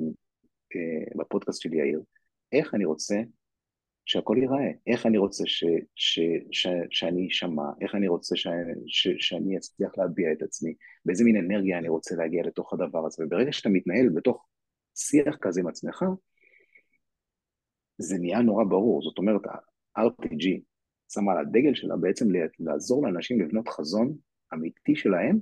אה, 0.76 1.20
בפודקאסט 1.24 1.62
של 1.62 1.74
יאיר, 1.74 2.02
איך 2.52 2.74
אני 2.74 2.86
רוצה 2.86 3.16
שהכל 4.06 4.38
ייראה, 4.40 4.72
איך 4.88 5.06
אני 5.06 5.18
רוצה 5.18 5.44
ש, 5.46 5.64
ש, 5.96 6.20
ש, 6.52 6.68
שאני 6.92 7.28
אשמע, 7.28 7.64
איך 7.82 7.96
אני 7.96 8.08
רוצה 8.08 8.36
ש, 8.36 8.48
ש, 8.88 9.08
שאני 9.20 9.58
אצליח 9.58 9.98
להביע 9.98 10.32
את 10.32 10.42
עצמי, 10.42 10.74
באיזה 11.06 11.24
מין 11.24 11.36
אנרגיה 11.36 11.78
אני 11.78 11.90
רוצה 11.90 12.16
להגיע 12.16 12.44
לתוך 12.44 12.74
הדבר 12.74 13.06
הזה, 13.06 13.26
וברגע 13.26 13.52
שאתה 13.52 13.70
מתנהל 13.70 14.10
בתוך 14.10 14.48
שיח 14.96 15.38
כזה 15.42 15.62
עם 15.62 15.68
עצמך, 15.68 16.06
זה 17.98 18.18
נהיה 18.18 18.42
נורא 18.42 18.64
ברור, 18.64 19.02
זאת 19.02 19.18
אומרת, 19.18 19.42
ה-RPG 19.96 20.62
שמה 21.14 21.32
על 21.32 21.38
הדגל 21.38 21.76
שלה 21.76 21.96
בעצם 21.98 22.26
לעזור 22.60 23.06
לאנשים 23.06 23.42
לבנות 23.42 23.68
חזון 23.70 24.18
אמיתי 24.54 24.96
שלהם, 24.96 25.40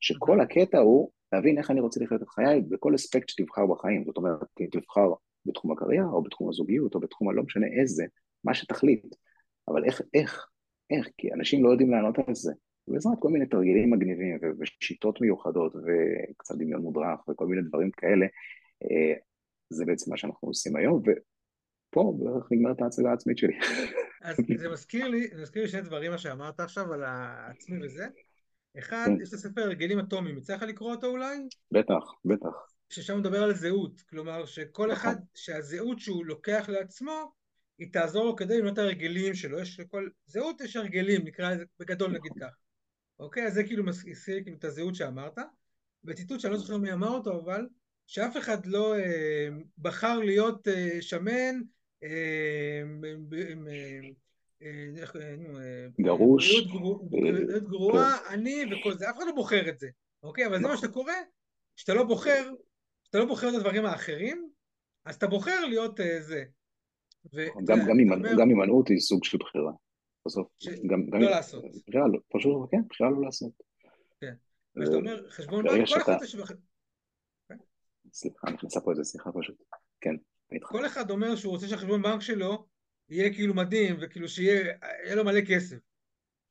שכל 0.00 0.40
הקטע 0.40 0.78
הוא 0.78 1.10
להבין 1.32 1.58
איך 1.58 1.70
אני 1.70 1.80
רוצה 1.80 2.00
לחיות 2.04 2.22
את 2.22 2.28
חיי 2.28 2.60
בכל 2.60 2.94
אספקט 2.94 3.28
שתבחר 3.28 3.66
בחיים, 3.66 4.04
זאת 4.04 4.16
אומרת, 4.16 4.40
תבחר 4.72 5.12
בתחום 5.46 5.72
הקריירה, 5.72 6.10
או 6.10 6.22
בתחום 6.22 6.48
הזוגיות, 6.48 6.94
או 6.94 7.00
בתחום 7.00 7.28
הלא 7.28 7.42
משנה 7.42 7.66
איזה, 7.80 8.04
מה 8.44 8.54
שתחליט. 8.54 9.14
אבל 9.68 9.84
איך, 9.84 10.02
איך, 10.14 10.46
איך? 10.90 11.08
כי 11.18 11.32
אנשים 11.32 11.64
לא 11.64 11.70
יודעים 11.70 11.90
לענות 11.90 12.18
על 12.18 12.34
זה. 12.34 12.52
בעזרת 12.88 13.18
כל 13.20 13.28
מיני 13.28 13.46
תרגילים 13.46 13.90
מגניבים 13.90 14.38
ושיטות 14.58 15.20
מיוחדות 15.20 15.72
וקצת 15.76 16.54
דמיון 16.54 16.82
מודרך 16.82 17.28
וכל 17.28 17.46
מיני 17.46 17.62
דברים 17.68 17.90
כאלה, 17.90 18.26
אה, 18.84 19.14
זה 19.70 19.84
בעצם 19.84 20.10
מה 20.10 20.16
שאנחנו 20.16 20.48
עושים 20.48 20.76
היום, 20.76 21.02
ופה 21.02 22.14
בערך 22.18 22.48
נגמרת 22.52 22.82
ההצגה 22.82 23.10
העצמית 23.10 23.38
שלי. 23.38 23.58
אז 24.22 24.36
זה 24.56 24.68
מזכיר 24.68 25.08
לי, 25.08 25.28
זה 25.34 25.42
מזכיר 25.42 25.62
לי 25.62 25.68
שני 25.68 25.80
דברים 25.80 26.10
מה 26.10 26.18
שאמרת 26.18 26.60
עכשיו 26.60 26.92
על 26.92 27.02
העצמי 27.04 27.86
וזה. 27.86 28.06
אחד, 28.78 29.06
כן. 29.06 29.22
יש 29.22 29.28
את 29.28 29.34
הספר 29.34 29.60
הרגלים 29.60 29.98
אטומיים, 29.98 30.38
יצא 30.38 30.54
לך 30.54 30.62
לקרוא 30.62 30.90
אותו 30.90 31.06
אולי? 31.06 31.38
בטח, 31.72 32.04
בטח. 32.24 32.48
ששם 32.90 33.12
הוא 33.12 33.20
מדבר 33.20 33.42
על 33.42 33.54
זהות, 33.54 34.00
כלומר 34.00 34.46
שכל 34.46 34.92
נכון. 34.92 34.92
אחד, 34.92 35.16
שהזהות 35.34 35.98
שהוא 35.98 36.24
לוקח 36.24 36.68
לעצמו, 36.68 37.32
היא 37.78 37.92
תעזור 37.92 38.24
לו 38.24 38.36
כדי 38.36 38.58
לבנות 38.58 38.72
את 38.72 38.78
הרגלים 38.78 39.34
שלו, 39.34 39.60
יש 39.60 39.80
לכל 39.80 40.08
זהות 40.26 40.60
יש 40.60 40.76
הרגלים, 40.76 41.24
נקרא 41.24 41.50
לזה 41.50 41.64
בגדול 41.78 42.10
נגיד 42.10 42.32
כך, 42.40 42.56
אוקיי? 43.18 43.46
אז 43.46 43.54
זה 43.54 43.64
כאילו 43.64 43.84
מזכיר 43.84 44.42
כאילו 44.42 44.56
את 44.56 44.64
הזהות 44.64 44.94
שאמרת, 44.94 45.38
וציטוט 46.04 46.40
שאני 46.40 46.52
לא 46.52 46.58
זוכר 46.58 46.76
מי 46.76 46.92
אמר 46.92 47.08
אותו, 47.08 47.40
אבל 47.40 47.66
שאף 48.06 48.36
אחד 48.36 48.66
לא 48.66 48.96
אה, 48.98 49.48
בחר 49.78 50.18
להיות 50.18 50.68
אה, 50.68 51.02
שמן, 51.02 51.60
אה, 52.02 52.08
אה, 54.62 54.82
אה, 55.62 55.86
גרוש, 56.00 56.60
בריאות 56.60 57.68
גרועה, 57.68 58.18
כן. 58.18 58.32
עני 58.32 58.64
וכל 58.72 58.94
זה, 58.94 59.10
אף 59.10 59.16
אחד 59.16 59.26
לא 59.26 59.32
בוחר 59.32 59.68
את 59.68 59.78
זה, 59.78 59.88
אוקיי? 60.22 60.46
אבל 60.46 60.56
זה 60.56 60.62
מה 60.62 60.68
נכון. 60.68 60.76
שאתה 60.76 60.92
קורא, 60.92 61.12
שאתה 61.76 61.94
לא 61.94 62.04
בוחר 62.04 62.50
אתה 63.10 63.18
לא 63.18 63.24
בוחר 63.24 63.48
את 63.48 63.54
הדברים 63.54 63.86
האחרים, 63.86 64.50
אז 65.04 65.14
אתה 65.14 65.26
בוחר 65.26 65.64
להיות 65.64 66.00
uh, 66.00 66.20
זה. 66.20 66.44
ו- 67.34 67.46
גם, 67.66 67.78
גם, 68.38 68.48
הימנעות 68.48 68.88
היא 68.88 68.98
סוג 68.98 69.24
של 69.24 69.38
בחירה. 69.38 69.72
בסוף, 70.26 70.48
ש... 70.58 70.68
גם, 70.68 71.00
לא 71.00 71.10
גם 71.12 71.20
לעשות. 71.20 71.64
בחירה 71.88 72.08
לא, 72.08 72.18
פשוט, 72.32 72.70
כן, 72.70 72.80
בחירה 72.88 73.10
לא 73.10 73.22
לעשות. 73.22 73.52
כן. 74.20 74.34
ואתה 74.76 74.96
אומר, 74.96 75.30
חשבון 75.30 75.64
בנק, 75.64 75.88
כל 75.88 76.00
אחד 76.00 76.16
יש... 76.22 76.36
כן. 77.48 77.56
סליחה, 78.12 78.50
נכנסה 78.50 78.80
פה 78.80 78.90
איזה 78.90 79.04
שיחה 79.04 79.30
פשוט. 79.40 79.62
כן, 80.00 80.14
כל 80.62 80.86
אחד 80.86 81.10
אומר 81.10 81.36
שהוא 81.36 81.52
רוצה 81.52 81.68
שהחשבון 81.68 82.02
בנק 82.02 82.20
שלו 82.20 82.66
יהיה 83.08 83.34
כאילו 83.34 83.54
מדהים, 83.54 83.96
וכאילו 84.00 84.28
שיהיה 84.28 85.14
לו 85.14 85.24
מלא 85.24 85.40
כסף. 85.48 85.76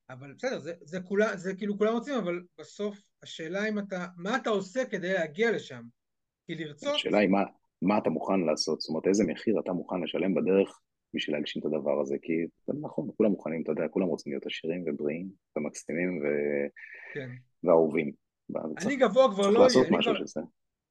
אבל 0.10 0.34
בסדר, 0.34 0.60
זה, 0.60 0.74
זה, 0.82 0.99
כולה, 1.01 1.38
זה 1.38 1.55
כאילו 1.55 1.78
כולם 1.78 1.93
רוצים, 1.93 2.16
אבל 2.16 2.41
בסוף 2.60 2.99
השאלה 3.24 3.70
אם 3.70 3.80
אתה, 3.80 4.05
מה 4.18 4.38
אתה 4.38 4.49
עושה 4.49 4.86
כדי 4.86 5.14
להגיע 5.14 5.51
לשם? 5.51 5.84
כי 6.50 6.56
לרצות... 6.56 6.95
השאלה 6.95 7.18
היא 7.18 7.30
מה, 7.30 7.43
מה 7.82 7.97
אתה 7.97 8.10
מוכן 8.10 8.39
לעשות, 8.39 8.82
זאת 8.82 8.89
אומרת 8.89 9.08
איזה 9.08 9.24
מחיר 9.24 9.60
אתה 9.60 9.74
מוכן 9.74 10.02
לשלם 10.02 10.34
בדרך 10.34 10.80
בשביל 11.14 11.36
להגשים 11.36 11.62
את 11.62 11.66
הדבר 11.66 12.02
הזה, 12.02 12.16
כי 12.22 12.34
זה 12.68 12.74
נכון, 12.82 13.10
כולם 13.18 13.32
מוכנים, 13.32 13.62
אתה 13.62 13.72
יודע, 13.72 13.88
כולם 13.88 14.08
רוצים 14.08 14.32
להיות 14.32 14.45
עשירים 14.45 14.84
ובריאים 14.88 15.30
ומקסימים 15.56 16.18
ו... 16.18 16.26
כן. 17.14 17.30
ואהובים. 17.64 18.12
אני 18.86 18.95
גבוה 18.95 19.32
כבר 19.34 19.50
לא 19.50 19.60
אהיה. 19.60 19.88
אני, 19.88 19.97
כבר... 20.04 20.41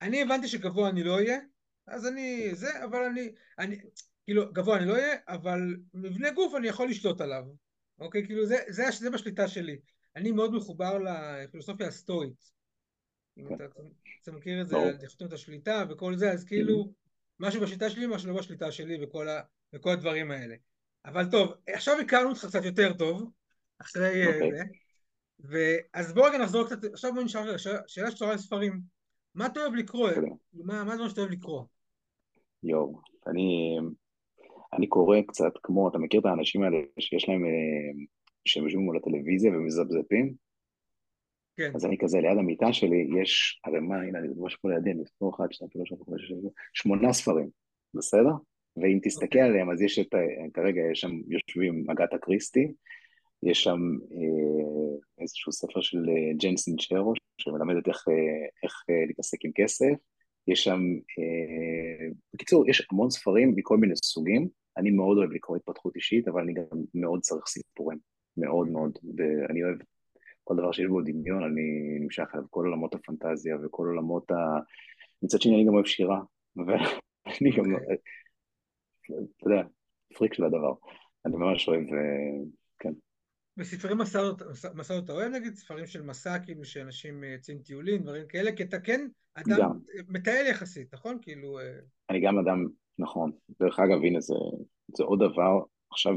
אני 0.02 0.22
הבנתי 0.22 0.48
שגבוה 0.48 0.88
אני 0.88 1.04
לא 1.04 1.14
אהיה, 1.14 1.38
אז 1.86 2.06
אני 2.06 2.48
זה, 2.52 2.84
אבל 2.84 3.04
אני, 3.04 3.28
אני, 3.58 3.76
כאילו, 4.24 4.52
גבוה 4.52 4.76
אני 4.76 4.86
לא 4.86 4.92
אהיה, 4.92 5.16
אבל 5.28 5.76
מבנה 5.94 6.30
גוף 6.30 6.54
אני 6.54 6.68
יכול 6.68 6.88
לשלוט 6.88 7.20
עליו, 7.20 7.42
אוקיי? 8.00 8.26
כאילו, 8.26 8.46
זה, 8.46 8.56
זה, 8.68 8.82
זה 8.98 9.10
בשליטה 9.10 9.48
שלי. 9.48 9.78
אני 10.16 10.32
מאוד 10.32 10.54
מחובר 10.54 10.98
לפילוסופיה 10.98 11.86
הסטואית. 11.86 12.57
אם 13.38 13.54
אתה, 13.54 13.64
אתה 14.22 14.32
מכיר 14.32 14.62
את 14.62 14.68
זה, 14.68 14.76
דיכוטומיות 15.00 15.32
השליטה 15.32 15.84
וכל 15.90 16.16
זה, 16.16 16.32
אז 16.32 16.44
כאילו, 16.44 16.92
משהו 17.40 17.60
בשיטה 17.60 17.90
שלי, 17.90 18.06
משהו 18.06 18.30
לא 18.30 18.38
בשליטה 18.38 18.72
שלי 18.72 19.04
וכל, 19.04 19.92
הדברים 19.92 20.30
האלה. 20.30 20.54
אבל 21.04 21.30
טוב, 21.30 21.52
עכשיו 21.68 22.00
הכרנו 22.00 22.28
אותך 22.28 22.44
קצת 22.44 22.64
יותר 22.64 22.92
טוב, 22.92 23.30
אחרי 23.78 24.24
okay. 24.24 24.28
אוקיי. 24.34 24.50
זה, 24.50 24.62
ואז 25.40 26.14
בואו 26.14 26.24
רגע 26.24 26.38
נחזור 26.38 26.66
קצת, 26.66 26.84
עכשיו 26.84 27.12
בואו 27.12 27.24
נשאר 27.24 27.56
שאלה 27.86 28.10
שקשורה 28.10 28.34
לספרים. 28.34 28.80
מה 29.34 29.46
אתה 29.46 29.60
אוהב 29.60 29.74
לקרוא? 29.74 30.10
מה, 30.52 30.84
מה 30.84 30.96
מה 30.96 31.08
שאתה 31.08 31.20
אוהב 31.20 31.32
לקרוא? 31.32 31.62
יואו, 32.62 33.00
אני, 33.26 33.78
אני 34.72 34.86
קורא 34.86 35.16
קצת 35.26 35.52
כמו, 35.62 35.88
אתה 35.88 35.98
מכיר 35.98 36.20
את 36.20 36.26
האנשים 36.26 36.62
האלה 36.62 36.76
שיש 36.98 37.28
להם, 37.28 37.44
אה, 37.44 38.04
שהם 38.44 38.64
יושבים 38.64 38.84
מול 38.84 38.96
הטלוויזיה 38.96 39.50
ומזפזפים? 39.50 40.47
כן. 41.58 41.70
אז 41.74 41.86
אני 41.86 41.98
כזה, 41.98 42.20
ליד 42.20 42.38
המיטה 42.38 42.72
שלי 42.72 43.08
יש 43.22 43.60
הרי 43.64 43.80
מה, 43.80 43.96
הנה, 43.96 44.18
אני 44.18 44.28
ממש 44.36 44.56
פה 44.56 44.68
לידי, 44.70 44.90
אני 44.90 45.02
אספור 45.02 45.34
אחד, 45.34 45.46
שניים, 45.50 45.70
שלוש, 45.72 45.92
ארבע, 45.92 46.04
חמש, 46.04 46.22
שש, 46.22 46.32
שמונה 46.72 47.12
ספרים, 47.12 47.48
בסדר? 47.94 48.30
ואם 48.76 48.98
תסתכל 49.02 49.24
okay. 49.24 49.26
אוקיי. 49.26 49.42
עליהם, 49.42 49.70
אז 49.70 49.82
יש 49.82 49.98
את, 49.98 50.14
כרגע 50.54 50.80
יש 50.92 51.00
שם, 51.00 51.10
יושבים 51.28 51.84
אגתה 51.90 52.18
קריסטי, 52.18 52.72
יש 53.42 53.62
שם 53.62 53.80
אה, 54.12 54.96
איזשהו 55.20 55.52
ספר 55.52 55.80
של 55.80 55.98
אה, 56.08 56.32
ג'נסין 56.42 56.76
צ'רו, 56.76 57.12
שמלמדת 57.38 57.88
איך, 57.88 58.04
אה, 58.08 58.46
איך 58.62 58.84
אה, 58.90 59.06
להתעסק 59.06 59.44
עם 59.44 59.50
כסף, 59.54 59.94
יש 60.46 60.64
שם, 60.64 60.80
אה, 61.18 62.08
בקיצור, 62.34 62.70
יש 62.70 62.86
המון 62.90 63.10
ספרים 63.10 63.52
מכל 63.56 63.76
מיני 63.76 63.94
סוגים, 64.04 64.48
אני 64.76 64.90
מאוד 64.90 65.18
אוהב 65.18 65.30
לקרוא 65.30 65.56
התפתחות 65.56 65.96
אישית, 65.96 66.28
אבל 66.28 66.42
אני 66.42 66.52
גם 66.52 66.64
מאוד 66.94 67.20
צריך 67.20 67.46
סיפורים, 67.46 67.98
מאוד 68.36 68.68
מאוד, 68.68 68.98
ואני 69.16 69.64
אוהב 69.64 69.78
כל 70.48 70.56
דבר 70.56 70.72
שיש 70.72 70.86
בו 70.86 71.00
דמיון, 71.00 71.44
אני 71.44 71.98
נמשך 72.00 72.24
אליו, 72.34 72.44
כל 72.50 72.64
עולמות 72.64 72.94
הפנטזיה 72.94 73.56
וכל 73.64 73.86
עולמות 73.86 74.30
ה... 74.30 74.34
מצד 75.22 75.40
שני 75.40 75.54
אני 75.54 75.64
גם 75.66 75.74
אוהב 75.74 75.86
שירה, 75.86 76.20
ואני 76.56 77.50
גם, 77.56 77.74
אוקיי. 77.74 77.96
אתה 79.36 79.50
יודע, 79.50 79.62
פריק 80.14 80.34
של 80.34 80.44
הדבר. 80.44 80.72
אני 81.26 81.36
ממש 81.36 81.68
אוהב, 81.68 81.80
אה, 81.80 82.44
כן. 82.78 82.92
בספרי 83.56 83.94
מסעות 84.74 85.04
אתה 85.04 85.12
אוהב 85.12 85.32
נגיד 85.32 85.54
ספרים 85.54 85.86
של 85.86 86.02
מסע, 86.02 86.38
כאילו 86.38 86.64
שאנשים 86.64 87.24
יוצאים 87.24 87.58
טיולים, 87.58 88.02
דברים 88.02 88.26
כאלה, 88.28 88.56
כי 88.56 88.62
אתה 88.62 88.80
כן 88.80 89.08
אדם 89.34 89.58
גם. 89.58 89.78
מטייל 90.08 90.46
יחסית, 90.46 90.94
נכון? 90.94 91.18
כאילו... 91.22 91.58
אה, 91.58 91.78
אני 92.10 92.20
גם 92.20 92.38
אדם, 92.38 92.66
נכון. 92.98 93.32
דרך 93.60 93.78
אגב, 93.78 93.98
הנה, 94.04 94.20
זה, 94.20 94.34
זה 94.96 95.04
עוד 95.04 95.18
דבר, 95.18 95.60
עכשיו 95.90 96.14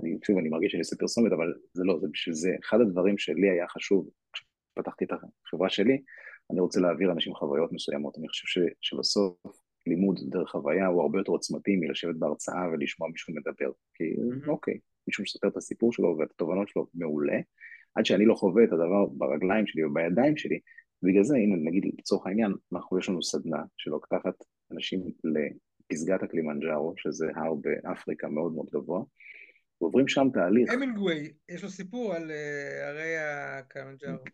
אני, 0.00 0.18
שוב, 0.24 0.38
אני 0.38 0.48
מרגיש 0.48 0.72
שאני 0.72 0.80
עושה 0.80 0.96
פרסומת, 0.96 1.32
אבל 1.32 1.54
זה 1.72 1.84
לא, 1.84 1.98
זה 2.00 2.08
בשביל 2.12 2.34
זה. 2.34 2.50
אחד 2.64 2.80
הדברים 2.80 3.18
שלי 3.18 3.50
היה 3.50 3.68
חשוב, 3.68 4.08
כשפתחתי 4.32 5.04
את 5.04 5.10
החברה 5.12 5.68
שלי, 5.68 6.02
אני 6.50 6.60
רוצה 6.60 6.80
להעביר 6.80 7.12
אנשים 7.12 7.34
חוויות 7.34 7.72
מסוימות. 7.72 8.18
אני 8.18 8.28
חושב 8.28 8.46
ש, 8.46 8.58
שבסוף 8.80 9.36
לימוד 9.86 10.20
דרך 10.30 10.50
חוויה 10.50 10.86
הוא 10.86 11.02
הרבה 11.02 11.18
יותר 11.18 11.32
עוצמתי 11.32 11.76
מלשבת 11.76 12.16
בהרצאה 12.16 12.68
ולשמוע 12.72 13.08
מישהו 13.08 13.34
מדבר. 13.34 13.70
כי 13.94 14.04
mm-hmm. 14.04 14.48
אוקיי, 14.48 14.78
מישהו 15.06 15.22
מספר 15.22 15.48
את 15.48 15.56
הסיפור 15.56 15.92
שלו 15.92 16.16
ואת 16.18 16.30
התובנות 16.30 16.68
שלו, 16.68 16.86
מעולה. 16.94 17.40
עד 17.94 18.06
שאני 18.06 18.24
לא 18.24 18.34
חווה 18.34 18.64
את 18.64 18.72
הדבר 18.72 19.06
ברגליים 19.06 19.66
שלי 19.66 19.84
ובידיים 19.84 20.36
שלי, 20.36 20.60
בגלל 21.02 21.24
זה, 21.24 21.36
הנה, 21.36 21.56
נגיד 21.70 21.84
לצורך 21.98 22.26
העניין, 22.26 22.52
אנחנו, 22.72 22.98
יש 22.98 23.08
לנו 23.08 23.22
סדנה 23.22 23.62
שלוקחת 23.76 24.34
אנשים 24.72 25.00
לפסגת 25.24 26.22
הקלימנג'ארו, 26.22 26.94
שזה 26.96 27.26
הר 27.34 27.54
באפריקה 27.54 28.28
מאוד 28.28 28.52
מאוד 28.52 28.66
גבוה, 28.72 29.02
ועוברים 29.82 30.08
שם 30.08 30.26
תהליך. 30.34 30.72
המינגווי, 30.72 31.32
יש 31.48 31.62
לו 31.62 31.70
סיפור 31.70 32.14
על 32.14 32.30
uh, 32.30 32.84
הרי 32.84 33.16
הקלימנג'ארו. 33.18 34.24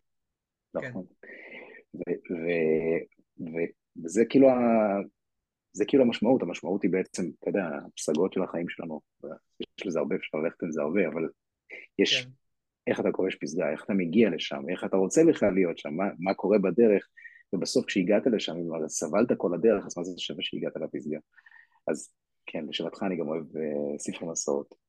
נכון. 0.73 1.05
וזה 4.03 4.23
כאילו 4.29 4.49
ה... 4.49 4.55
זה 5.73 5.85
כאילו 5.85 6.03
המשמעות, 6.03 6.41
המשמעות 6.41 6.83
היא 6.83 6.91
בעצם, 6.91 7.23
אתה 7.39 7.49
יודע, 7.49 7.63
הפסגות 7.87 8.33
של 8.33 8.43
החיים 8.43 8.69
שלנו, 8.69 9.01
יש 9.59 9.85
לזה 9.85 9.99
הרבה, 9.99 10.15
אפשר 10.15 10.37
ללכת 10.37 10.63
עם 10.63 10.71
זה 10.71 10.81
הרבה, 10.81 11.07
אבל 11.07 11.29
יש, 11.99 12.23
כן. 12.23 12.29
איך 12.87 12.99
אתה 12.99 13.11
כובש 13.11 13.35
פסגה, 13.35 13.71
איך 13.71 13.83
אתה 13.85 13.93
מגיע 13.93 14.29
לשם, 14.29 14.63
איך 14.71 14.83
אתה 14.83 14.97
רוצה 14.97 15.21
בכלל 15.29 15.53
להיות 15.53 15.77
שם, 15.77 15.93
מה, 15.93 16.03
מה 16.19 16.33
קורה 16.33 16.57
בדרך, 16.59 17.07
ובסוף 17.53 17.85
כשהגעת 17.85 18.27
לשם, 18.27 18.55
אם 18.55 18.87
סבלת 18.87 19.27
כל 19.37 19.53
הדרך, 19.53 19.85
אז 19.85 19.97
מה 19.97 20.03
זה 20.03 20.13
שווה 20.17 20.43
שהגעת 20.43 20.75
לפסגה? 20.75 21.19
אז 21.87 22.13
כן, 22.45 22.65
לשאלתך 22.69 23.03
אני 23.03 23.17
גם 23.17 23.27
אוהב 23.27 23.43
uh, 23.43 23.99
ספר 23.99 24.25
מסעות. 24.25 24.88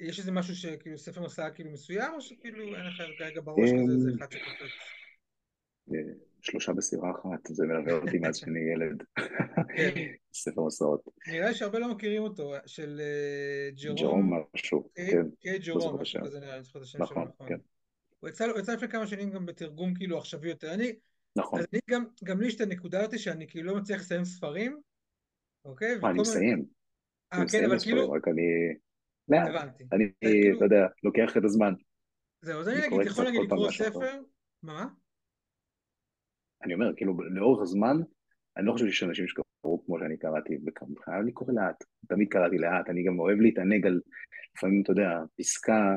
יש 0.00 0.18
איזה 0.18 0.32
משהו 0.32 0.54
שכאילו 0.54 0.98
ספר 0.98 1.22
מסע 1.22 1.50
כאילו 1.50 1.70
מסוים, 1.70 2.14
או 2.14 2.20
שכאילו 2.20 2.76
אין 2.76 2.86
לך 2.86 3.02
כרגע 3.18 3.40
בראש 3.40 3.70
כזה, 3.70 3.92
איזה 3.92 4.10
אחד 4.18 4.32
שקופץ? 4.32 4.72
אה, 5.94 6.12
שלושה 6.40 6.72
בסירה 6.72 7.10
אחת, 7.10 7.46
זה 7.46 7.66
מלווה 7.66 7.92
אותי 7.92 8.18
מאז 8.18 8.36
שאני 8.36 8.60
ילד. 8.74 9.02
כן. 9.76 9.94
ספר 10.34 10.62
מסעות. 10.62 11.00
נראה 11.28 11.54
שהרבה 11.54 11.78
לא 11.78 11.94
מכירים 11.94 12.22
אותו, 12.22 12.52
של 12.66 13.00
אה, 13.00 13.70
ג'רום. 13.82 13.96
ג'רום 13.96 14.32
משהו, 14.54 14.90
כן. 14.94 15.22
קיי 15.40 15.58
ג'רום, 15.58 16.00
משהו 16.00 16.20
כזה 16.24 16.40
נראה 16.40 16.56
לי, 16.56 16.62
זוכר 16.62 16.78
את 16.78 16.84
השם 16.84 16.98
שלו, 16.98 17.04
נכון. 17.06 17.28
נכון. 17.34 17.48
כן. 17.48 17.58
הוא 18.20 18.30
יצא 18.30 18.74
לפני 18.74 18.88
כמה 18.88 19.06
שנים 19.06 19.30
גם 19.30 19.46
בתרגום 19.46 19.94
כאילו 19.94 20.18
עכשווי 20.18 20.48
יותר. 20.48 20.74
אני, 20.74 20.92
נכון. 21.36 21.58
אז 21.58 21.66
אני 21.72 21.80
גם, 21.90 22.04
גם 22.24 22.40
לי 22.40 22.46
יש 22.46 22.56
את 22.56 22.60
הנקודה 22.60 23.00
הזאת 23.00 23.18
שאני 23.18 23.46
כאילו 23.48 23.72
לא 23.72 23.76
מצליח 23.76 24.00
לסיים 24.00 24.24
ספרים, 24.24 24.80
אוקיי? 25.64 25.98
מה, 26.02 26.10
אני 26.10 26.20
מסיים. 26.20 26.64
אה, 27.32 27.38
כן, 27.52 27.64
אבל 27.64 27.78
כאילו... 27.78 28.10
רק 28.10 28.28
אני... 28.28 28.42
הבנתי. 29.34 29.84
אני, 29.92 30.04
כאילו- 30.20 30.56
אתה 30.56 30.64
יודע, 30.64 30.86
לוקח 31.02 31.36
את 31.36 31.44
הזמן. 31.44 31.72
זהו, 32.40 32.60
אז 32.60 32.68
אני 32.68 32.76
נגיד, 32.76 33.06
יכול 33.06 33.28
נגיד 33.28 33.40
לקרוא 33.40 33.70
ספר, 33.70 34.22
מה? 34.62 34.86
אני 36.64 36.74
אומר, 36.74 36.92
כאילו, 36.96 37.16
לאורך 37.30 37.62
הזמן, 37.62 37.96
אני 38.56 38.66
לא 38.66 38.72
חושב 38.72 38.86
שיש 38.86 39.02
אנשים 39.02 39.28
שקראו 39.28 39.84
כמו 39.86 39.98
שאני 39.98 40.16
קראתי, 40.16 40.58
בכלל 40.58 41.14
אני 41.22 41.32
קורא 41.32 41.52
לאט, 41.52 41.84
תמיד 42.08 42.28
קראתי 42.28 42.58
לאט, 42.58 42.88
אני 42.88 43.04
גם 43.04 43.18
אוהב 43.18 43.38
להתענג 43.38 43.86
על, 43.86 44.00
לפעמים, 44.56 44.82
אתה 44.82 44.92
יודע, 44.92 45.10
פסקה, 45.38 45.96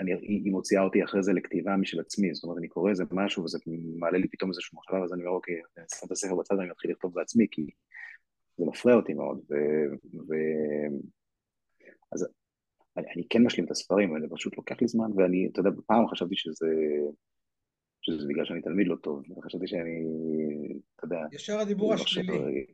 אני, 0.00 0.12
היא 0.14 0.52
מוציאה 0.52 0.82
אותי 0.82 1.04
אחרי 1.04 1.22
זה 1.22 1.32
לכתיבה 1.32 1.76
משל 1.76 2.00
עצמי, 2.00 2.34
זאת 2.34 2.44
אומרת, 2.44 2.58
אני 2.58 2.68
קורא 2.68 2.90
איזה 2.90 3.04
משהו 3.12 3.44
וזה 3.44 3.58
מעלה 3.98 4.18
לי 4.18 4.28
פתאום 4.28 4.50
איזשהו 4.50 4.78
מחשבה, 4.78 5.00
ואז 5.00 5.12
אני 5.12 5.22
אומר, 5.22 5.36
אוקיי, 5.36 5.54
אני 5.54 5.84
שם 5.94 6.06
את 6.06 6.12
הספר 6.12 6.34
בצד 6.34 6.54
ואני 6.54 6.70
מתחיל 6.70 6.90
לכתוב 6.90 7.14
בעצמי, 7.14 7.46
כי 7.50 7.70
זה 8.58 8.64
מפריע 8.66 8.96
אותי 8.96 9.14
מאוד, 9.14 9.38
ו... 9.50 9.54
ו... 10.28 10.34
אז 12.12 12.28
אני, 12.96 13.06
אני 13.16 13.24
כן 13.30 13.42
משלים 13.42 13.66
את 13.66 13.70
הספרים, 13.70 14.10
אבל 14.10 14.20
זה 14.20 14.26
פשוט 14.30 14.56
לוקח 14.56 14.76
לי 14.80 14.88
זמן, 14.88 15.10
ואני, 15.16 15.48
אתה 15.52 15.60
יודע, 15.60 15.70
פעם 15.86 16.08
חשבתי 16.08 16.36
שזה, 16.36 16.68
שזה 18.02 18.28
בגלל 18.28 18.44
שאני 18.44 18.62
תלמיד 18.62 18.86
לא 18.86 18.96
טוב, 18.96 19.22
וחשבתי 19.38 19.66
שאני, 19.66 20.04
אתה 20.96 21.04
יודע... 21.04 21.18
ישר 21.32 21.58
הדיבור 21.58 21.94
השלילי. 21.94 22.66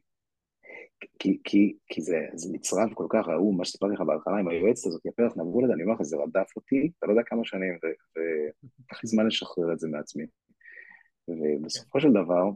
כי, 1.18 1.38
כי, 1.44 1.76
כי 1.88 2.00
זה, 2.00 2.18
זה 2.34 2.52
נצרב 2.52 2.94
כל 2.94 3.06
כך, 3.08 3.28
ההוא, 3.28 3.58
מה 3.58 3.64
שסיפרתי 3.64 3.94
לך 3.94 4.00
בהתחלה 4.00 4.38
עם 4.38 4.48
היועצת 4.48 4.86
הזאת, 4.86 5.06
יפרח 5.06 5.36
נבול 5.36 5.64
את 5.64 5.68
זה, 5.68 5.74
אני 5.74 5.82
אומר 5.82 5.94
לך, 5.94 6.02
זה 6.02 6.16
רדף 6.16 6.56
אותי, 6.56 6.90
אתה 6.98 7.06
לא 7.06 7.12
יודע 7.12 7.22
כמה 7.26 7.44
שנים, 7.44 7.72
ולקח 7.74 9.04
לי 9.04 9.08
זמן 9.08 9.26
לשחרר 9.26 9.72
את 9.72 9.78
זה 9.78 9.88
מעצמי. 9.88 10.24
ובסופו 11.28 12.00
של 12.00 12.10
דבר, 12.10 12.50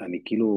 אני 0.00 0.22
כאילו, 0.24 0.48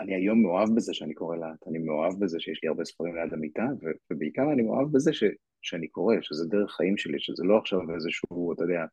אני 0.00 0.14
היום 0.14 0.42
מאוהב 0.42 0.68
בזה 0.76 0.94
שאני 0.94 1.14
קורא 1.14 1.36
לאט, 1.36 1.68
אני 1.68 1.78
מאוהב 1.78 2.20
בזה 2.20 2.40
שיש 2.40 2.60
לי 2.62 2.68
הרבה 2.68 2.84
ספרים 2.84 3.16
ליד 3.16 3.32
המיטה, 3.32 3.66
ובעיקר 4.10 4.52
אני 4.52 4.62
מאוהב 4.62 4.92
בזה 4.92 5.12
ש, 5.12 5.24
שאני 5.62 5.88
קורא, 5.88 6.14
שזה 6.22 6.46
דרך 6.46 6.70
חיים 6.72 6.96
שלי, 6.96 7.20
שזה 7.20 7.44
לא 7.44 7.58
עכשיו 7.58 7.80
איזשהו, 7.94 8.52
אתה 8.52 8.62
יודע, 8.64 8.84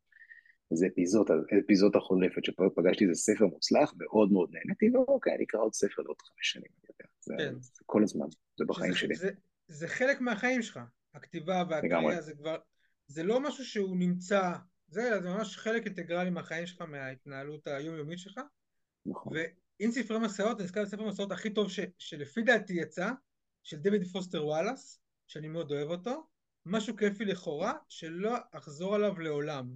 איזה 0.71 0.87
אפיזודה, 0.87 1.33
אפיזודה 1.65 1.99
חולפת, 1.99 2.45
שפגשתי 2.45 3.03
איזה 3.03 3.21
ספר 3.21 3.45
מוצלח, 3.45 3.93
מאוד 3.97 4.31
מאוד 4.31 4.49
נהניתי, 4.51 4.97
ואוקיי, 4.97 5.35
אני 5.35 5.43
אקרא 5.43 5.59
עוד 5.59 5.73
ספר 5.73 6.01
לעוד 6.01 6.17
חמש 6.21 6.51
שנים, 6.51 6.71
אני 6.79 6.89
יודע, 6.89 7.11
זה, 7.19 7.33
כן. 7.37 7.59
זה 7.59 7.81
כל 7.85 8.03
הזמן, 8.03 8.25
זה 8.57 8.65
בחיים 8.65 8.93
שזה, 8.93 8.99
שלי. 8.99 9.15
זה, 9.15 9.29
זה 9.67 9.87
חלק 9.87 10.21
מהחיים 10.21 10.61
שלך, 10.61 10.79
הכתיבה 11.13 11.63
והקריאה, 11.69 12.21
זה 12.21 12.33
כבר, 12.35 12.57
זה 13.07 13.23
לא 13.23 13.39
משהו 13.39 13.65
שהוא 13.65 13.97
נמצא, 13.97 14.51
זה, 14.87 15.21
זה 15.21 15.29
ממש 15.29 15.57
חלק 15.57 15.85
אינטגרלי 15.85 16.29
מהחיים 16.29 16.65
שלך, 16.65 16.81
מההתנהלות 16.81 17.67
היומיומית 17.67 18.19
שלך, 18.19 18.39
נכון. 19.05 19.33
ואם 19.79 19.91
ספרי 19.91 20.19
מסעות, 20.19 20.57
אני 20.57 20.63
נזכר 20.63 20.81
בספר 20.81 21.03
המסעות 21.03 21.31
הכי 21.31 21.53
טוב 21.53 21.71
ש, 21.71 21.79
שלפי 21.97 22.41
דעתי 22.41 22.73
יצא, 22.73 23.09
של 23.63 23.77
דויד 23.77 24.07
פוסטר 24.07 24.45
וואלאס, 24.45 25.01
שאני 25.27 25.47
מאוד 25.47 25.71
אוהב 25.71 25.89
אותו, 25.89 26.27
משהו 26.65 26.97
כיפי 26.97 27.25
לכאורה, 27.25 27.73
שלא 27.89 28.35
אחזור 28.51 28.95
עליו 28.95 29.19
לעולם. 29.19 29.75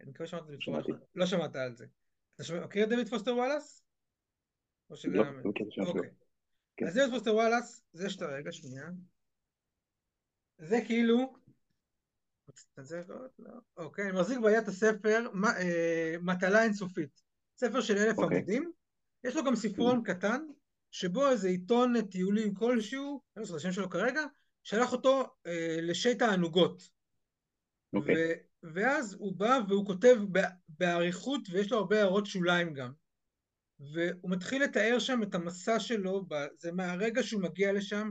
אני 0.00 0.10
מקווה 0.10 0.26
שמעת 0.26 0.42
את 0.42 0.48
זה 0.48 0.56
בצורה 0.56 0.80
אחת. 0.80 0.88
לא 1.14 1.26
שמעת 1.26 1.56
על 1.56 1.74
זה. 1.74 1.86
אתה 2.34 2.42
מכיר 2.64 2.84
את 2.84 2.88
דויד 2.88 3.08
פוסטר 3.08 3.34
וואלאס? 3.34 3.82
או 4.90 4.96
שגם... 4.96 5.40
לא, 5.44 5.52
שלו. 5.70 5.94
כן. 6.76 6.86
אז 6.86 6.94
דויד 6.94 7.10
פוסטר 7.10 7.34
וואלאס, 7.34 7.82
זה 7.92 8.10
שאתה 8.10 8.26
רגע 8.26 8.52
שנייה. 8.52 8.86
זה 10.58 10.78
כאילו... 10.86 11.34
לא. 13.38 13.50
אוקיי, 13.76 14.04
אני 14.04 14.20
מחזיק 14.20 14.38
ביד 14.38 14.68
הספר 14.68 15.26
אה, 15.44 16.14
מטלה 16.22 16.62
אינסופית. 16.62 17.22
ספר 17.56 17.80
של 17.80 17.96
אלף 17.96 18.18
אוקיי. 18.18 18.36
עמודים. 18.36 18.72
יש 19.24 19.36
לו 19.36 19.44
גם 19.44 19.56
ספרון 19.56 20.02
קטן, 20.02 20.40
שבו 20.90 21.30
איזה 21.30 21.48
עיתון 21.48 22.02
טיולים 22.02 22.54
כלשהו, 22.54 23.22
אני 23.36 23.40
לא 23.40 23.44
זוכר 23.44 23.58
את 23.58 23.60
השם 23.60 23.72
שלו 23.72 23.90
כרגע, 23.90 24.20
שלח 24.62 24.92
אותו 24.92 25.36
אה, 25.46 25.78
לשי 25.82 26.14
תענוגות. 26.14 26.82
אוקיי. 27.92 28.34
ואז 28.62 29.16
הוא 29.18 29.36
בא 29.36 29.58
והוא 29.68 29.86
כותב 29.86 30.16
באריכות, 30.68 31.40
ויש 31.50 31.72
לו 31.72 31.78
הרבה 31.78 31.98
הערות 31.98 32.26
שוליים 32.26 32.74
גם. 32.74 32.92
והוא 33.92 34.30
מתחיל 34.30 34.62
לתאר 34.62 34.98
שם 34.98 35.22
את 35.22 35.34
המסע 35.34 35.80
שלו, 35.80 36.26
זה 36.58 36.72
מהרגע 36.72 37.22
שהוא 37.22 37.42
מגיע 37.42 37.72
לשם, 37.72 38.10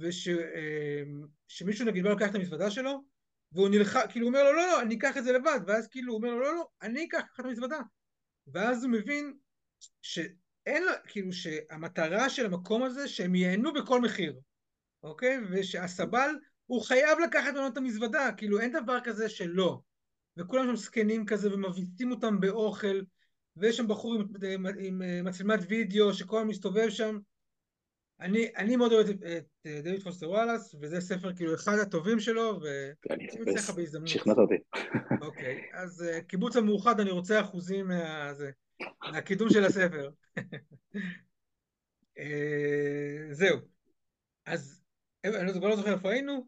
ושמישהו 0.00 1.86
אה, 1.86 1.90
נגיד 1.90 2.04
בא 2.04 2.10
לקח 2.10 2.30
את 2.30 2.34
המזוודה 2.34 2.70
שלו, 2.70 3.04
והוא 3.52 3.68
נלחם, 3.68 4.00
כאילו 4.08 4.26
הוא 4.26 4.34
אומר 4.34 4.44
לו 4.44 4.52
לא 4.52 4.66
לא 4.66 4.82
אני 4.82 4.94
אקח 4.94 5.16
את 5.16 5.24
זה 5.24 5.32
לבד, 5.32 5.60
ואז 5.66 5.88
כאילו 5.88 6.12
הוא 6.12 6.18
אומר 6.18 6.30
לו 6.30 6.40
לא 6.40 6.54
לא 6.54 6.68
אני 6.82 7.04
אקח 7.04 7.22
את 7.34 7.44
המזוודה, 7.44 7.80
ואז 8.46 8.84
הוא 8.84 8.92
מבין 8.92 9.38
שאין 10.02 10.82
לו, 10.82 10.92
כאילו 11.06 11.32
שהמטרה 11.32 12.30
של 12.30 12.46
המקום 12.46 12.82
הזה 12.82 13.08
שהם 13.08 13.34
ייהנו 13.34 13.72
בכל 13.72 14.00
מחיר, 14.00 14.40
אוקיי? 15.02 15.38
ושהסבל 15.50 16.30
הוא 16.66 16.82
חייב 16.82 17.18
לקחת 17.18 17.52
ממנו 17.54 17.66
את 17.66 17.76
המזוודה, 17.76 18.30
כאילו 18.36 18.60
אין 18.60 18.72
דבר 18.72 18.98
כזה 19.04 19.28
שלא. 19.28 19.80
וכולם 20.36 20.66
שם 20.66 20.76
זקנים 20.76 21.26
כזה 21.26 21.54
ומביסים 21.54 22.10
אותם 22.10 22.40
באוכל, 22.40 23.00
ויש 23.56 23.76
שם 23.76 23.88
בחור 23.88 24.14
עם, 24.14 24.26
עם, 24.48 24.66
עם 24.78 25.02
אה, 25.02 25.22
מצלמת 25.22 25.60
וידאו 25.68 26.14
שכל 26.14 26.36
הזמן 26.36 26.48
מסתובב 26.48 26.90
שם. 26.90 27.18
אני, 28.20 28.48
אני 28.56 28.76
מאוד 28.76 28.92
אוהב 28.92 29.08
את, 29.08 29.22
את 29.22 29.66
אה, 29.66 29.80
דויד 29.84 30.02
פוסטר 30.02 30.30
וואלאס, 30.30 30.74
וזה 30.80 31.00
ספר 31.00 31.34
כאילו 31.36 31.54
אחד 31.54 31.78
הטובים 31.78 32.20
שלו, 32.20 32.60
ואני 32.62 33.26
אצא 33.26 33.50
לך 33.50 33.70
בהזדמנות. 33.70 34.08
שכנעת 34.08 34.38
אותי. 34.38 34.54
אוקיי, 35.20 35.62
אז 35.72 36.04
uh, 36.04 36.22
קיבוץ 36.22 36.56
המאוחד, 36.56 37.00
אני 37.00 37.10
רוצה 37.10 37.40
אחוזים 37.40 37.88
מה, 37.88 38.34
זה, 38.34 38.50
מהקידום 39.12 39.50
של 39.50 39.64
הספר. 39.64 40.10
uh, 42.18 42.22
זהו. 43.30 43.58
אז 44.46 44.82
אני 45.24 45.60
לא 45.60 45.76
זוכר 45.76 45.94
איפה 45.94 46.10
היינו, 46.10 46.46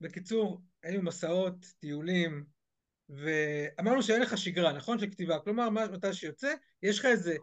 בקיצור, 0.00 0.60
היינו 0.82 1.02
מסעות, 1.02 1.66
טיולים, 1.78 2.44
ואמרנו 3.08 4.02
שאין 4.02 4.22
לך 4.22 4.38
שגרה, 4.38 4.72
נכון? 4.72 4.98
של 4.98 5.10
כתיבה. 5.10 5.38
כלומר, 5.38 5.70
מתי 5.70 6.12
שיוצא, 6.12 6.54
יש 6.82 6.98
לך 6.98 7.04
איזה 7.04 7.36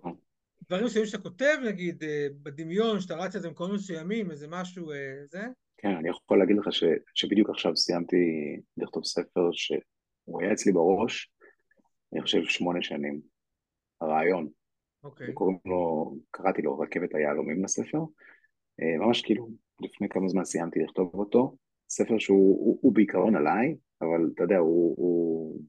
דברים 0.61 0.85
מסוימים 0.85 1.09
שאתה 1.09 1.23
כותב, 1.23 1.57
נגיד, 1.65 2.03
אה, 2.03 2.27
בדמיון, 2.43 2.99
שאתה 2.99 3.15
רץ 3.15 3.35
על 3.35 3.41
זה 3.41 3.47
במקומות 3.47 3.75
מסוימים, 3.75 4.31
איזה 4.31 4.47
משהו, 4.47 4.91
אה, 4.91 5.25
זה? 5.25 5.41
כן, 5.77 5.95
אני 5.99 6.09
יכול 6.09 6.39
להגיד 6.39 6.57
לך 6.57 6.73
ש, 6.73 6.83
שבדיוק 7.15 7.49
עכשיו 7.49 7.77
סיימתי 7.77 8.15
לכתוב 8.77 9.05
ספר 9.05 9.49
שהוא 9.51 10.41
היה 10.41 10.53
אצלי 10.53 10.71
בראש, 10.71 11.31
אני 12.13 12.21
חושב 12.21 12.43
שמונה 12.43 12.81
שנים, 12.81 13.21
הרעיון. 14.01 14.47
אוקיי. 15.03 15.33
קוראים 15.33 15.57
לו, 15.65 16.13
קראתי 16.31 16.61
לו 16.61 16.79
רכבת 16.79 17.15
היהלומים 17.15 17.63
לספר, 17.63 17.99
אה, 18.81 18.97
ממש 18.97 19.21
כאילו 19.21 19.49
לפני 19.81 20.09
כמה 20.09 20.27
זמן 20.27 20.45
סיימתי 20.45 20.79
לכתוב 20.79 21.11
אותו, 21.13 21.55
ספר 21.89 22.17
שהוא 22.17 22.59
הוא, 22.59 22.79
הוא 22.81 22.93
בעיקרון 22.93 23.35
עליי, 23.35 23.75
אבל 24.01 24.29
אתה 24.35 24.43
יודע, 24.43 24.57
הוא, 24.57 24.95
הוא, 24.97 25.61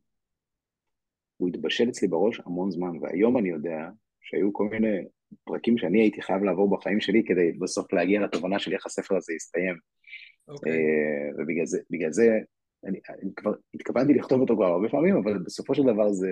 הוא 1.36 1.48
התבשל 1.48 1.88
אצלי 1.88 2.08
בראש 2.08 2.40
המון 2.46 2.70
זמן, 2.70 2.98
והיום 3.00 3.38
אני 3.38 3.48
יודע 3.48 3.88
שהיו 4.20 4.52
כל 4.52 4.68
מיני 4.68 5.04
פרקים 5.44 5.78
שאני 5.78 6.00
הייתי 6.00 6.22
חייב 6.22 6.42
לעבור 6.42 6.70
בחיים 6.70 7.00
שלי 7.00 7.22
כדי 7.26 7.52
בסוף 7.52 7.92
להגיע 7.92 8.20
לתובנה 8.20 8.58
של 8.58 8.72
איך 8.72 8.86
הספר 8.86 9.16
הזה 9.16 9.32
יסתיים. 9.32 9.74
Okay. 9.74 10.52
אוקיי. 10.52 10.72
Uh, 10.72 11.42
ובגלל 11.42 11.66
זה, 11.66 11.78
זה 12.10 12.38
אני, 12.84 13.00
אני 13.22 13.30
כבר 13.36 13.52
התכוונתי 13.74 14.14
לכתוב 14.14 14.40
אותו 14.40 14.54
כבר 14.56 14.66
הרבה 14.66 14.88
פעמים, 14.88 15.16
אבל 15.16 15.38
בסופו 15.38 15.74
של 15.74 15.82
דבר 15.82 16.12
זה 16.12 16.30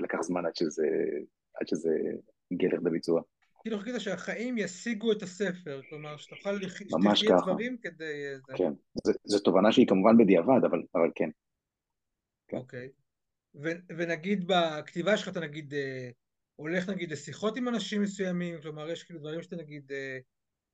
לקח 0.00 0.18
זמן 0.20 0.46
עד 0.46 0.56
שזה, 0.56 0.86
עד 1.60 1.68
שזה 1.68 1.90
הגיע 2.52 2.68
לכדי 2.68 2.90
ביצוע. 2.90 3.22
כאילו 3.62 3.78
חיכית 3.78 4.00
שהחיים 4.00 4.58
ישיגו 4.58 5.12
את 5.12 5.22
הספר, 5.22 5.80
כלומר 5.88 6.16
שתוכל 6.16 6.58
שתחיה 6.68 7.36
דברים 7.42 7.76
כדי... 7.82 8.24
כן, 8.56 8.72
זו 9.24 9.38
תובנה 9.38 9.72
שהיא 9.72 9.86
כמובן 9.88 10.16
בדיעבד, 10.18 10.64
אבל, 10.64 10.82
אבל 10.94 11.10
כן. 11.14 11.30
כן. 12.48 12.56
אוקיי. 12.56 12.88
ונגיד 13.98 14.44
בכתיבה 14.46 15.16
שלך 15.16 15.28
אתה 15.28 15.40
נגיד 15.40 15.74
הולך 16.56 16.88
נגיד 16.88 17.12
לשיחות 17.12 17.56
עם 17.56 17.68
אנשים 17.68 18.02
מסוימים, 18.02 18.60
כלומר 18.60 18.90
יש 18.90 19.02
כאילו 19.02 19.20
דברים 19.20 19.42
שאתה 19.42 19.56
נגיד 19.56 19.92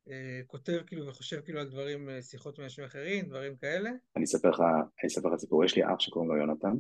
אה, 0.08 0.40
כותב 0.46 0.78
כאילו 0.86 1.06
וחושב 1.06 1.40
כאילו 1.40 1.60
על 1.60 1.68
דברים, 1.68 2.08
אה, 2.08 2.22
שיחות 2.22 2.58
עם 2.58 2.64
אנשים 2.64 2.84
אחרים, 2.84 3.28
דברים 3.28 3.56
כאלה? 3.56 3.90
אני 4.16 4.24
אספר 4.24 4.50
לך, 4.50 4.60
אני 5.00 5.08
אספר 5.08 5.28
לך 5.28 5.40
סיפור, 5.40 5.64
יש 5.64 5.76
לי 5.76 5.84
אח 5.84 6.00
שקוראים 6.00 6.30
לו 6.30 6.36
יונתן, 6.36 6.76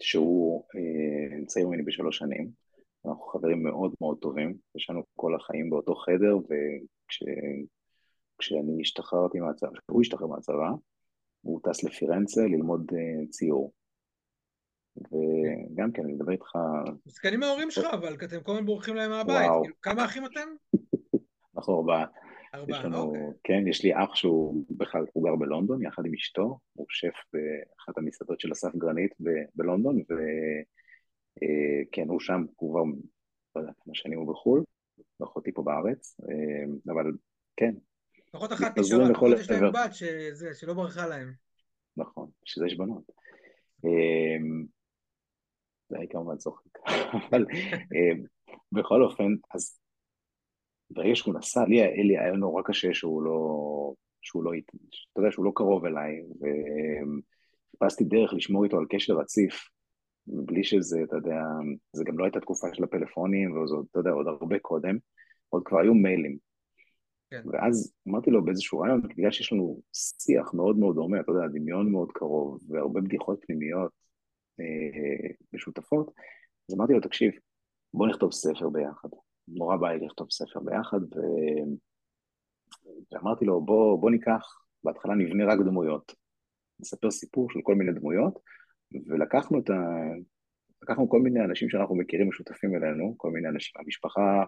שהוא 0.00 0.64
אה, 0.76 1.46
צעיר 1.46 1.68
ממני 1.68 1.82
בשלוש 1.82 2.18
שנים, 2.18 2.50
אנחנו 3.06 3.22
חברים 3.22 3.62
מאוד 3.62 3.94
מאוד 4.00 4.18
טובים, 4.18 4.54
יש 4.74 4.90
לנו 4.90 5.02
כל 5.16 5.34
החיים 5.34 5.70
באותו 5.70 5.94
חדר, 5.94 6.36
וכשאני 8.36 8.80
השתחררתי 8.80 9.40
מהצבא, 9.40 9.70
כשהוא 9.70 10.00
השתחרר 10.00 10.26
מהצבא, 10.26 10.70
הוא 11.40 11.60
טס 11.62 11.84
לפירנצה 11.84 12.40
ללמוד 12.42 12.92
ציור. 13.30 13.72
וגם 14.96 15.92
כן, 15.92 16.02
אני 16.04 16.12
מדבר 16.12 16.32
איתך... 16.32 16.50
מסכנים 17.06 17.42
ההורים 17.42 17.70
שלך, 17.70 17.86
אבל 17.92 18.14
אתם 18.14 18.42
כל 18.42 18.52
הזמן 18.52 18.66
בורחים 18.66 18.94
להם 18.94 19.10
מהבית. 19.10 19.50
כאילו, 19.62 19.74
כמה 19.82 20.04
אחים 20.04 20.24
אתם? 20.26 20.48
אנחנו 21.56 21.76
ארבעה. 21.76 22.04
ארבעה, 22.54 22.78
יש 22.78 22.84
לנו, 22.84 23.02
אוקיי. 23.02 23.20
כן, 23.44 23.68
יש 23.68 23.84
לי 23.84 23.94
אח 23.94 24.14
שהוא 24.14 24.64
בכלל, 24.70 25.06
הוא 25.12 25.28
גר 25.28 25.36
בלונדון 25.36 25.82
יחד 25.82 26.06
עם 26.06 26.14
אשתו, 26.14 26.58
הוא 26.72 26.86
שף 26.88 27.14
באחת 27.32 27.98
המסעדות 27.98 28.40
של 28.40 28.52
אסף 28.52 28.76
גרנית 28.76 29.14
ב- 29.20 29.44
בלונדון, 29.54 30.02
וכן, 30.02 32.02
אה, 32.02 32.08
הוא 32.08 32.20
שם, 32.20 32.44
הוא 32.56 32.70
כבר, 32.70 32.82
לא 33.56 33.60
יודע 33.60 33.72
כמה 33.84 33.94
שנים 33.94 34.18
הוא 34.18 34.32
בחו"ל, 34.32 34.64
ואחותי 35.20 35.52
פה 35.52 35.62
בארץ, 35.62 36.20
אה, 36.28 36.92
אבל 36.92 37.12
כן. 37.56 37.74
לפחות 38.28 38.52
אחת 38.52 38.78
נשארה, 38.78 39.10
לפחות 39.10 39.28
יש 39.40 39.50
להם 39.50 39.72
בת 39.72 39.94
שזה, 39.94 40.54
שלא 40.54 40.74
ברחה 40.74 41.06
להם. 41.06 41.32
נכון, 41.96 42.30
שזה 42.44 42.66
יש 42.66 42.76
בנות. 42.76 43.04
אה, 43.84 44.36
זה 45.88 45.98
היה 45.98 46.08
כמובן 46.10 46.36
צוחק, 46.36 46.78
אבל 47.30 47.46
בכל 48.72 49.02
אופן, 49.02 49.32
אז 49.54 49.81
ברגע 50.92 51.14
שהוא 51.14 51.34
נסע, 51.34 51.64
לי, 51.64 52.04
לי 52.04 52.18
היה 52.18 52.32
נורא 52.32 52.62
קשה 52.62 52.94
שהוא 52.94 53.22
לא, 53.22 53.92
שהוא 54.22 54.44
לא, 54.44 54.50
אתה 55.12 55.20
יודע, 55.20 55.32
שהוא 55.32 55.44
לא 55.44 55.52
קרוב 55.54 55.84
אליי, 55.84 56.22
וחיפשתי 56.40 58.04
דרך 58.04 58.34
לשמור 58.34 58.64
איתו 58.64 58.78
על 58.78 58.86
קשר 58.90 59.14
רציף, 59.14 59.68
בלי 60.26 60.64
שזה, 60.64 61.02
אתה 61.02 61.16
יודע, 61.16 61.40
זה 61.92 62.04
גם 62.04 62.18
לא 62.18 62.24
הייתה 62.24 62.40
תקופה 62.40 62.66
של 62.72 62.84
הפלאפונים, 62.84 63.56
וזה, 63.56 63.74
אתה 63.90 63.98
יודע, 63.98 64.10
עוד 64.10 64.26
הרבה 64.26 64.58
קודם, 64.58 64.96
עוד 65.48 65.62
כבר 65.64 65.78
היו 65.78 65.94
מיילים. 65.94 66.38
כן. 67.30 67.42
ואז 67.52 67.92
אמרתי 68.08 68.30
לו 68.30 68.44
באיזשהו 68.44 68.78
רעיון, 68.78 69.08
בגלל 69.08 69.30
שיש 69.30 69.52
לנו 69.52 69.80
שיח 69.92 70.54
מאוד 70.54 70.78
מאוד 70.78 70.94
דומה, 70.94 71.20
אתה 71.20 71.32
יודע, 71.32 71.46
דמיון 71.46 71.92
מאוד 71.92 72.12
קרוב, 72.12 72.60
והרבה 72.68 73.00
בדיחות 73.00 73.38
פנימיות 73.46 73.90
אה, 74.60 75.30
משותפות, 75.52 76.10
אז 76.68 76.74
אמרתי 76.74 76.92
לו, 76.92 77.00
תקשיב, 77.00 77.32
בוא 77.94 78.06
נכתוב 78.06 78.32
ספר 78.32 78.68
ביחד. 78.68 79.08
נורא 79.48 79.76
בא 79.76 79.92
לי 79.92 80.06
לכתוב 80.06 80.30
ספר 80.30 80.60
ביחד, 80.60 81.00
ו... 81.02 81.18
ואמרתי 83.12 83.44
לו, 83.44 83.60
בוא, 83.60 84.00
בוא 84.00 84.10
ניקח, 84.10 84.42
בהתחלה 84.84 85.14
נבנה 85.14 85.52
רק 85.52 85.58
דמויות, 85.58 86.12
נספר 86.80 87.10
סיפור 87.10 87.50
של 87.50 87.60
כל 87.62 87.74
מיני 87.74 87.92
דמויות, 87.92 88.38
ולקחנו 89.06 89.58
את 89.58 89.70
ה... 89.70 89.74
לקחנו 90.82 91.08
כל 91.08 91.20
מיני 91.20 91.44
אנשים 91.44 91.70
שאנחנו 91.70 91.94
מכירים 91.96 92.28
משותפים 92.28 92.76
אלינו, 92.76 93.14
כל 93.16 93.30
מיני 93.30 93.48
אנשים 93.48 93.72
מהמשפחה, 93.76 94.44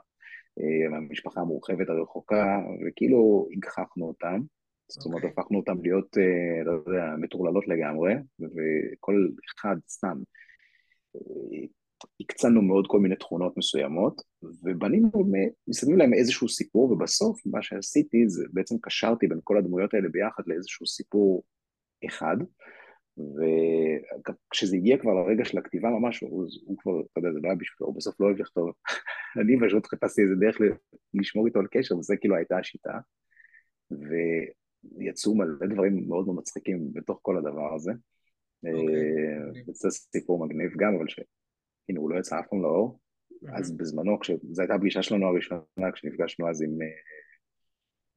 אה, 0.60 0.88
מהמשפחה 0.90 1.40
המורחבת 1.40 1.88
הרחוקה, 1.88 2.58
וכאילו 2.86 3.48
הגחכנו 3.52 4.08
אותם, 4.08 4.40
זאת 4.88 5.06
אומרת, 5.06 5.22
okay. 5.22 5.26
אוקיי. 5.26 5.42
הפכנו 5.42 5.58
אותם 5.58 5.82
להיות, 5.82 6.18
אה, 6.18 6.64
לא 6.64 6.72
יודע, 6.86 7.04
מטורללות 7.18 7.68
לגמרי, 7.68 8.14
וכל 8.40 9.28
אחד 9.56 9.76
סתם 9.88 10.18
אה, 11.16 11.66
הקצנו 12.20 12.62
מאוד 12.62 12.86
כל 12.86 13.00
מיני 13.00 13.16
תכונות 13.16 13.56
מסוימות, 13.56 14.22
ובנינו 14.62 15.10
מסביב 15.68 15.96
להם 15.96 16.14
איזשהו 16.14 16.48
סיפור, 16.48 16.92
ובסוף 16.92 17.46
מה 17.46 17.62
שעשיתי 17.62 18.28
זה 18.28 18.44
בעצם 18.52 18.74
קשרתי 18.82 19.26
בין 19.26 19.38
כל 19.44 19.58
הדמויות 19.58 19.94
האלה 19.94 20.08
ביחד 20.08 20.42
לאיזשהו 20.46 20.86
סיפור 20.86 21.42
אחד, 22.06 22.36
וכשזה 23.18 24.76
הגיע 24.76 24.98
כבר 24.98 25.14
לרגע 25.14 25.44
של 25.44 25.58
הכתיבה 25.58 25.88
ממש, 25.88 26.20
הוא, 26.20 26.46
הוא 26.64 26.76
כבר, 26.78 27.00
אתה 27.00 27.18
יודע, 27.18 27.32
זה 27.32 27.38
לא 27.42 27.48
היה 27.48 27.56
בשבילו, 27.56 27.86
הוא 27.86 27.96
בסוף 27.96 28.20
לא 28.20 28.26
אוהב 28.26 28.38
לכתוב. 28.38 28.70
אני 29.40 29.56
פשוט 29.66 29.86
חיפשתי 29.86 30.22
איזה 30.22 30.34
דרך 30.40 30.56
לשמור 31.14 31.46
איתו 31.46 31.58
על 31.58 31.66
קשר, 31.70 31.98
וזה 31.98 32.16
כאילו 32.16 32.36
הייתה 32.36 32.58
השיטה. 32.58 32.98
ויצאו 34.98 35.34
מלא 35.34 35.66
דברים 35.66 36.08
מאוד 36.08 36.26
מאוד 36.26 36.36
מצחיקים 36.36 36.92
בתוך 36.92 37.18
כל 37.22 37.38
הדבר 37.38 37.74
הזה. 37.74 37.92
Okay. 37.92 38.68
אוקיי, 38.68 39.68
אה, 39.68 39.72
זה 39.72 39.90
סיפור 39.90 40.46
מגניב 40.46 40.70
גם, 40.78 40.94
אבל 40.94 41.08
ש... 41.08 41.20
הנה, 41.88 42.00
הוא 42.00 42.10
לא 42.10 42.18
יצא 42.18 42.40
אף 42.40 42.46
פעם 42.50 42.62
לאור, 42.62 43.00
אז 43.52 43.76
בזמנו, 43.76 44.18
זו 44.52 44.62
הייתה 44.62 44.74
הפגישה 44.74 45.02
שלנו 45.02 45.26
הראשונה, 45.26 45.92
כשנפגשנו 45.94 46.50
אז 46.50 46.62
עם, 46.62 46.82
אה, 46.82 46.86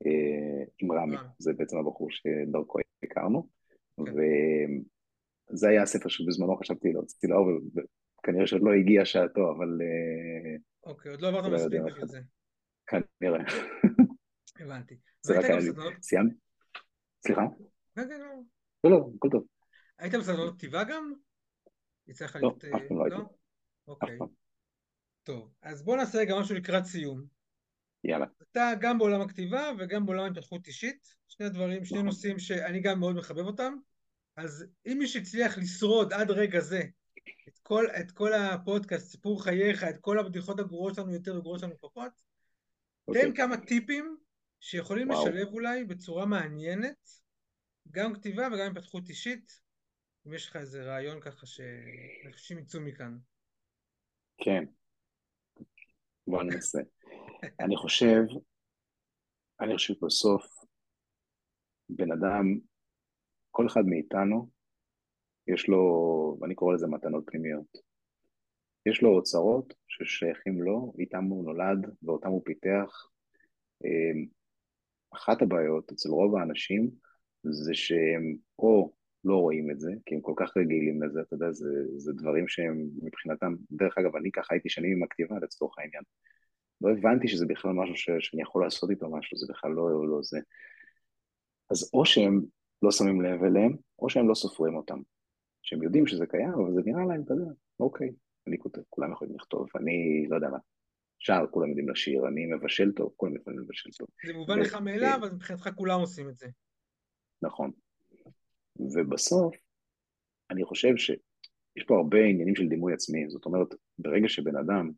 אה, 0.05 0.63
עם 0.81 0.91
רמי, 0.91 1.15
אה. 1.15 1.21
זה 1.39 1.53
בעצם 1.57 1.77
הבחור 1.77 2.07
שדרכו 2.11 2.79
הכרנו, 3.03 3.49
כן. 4.05 4.11
וזה 5.51 5.69
היה 5.69 5.81
הספר 5.81 6.09
שבזמנו 6.09 6.57
חשבתי 6.57 6.91
להוציא 6.91 7.29
לאור, 7.29 7.47
וכנראה 8.19 8.47
שעוד 8.47 8.61
לא 8.63 8.71
הגיע 8.73 9.05
שעתו, 9.05 9.51
אבל... 9.51 9.77
אוקיי, 10.83 11.11
עוד 11.11 11.21
לא 11.21 11.27
עברת 11.27 11.43
לא 11.43 11.55
מספיק 11.55 11.81
בשביל 11.85 12.05
זה. 12.05 12.19
כנראה. 12.87 13.43
הבנתי. 14.59 14.95
זה 15.25 15.39
רק 15.39 15.45
היה 15.45 15.59
לי. 15.59 15.69
סיימת? 16.01 16.33
סליחה? 17.25 17.41
כן, 17.95 18.07
כן, 18.09 18.19
לא. 18.19 18.27
לא, 18.83 18.91
לא, 18.91 19.09
הכל 19.15 19.27
טוב. 19.31 19.43
היית 19.99 20.13
בסדנות 20.15 20.55
כתיבה 20.57 20.83
גם? 20.83 21.13
יצא 22.07 22.25
לך 22.25 22.35
לא, 22.41 22.55
אף 22.75 22.81
פעם 22.87 22.97
לא 22.97 23.03
הייתי. 23.03 23.33
אוקיי. 23.87 24.17
טוב, 25.23 25.53
אז 25.61 25.83
בוא 25.83 25.97
נעשה 25.97 26.17
רגע 26.17 26.39
משהו 26.39 26.55
לקראת 26.55 26.85
סיום. 26.85 27.25
יאללה. 28.03 28.25
אתה 28.51 28.71
גם 28.79 28.97
בעולם 28.97 29.21
הכתיבה 29.21 29.71
וגם 29.79 30.05
בעולם 30.05 30.31
התפתחות 30.31 30.67
אישית, 30.67 31.15
שני 31.27 31.49
דברים, 31.49 31.85
שני 31.85 31.97
נכון. 31.97 32.05
נושאים 32.05 32.39
שאני 32.39 32.81
גם 32.81 32.99
מאוד 32.99 33.15
מחבב 33.15 33.45
אותם. 33.45 33.73
אז 34.35 34.65
אם 34.85 34.97
מישהו 34.99 35.21
הצליח 35.21 35.57
לשרוד 35.57 36.13
עד 36.13 36.31
רגע 36.31 36.59
זה 36.59 36.83
את 37.47 37.59
כל, 37.63 37.85
את 37.99 38.11
כל 38.11 38.33
הפודקאסט, 38.33 39.11
סיפור 39.11 39.43
חייך, 39.43 39.83
את 39.83 39.97
כל 40.01 40.19
הבדיחות 40.19 40.59
הגרועות 40.59 40.95
שלנו 40.95 41.13
יותר 41.13 41.37
וגרועות 41.37 41.59
שלנו 41.59 41.77
פחות, 41.79 42.11
okay. 42.11 43.13
תן 43.13 43.29
אוקיי. 43.29 43.35
כמה 43.35 43.57
טיפים 43.57 44.17
שיכולים 44.59 45.09
וואו. 45.09 45.27
לשלב 45.27 45.47
אולי 45.47 45.83
בצורה 45.83 46.25
מעניינת 46.25 47.09
גם 47.91 48.13
כתיבה 48.13 48.47
וגם 48.53 48.71
התפתחות 48.71 49.09
אישית, 49.09 49.61
אם 50.27 50.33
יש 50.33 50.47
לך 50.47 50.55
איזה 50.55 50.83
רעיון 50.83 51.21
ככה 51.21 51.45
שאנשים 51.45 52.59
יצאו 52.59 52.81
מכאן. 52.81 53.17
כן. 54.37 54.63
בוא 56.27 56.43
ננסה. 56.43 56.79
אני 57.59 57.77
חושב, 57.77 58.21
אני 59.61 59.73
חושב 59.73 59.93
בסוף, 60.01 60.45
בן 61.89 62.11
אדם, 62.11 62.59
כל 63.51 63.67
אחד 63.67 63.81
מאיתנו, 63.85 64.49
יש 65.47 65.67
לו, 65.67 65.81
ואני 66.41 66.55
קורא 66.55 66.73
לזה 66.73 66.87
מתנות 66.87 67.23
פנימיות. 67.27 67.77
יש 68.85 69.01
לו 69.01 69.09
אוצרות 69.09 69.73
ששייכים 69.87 70.61
לו, 70.61 70.93
איתם 70.99 71.23
הוא 71.23 71.43
נולד 71.45 71.95
ואותם 72.03 72.29
הוא 72.29 72.41
פיתח. 72.45 73.09
אמ, 73.85 74.25
אחת 75.13 75.41
הבעיות 75.41 75.91
אצל 75.91 76.09
רוב 76.09 76.35
האנשים 76.35 76.89
זה 77.43 77.73
שהם 77.73 78.37
או 78.59 78.93
לא 79.23 79.35
רואים 79.35 79.71
את 79.71 79.79
זה, 79.79 79.91
כי 80.05 80.15
הם 80.15 80.21
כל 80.21 80.33
כך 80.35 80.57
רגילים 80.57 81.03
לזה, 81.03 81.21
אתה 81.21 81.33
יודע, 81.33 81.51
זה, 81.51 81.69
זה 81.97 82.13
דברים 82.13 82.47
שהם 82.47 82.89
מבחינתם, 83.01 83.55
דרך 83.71 83.97
אגב, 83.97 84.15
אני 84.15 84.31
ככה 84.31 84.53
הייתי 84.53 84.69
שנים 84.69 84.91
עם 84.91 85.03
הכתיבה 85.03 85.35
לצורך 85.41 85.79
העניין. 85.79 86.03
לא 86.81 86.89
הבנתי 86.91 87.27
שזה 87.27 87.45
בכלל 87.45 87.71
משהו 87.71 87.95
ש, 87.95 88.09
שאני 88.19 88.41
יכול 88.41 88.63
לעשות 88.63 88.89
איתו 88.89 89.09
משהו, 89.09 89.37
זה 89.37 89.45
בכלל 89.49 89.71
לא, 89.71 90.07
לא 90.07 90.19
זה. 90.23 90.39
אז 91.69 91.89
או 91.93 92.05
שהם 92.05 92.41
לא 92.81 92.91
שמים 92.91 93.21
לב 93.21 93.43
אליהם, 93.43 93.75
או 93.99 94.09
שהם 94.09 94.29
לא 94.29 94.33
סופרים 94.33 94.75
אותם. 94.75 94.99
שהם 95.61 95.83
יודעים 95.83 96.07
שזה 96.07 96.25
קיים, 96.25 96.53
אבל 96.53 96.73
זה 96.73 96.81
נראה 96.85 97.05
להם, 97.05 97.21
אתה 97.21 97.33
יודע, 97.33 97.51
אוקיי, 97.79 98.09
אני 98.47 98.57
כותב, 98.57 98.81
כולם 98.89 99.11
יכולים 99.11 99.35
לכתוב, 99.35 99.67
אני 99.75 100.27
לא 100.29 100.35
יודע 100.35 100.49
מה, 100.49 100.57
שר, 101.19 101.45
כולם 101.51 101.69
יודעים 101.69 101.89
לשיר, 101.89 102.27
אני 102.27 102.45
מבשל 102.45 102.91
טוב, 102.91 103.13
כולם 103.15 103.35
יכולים 103.35 103.59
לבשל 103.59 103.89
טוב. 103.97 104.07
זה 104.27 104.33
מובן 104.33 104.59
לך 104.59 104.75
מאליו, 104.75 105.19
אז 105.23 105.33
מבחינתך 105.33 105.69
כולם 105.75 105.99
עושים 105.99 106.29
את 106.29 106.37
זה. 106.37 106.47
נכון. 107.41 107.71
ובסוף, 108.79 109.55
אני 110.51 110.65
חושב 110.65 110.97
שיש 110.97 111.83
פה 111.87 111.97
הרבה 111.97 112.17
עניינים 112.17 112.55
של 112.55 112.67
דימוי 112.67 112.93
עצמי, 112.93 113.29
זאת 113.29 113.45
אומרת, 113.45 113.67
ברגע 113.99 114.29
שבן 114.29 114.55
אדם 114.55 114.91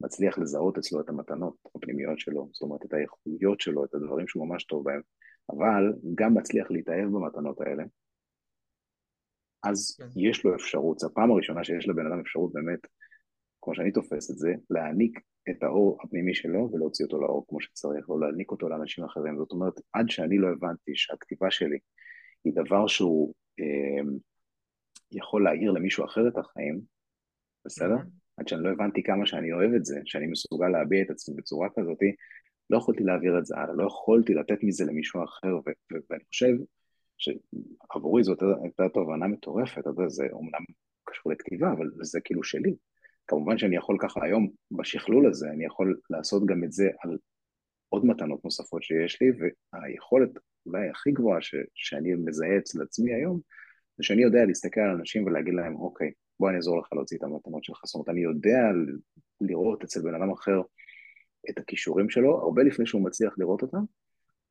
מצליח 0.00 0.38
לזהות 0.38 0.78
אצלו 0.78 1.00
את 1.00 1.08
המתנות 1.08 1.56
הפנימיות 1.74 2.18
שלו, 2.18 2.48
זאת 2.52 2.62
אומרת, 2.62 2.84
את 2.84 2.92
האיכויות 2.92 3.60
שלו, 3.60 3.84
את 3.84 3.94
הדברים 3.94 4.28
שהוא 4.28 4.48
ממש 4.48 4.64
טוב 4.64 4.84
בהם, 4.84 5.00
אבל 5.50 5.92
גם 6.14 6.34
מצליח 6.34 6.70
להתאהב 6.70 7.04
במתנות 7.04 7.60
האלה, 7.60 7.84
אז 9.62 9.96
כן. 9.98 10.06
יש 10.16 10.44
לו 10.44 10.54
אפשרות, 10.54 10.98
זו 10.98 11.06
הפעם 11.06 11.30
הראשונה 11.30 11.64
שיש 11.64 11.88
לבן 11.88 12.06
אדם 12.06 12.20
אפשרות 12.20 12.52
באמת 12.52 12.86
כמו 13.62 13.74
שאני 13.74 13.92
תופס 13.92 14.30
את 14.30 14.38
זה, 14.38 14.54
להעניק 14.70 15.20
את 15.50 15.62
האור 15.62 15.98
הפנימי 16.04 16.34
שלו 16.34 16.70
ולהוציא 16.72 17.04
אותו 17.04 17.20
לאור 17.20 17.44
כמו 17.48 17.60
שצריך, 17.60 18.08
או 18.08 18.18
להעניק 18.18 18.50
אותו 18.50 18.68
לאנשים 18.68 19.04
אחרים. 19.04 19.38
זאת 19.38 19.50
אומרת, 19.50 19.74
עד 19.92 20.06
שאני 20.08 20.38
לא 20.38 20.48
הבנתי 20.48 20.92
שהכתיבה 20.94 21.50
שלי 21.50 21.78
היא 22.46 22.54
דבר 22.54 22.86
שהוא 22.86 23.34
אה, 23.60 24.02
יכול 25.12 25.44
להאיר 25.44 25.70
למישהו 25.70 26.04
אחר 26.04 26.28
את 26.28 26.38
החיים, 26.38 26.80
בסדר? 27.64 27.96
Mm-hmm. 27.96 28.36
עד 28.36 28.48
שאני 28.48 28.62
לא 28.62 28.68
הבנתי 28.68 29.02
כמה 29.02 29.26
שאני 29.26 29.52
אוהב 29.52 29.74
את 29.74 29.84
זה, 29.84 30.00
שאני 30.04 30.26
מסוגל 30.26 30.68
להביע 30.68 31.02
את 31.02 31.10
עצמי 31.10 31.34
בצורה 31.36 31.68
כזאת, 31.78 31.98
לא 32.70 32.76
יכולתי 32.76 33.04
להעביר 33.04 33.38
את 33.38 33.46
זה 33.46 33.56
הלאה, 33.56 33.74
לא 33.74 33.86
יכולתי 33.86 34.34
לתת 34.34 34.58
מזה 34.62 34.84
למישהו 34.84 35.24
אחר, 35.24 35.54
ואני 36.10 36.24
חושב 36.24 36.52
שעבורי 37.18 38.24
זאת 38.24 38.42
הייתה 38.62 38.88
תובנה 38.88 39.26
מטורפת, 39.26 39.78
אתה 39.78 39.88
יודע, 39.88 40.08
זה 40.08 40.26
אומנם 40.32 40.64
קשור 41.04 41.32
לכתיבה, 41.32 41.72
אבל 41.72 41.90
זה 42.02 42.20
כאילו 42.24 42.44
שלי. 42.44 42.74
כמובן 43.26 43.58
שאני 43.58 43.76
יכול 43.76 43.96
ככה 44.00 44.24
היום, 44.24 44.48
בשכלול 44.70 45.26
הזה, 45.26 45.50
אני 45.50 45.64
יכול 45.64 46.00
לעשות 46.10 46.46
גם 46.46 46.64
את 46.64 46.72
זה 46.72 46.90
על 47.00 47.18
עוד 47.88 48.06
מתנות 48.06 48.44
נוספות 48.44 48.82
שיש 48.82 49.22
לי, 49.22 49.30
והיכולת 49.72 50.30
אולי 50.66 50.88
הכי 50.88 51.12
גבוהה 51.12 51.40
ש, 51.40 51.54
שאני 51.74 52.14
מזהה 52.14 52.58
אצל 52.58 52.82
עצמי 52.82 53.14
היום, 53.14 53.40
זה 53.96 54.04
שאני 54.04 54.22
יודע 54.22 54.44
להסתכל 54.44 54.80
על 54.80 54.90
אנשים 54.90 55.24
ולהגיד 55.24 55.54
להם, 55.54 55.76
אוקיי, 55.76 56.12
בוא 56.40 56.48
אני 56.48 56.56
אעזור 56.56 56.78
לך 56.78 56.92
להוציא 56.92 57.16
את 57.18 57.22
המתנות 57.22 57.64
שלך. 57.64 57.80
זאת 57.84 57.94
אומרת, 57.94 58.08
אני 58.08 58.20
יודע 58.20 58.58
לראות 59.40 59.84
אצל 59.84 60.02
בן 60.02 60.14
אדם 60.14 60.30
אחר 60.30 60.60
את 61.50 61.58
הכישורים 61.58 62.10
שלו, 62.10 62.42
הרבה 62.42 62.62
לפני 62.62 62.86
שהוא 62.86 63.04
מצליח 63.04 63.34
לראות 63.38 63.62
אותם, 63.62 63.84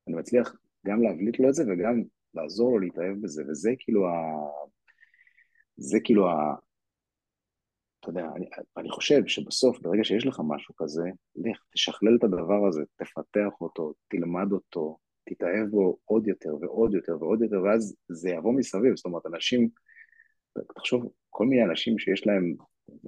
אני 0.07 0.15
מצליח 0.15 0.55
גם 0.87 1.01
להבליט 1.01 1.39
לו 1.39 1.49
את 1.49 1.53
זה 1.53 1.63
וגם 1.63 2.03
לעזור 2.33 2.71
לו 2.71 2.79
להתאהב 2.79 3.21
בזה, 3.21 3.43
וזה 3.47 3.71
כאילו 3.79 4.07
ה... 4.07 4.13
זה 5.77 5.99
כאילו. 6.03 6.27
אתה 8.05 8.19
יודע, 8.19 8.29
אני, 8.35 8.45
אני 8.77 8.89
חושב 8.89 9.27
שבסוף, 9.27 9.79
ברגע 9.79 10.03
שיש 10.03 10.25
לך 10.25 10.41
משהו 10.47 10.75
כזה, 10.75 11.03
לך, 11.35 11.59
תשכלל 11.73 12.15
את 12.19 12.23
הדבר 12.23 12.67
הזה, 12.67 12.81
תפתח 12.95 13.61
אותו, 13.61 13.93
תלמד 14.07 14.51
אותו, 14.51 14.97
תתאהב 15.29 15.69
בו 15.69 15.97
עוד 16.05 16.27
יותר 16.27 16.55
ועוד 16.61 16.93
יותר 16.93 17.17
ועוד 17.19 17.41
יותר, 17.41 17.63
ואז 17.63 17.95
זה 18.09 18.29
יבוא 18.29 18.53
מסביב. 18.53 18.95
זאת 18.95 19.05
אומרת, 19.05 19.25
אנשים, 19.25 19.69
תחשוב, 20.75 21.11
כל 21.29 21.45
מיני 21.45 21.63
אנשים 21.63 21.99
שיש 21.99 22.27
להם, 22.27 22.55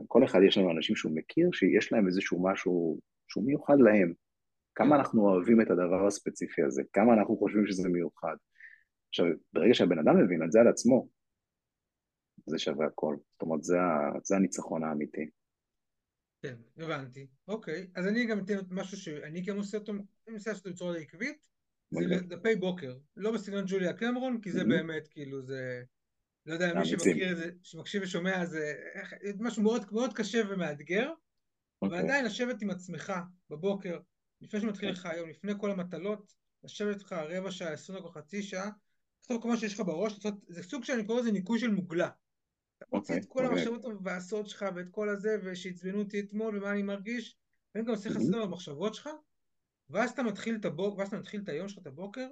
כל 0.08 0.26
אחד 0.26 0.40
יש 0.48 0.58
לנו 0.58 0.72
אנשים 0.72 0.96
שהוא 0.96 1.16
מכיר, 1.16 1.50
שיש 1.54 1.94
להם 1.94 2.08
איזשהו 2.08 2.44
משהו 2.44 3.00
שהוא 3.28 3.46
מיוחד 3.46 3.80
להם. 3.80 4.14
כמה 4.76 4.96
אנחנו 4.96 5.30
אוהבים 5.30 5.62
את 5.62 5.72
הדבר 5.72 6.08
הספציפי 6.08 6.64
הזה, 6.64 6.84
כמה 6.94 7.14
אנחנו 7.14 7.38
חושבים 7.38 7.68
שזה 7.68 7.90
מיוחד. 7.90 8.36
עכשיו, 9.10 9.26
ברגע 9.54 9.74
שהבן 9.74 10.00
אדם 10.00 10.24
מבין 10.24 10.44
את 10.44 10.52
זה 10.52 10.60
על 10.60 10.68
עצמו, 10.68 11.08
זה 12.48 12.60
שווה 12.60 12.88
הכל. 12.88 13.16
זאת 13.34 13.42
אומרת, 13.42 13.64
זה, 13.64 13.78
זה 14.24 14.36
הניצחון 14.36 14.84
האמיתי. 14.84 15.30
כן, 16.42 16.56
הבנתי. 16.78 17.28
אוקיי, 17.48 17.88
אז 17.96 18.08
אני 18.08 18.26
גם 18.26 18.40
אתן 18.40 18.54
משהו 18.72 18.98
שאני 18.98 19.42
גם 19.42 19.58
עושה 19.58 19.78
אותו, 19.78 19.92
אני 20.28 20.36
עושה 20.36 20.52
אותו 20.52 20.70
בצורה 20.70 20.98
עקבית, 20.98 21.48
זה 21.92 22.00
דפי 22.28 22.56
בוקר. 22.56 22.98
לא 23.18 23.32
בסגנון 23.32 23.64
ג'וליה 23.68 23.94
קמרון, 23.94 24.42
כי 24.42 24.52
זה 24.52 24.64
באמת, 24.64 25.08
כאילו, 25.08 25.42
זה... 25.42 25.84
לא 26.46 26.54
יודע, 26.54 26.74
מי 26.80 26.86
שמכיר 26.86 27.32
את 27.32 27.38
זה, 27.38 27.50
שמקשיב 27.64 28.04
ושומע, 28.04 28.46
זה 28.46 28.74
משהו 29.40 29.64
מאוד, 29.64 29.86
מאוד 29.92 30.14
קשה 30.14 30.42
ומאתגר, 30.50 31.12
אבל 31.82 31.92
אוקיי. 31.92 32.00
עדיין 32.00 32.26
לשבת 32.26 32.62
עם 32.62 32.70
עצמך 32.70 33.14
בבוקר, 33.50 34.00
לפני 34.42 34.62
שמתחיל 34.62 34.90
לך 34.90 35.06
היום, 35.06 35.30
לפני 35.30 35.52
כל 35.58 35.72
המטלות, 35.72 36.34
לשבת 36.64 36.96
איתך 36.96 37.14
רבע 37.14 37.52
שעה, 37.52 37.74
עשרים 37.74 38.00
דקות, 38.00 38.12
חצי 38.12 38.44
שעה, 38.44 38.70
לכתוב 39.22 39.42
כל 39.42 39.48
מה 39.48 39.58
שיש 39.58 39.74
לך 39.74 39.80
בראש, 39.80 40.20
זה 40.48 40.64
סוג 40.64 40.84
שאני 40.84 41.06
קורא 41.06 41.20
לזה 41.20 41.32
ניקוי 41.32 41.60
של 41.60 41.72
מוגלה. 41.72 42.10
מוציא 42.94 43.18
את 43.18 43.26
כל 43.26 43.46
אוקיי. 43.46 43.58
המחשבות 43.60 43.86
המבאסות 43.86 44.50
שלך 44.50 44.66
ואת 44.76 44.90
כל 44.92 45.10
הזה, 45.10 45.38
ושעצבנו 45.44 46.00
אותי 46.00 46.20
אתמול 46.20 46.58
ומה 46.58 46.72
אני 46.72 46.84
מרגיש, 46.84 47.38
ואני 47.76 47.86
גם 47.86 47.92
עושה 47.92 48.10
לך 48.10 48.18
סדר 48.20 48.46
במחשבות 48.46 48.96
שלך, 48.96 49.10
ואז 49.90 50.12
אתה 50.12 50.24
מתחיל 50.24 50.56
את 50.56 50.66
הבוקר, 50.66 51.00
ואז 51.00 51.08
אתה 51.08 51.18
מתחיל 51.18 51.42
את 51.42 51.50
היום 51.50 51.68
שלך, 51.68 51.82
את 51.82 51.88
הבוקר, 51.88 52.28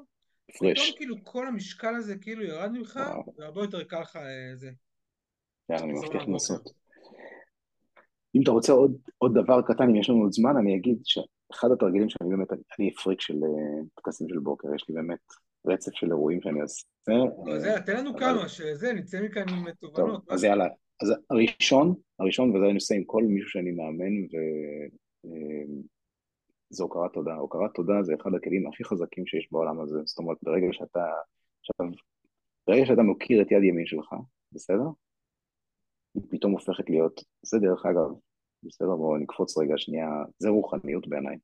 פתאום 0.48 0.88
כאילו 0.96 1.16
כל 1.24 1.48
המשקל 1.48 1.96
הזה 1.96 2.18
כאילו 2.18 2.44
ירד 2.44 2.72
ממך, 2.72 3.00
והרבה 3.38 3.62
יותר 3.62 3.84
קל 3.84 4.02
לך 4.02 4.16
אה, 4.16 4.56
זה. 4.56 4.72
יאללה, 5.70 5.84
אני 5.84 5.94
מבטיח 5.94 6.28
לנסות. 6.28 6.70
אם 8.36 8.42
אתה 8.44 8.52
רוצה 8.52 8.74
עוד, 8.74 8.98
עוד 9.18 9.34
דבר 9.34 9.62
קטן, 9.62 9.84
אם 9.84 9.96
יש 9.96 10.10
לנו 10.10 10.22
עוד 10.22 10.32
זמן, 10.32 10.58
אני 10.58 10.76
אגיד 10.78 10.98
שאחד 11.04 11.68
התרגילים 11.72 12.10
שאני 12.10 12.30
באמת, 12.30 12.48
אני 12.80 12.94
פריק 12.94 13.22
של 13.22 13.40
פודקאסטים 13.96 14.28
אה, 14.28 14.34
של 14.34 14.40
בוקר, 14.40 14.76
יש 14.76 14.86
לי 14.90 14.96
באמת 14.96 15.20
רצף 15.68 15.92
של 15.94 16.08
אירועים 16.08 16.42
שאני 16.42 16.62
עושה. 16.62 16.84
אז 17.56 17.66
יאללה, 17.66 17.82
תן 17.82 17.98
לנו 17.98 18.18
כמה, 18.18 18.50
שזה, 18.50 18.94
נצא 18.94 19.22
מכאן 19.22 19.50
עם 19.50 19.72
תובנות. 19.72 20.32
אז 20.32 20.44
יאללה, 20.44 20.68
אז 21.02 21.14
הראשון, 21.30 21.96
הראשון, 22.20 22.56
וזה 22.56 22.66
אני 22.66 22.74
עושה 22.74 22.96
עם 22.96 23.04
כל 23.04 23.24
מישהו 23.24 23.50
שאני 23.50 23.72
מאמן, 23.72 24.24
ו... 24.24 24.36
אה, 25.26 25.66
זה 26.70 26.84
הוקרת 26.84 27.14
תודה. 27.14 27.36
הוקרת 27.36 27.72
תודה 27.74 27.94
זה 28.04 28.14
אחד 28.22 28.30
הכלים 28.36 28.68
הכי 28.68 28.84
חזקים 28.84 29.26
שיש 29.28 29.48
בעולם 29.52 29.82
הזה. 29.82 30.00
זאת 30.06 30.18
אומרת, 30.18 30.38
ברגע 30.44 30.68
שאתה... 30.72 31.06
עכשיו, 31.60 31.92
ברגע 32.68 32.86
שאתה 32.86 33.02
מוקיר 33.02 33.42
את 33.42 33.52
יד 33.52 33.64
ימין 33.64 33.86
שלך, 33.86 34.16
בסדר? 34.52 34.88
היא 36.16 36.24
פתאום 36.30 36.52
הופכת 36.52 36.90
להיות, 36.90 37.22
זה 37.42 37.60
דרך 37.60 37.86
אגב, 37.86 38.10
בסדר, 38.66 38.96
בואו 38.96 39.18
נקפוץ 39.18 39.58
רגע 39.58 39.74
שנייה, 39.78 40.10
זה 40.40 40.50
רוחניות 40.50 41.08
בעיניי. 41.08 41.38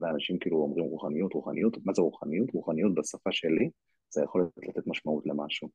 ואנשים 0.00 0.38
כאילו 0.38 0.56
אומרים 0.56 0.84
רוחניות, 0.84 1.32
רוחניות, 1.34 1.76
מה 1.84 1.92
זה 1.92 2.02
רוחניות? 2.02 2.50
רוחניות 2.52 2.94
בשפה 2.94 3.32
שלי 3.32 3.70
זה 4.10 4.22
יכול 4.22 4.48
לתת 4.56 4.86
משמעות 4.86 5.26
למשהו. 5.26 5.68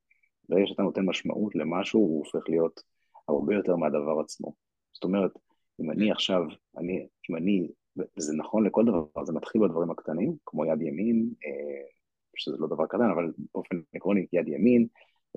ברגע 0.50 0.68
שאתה 0.68 0.84
נותן 0.84 1.06
משמעות 1.06 1.56
למשהו, 1.56 2.00
הוא 2.00 2.18
הופך 2.18 2.50
להיות 2.50 2.82
הרבה 3.28 3.56
יותר 3.56 3.76
מהדבר 3.76 4.20
עצמו. 4.20 4.54
זאת 4.94 5.04
אומרת, 5.04 5.32
אם 5.82 5.92
אני 5.92 6.12
עכשיו, 6.12 6.42
אני, 6.78 7.08
אם 7.30 7.36
אני 7.36 7.68
וזה 8.18 8.34
נכון 8.34 8.66
לכל 8.66 8.86
דבר, 8.86 9.26
זה 9.26 9.34
מתחיל 9.34 9.62
בדברים 9.62 9.92
הקטנים, 9.92 10.36
כמו 10.46 10.66
יד 10.66 10.82
ימין, 10.82 11.30
אה, 11.46 11.84
שזה 12.38 12.58
לא 12.60 12.68
דבר 12.68 12.86
קטן, 12.86 13.10
אבל 13.14 13.32
באופן 13.54 13.76
עקרוני, 13.94 14.26
יד 14.34 14.48
ימין, 14.48 14.88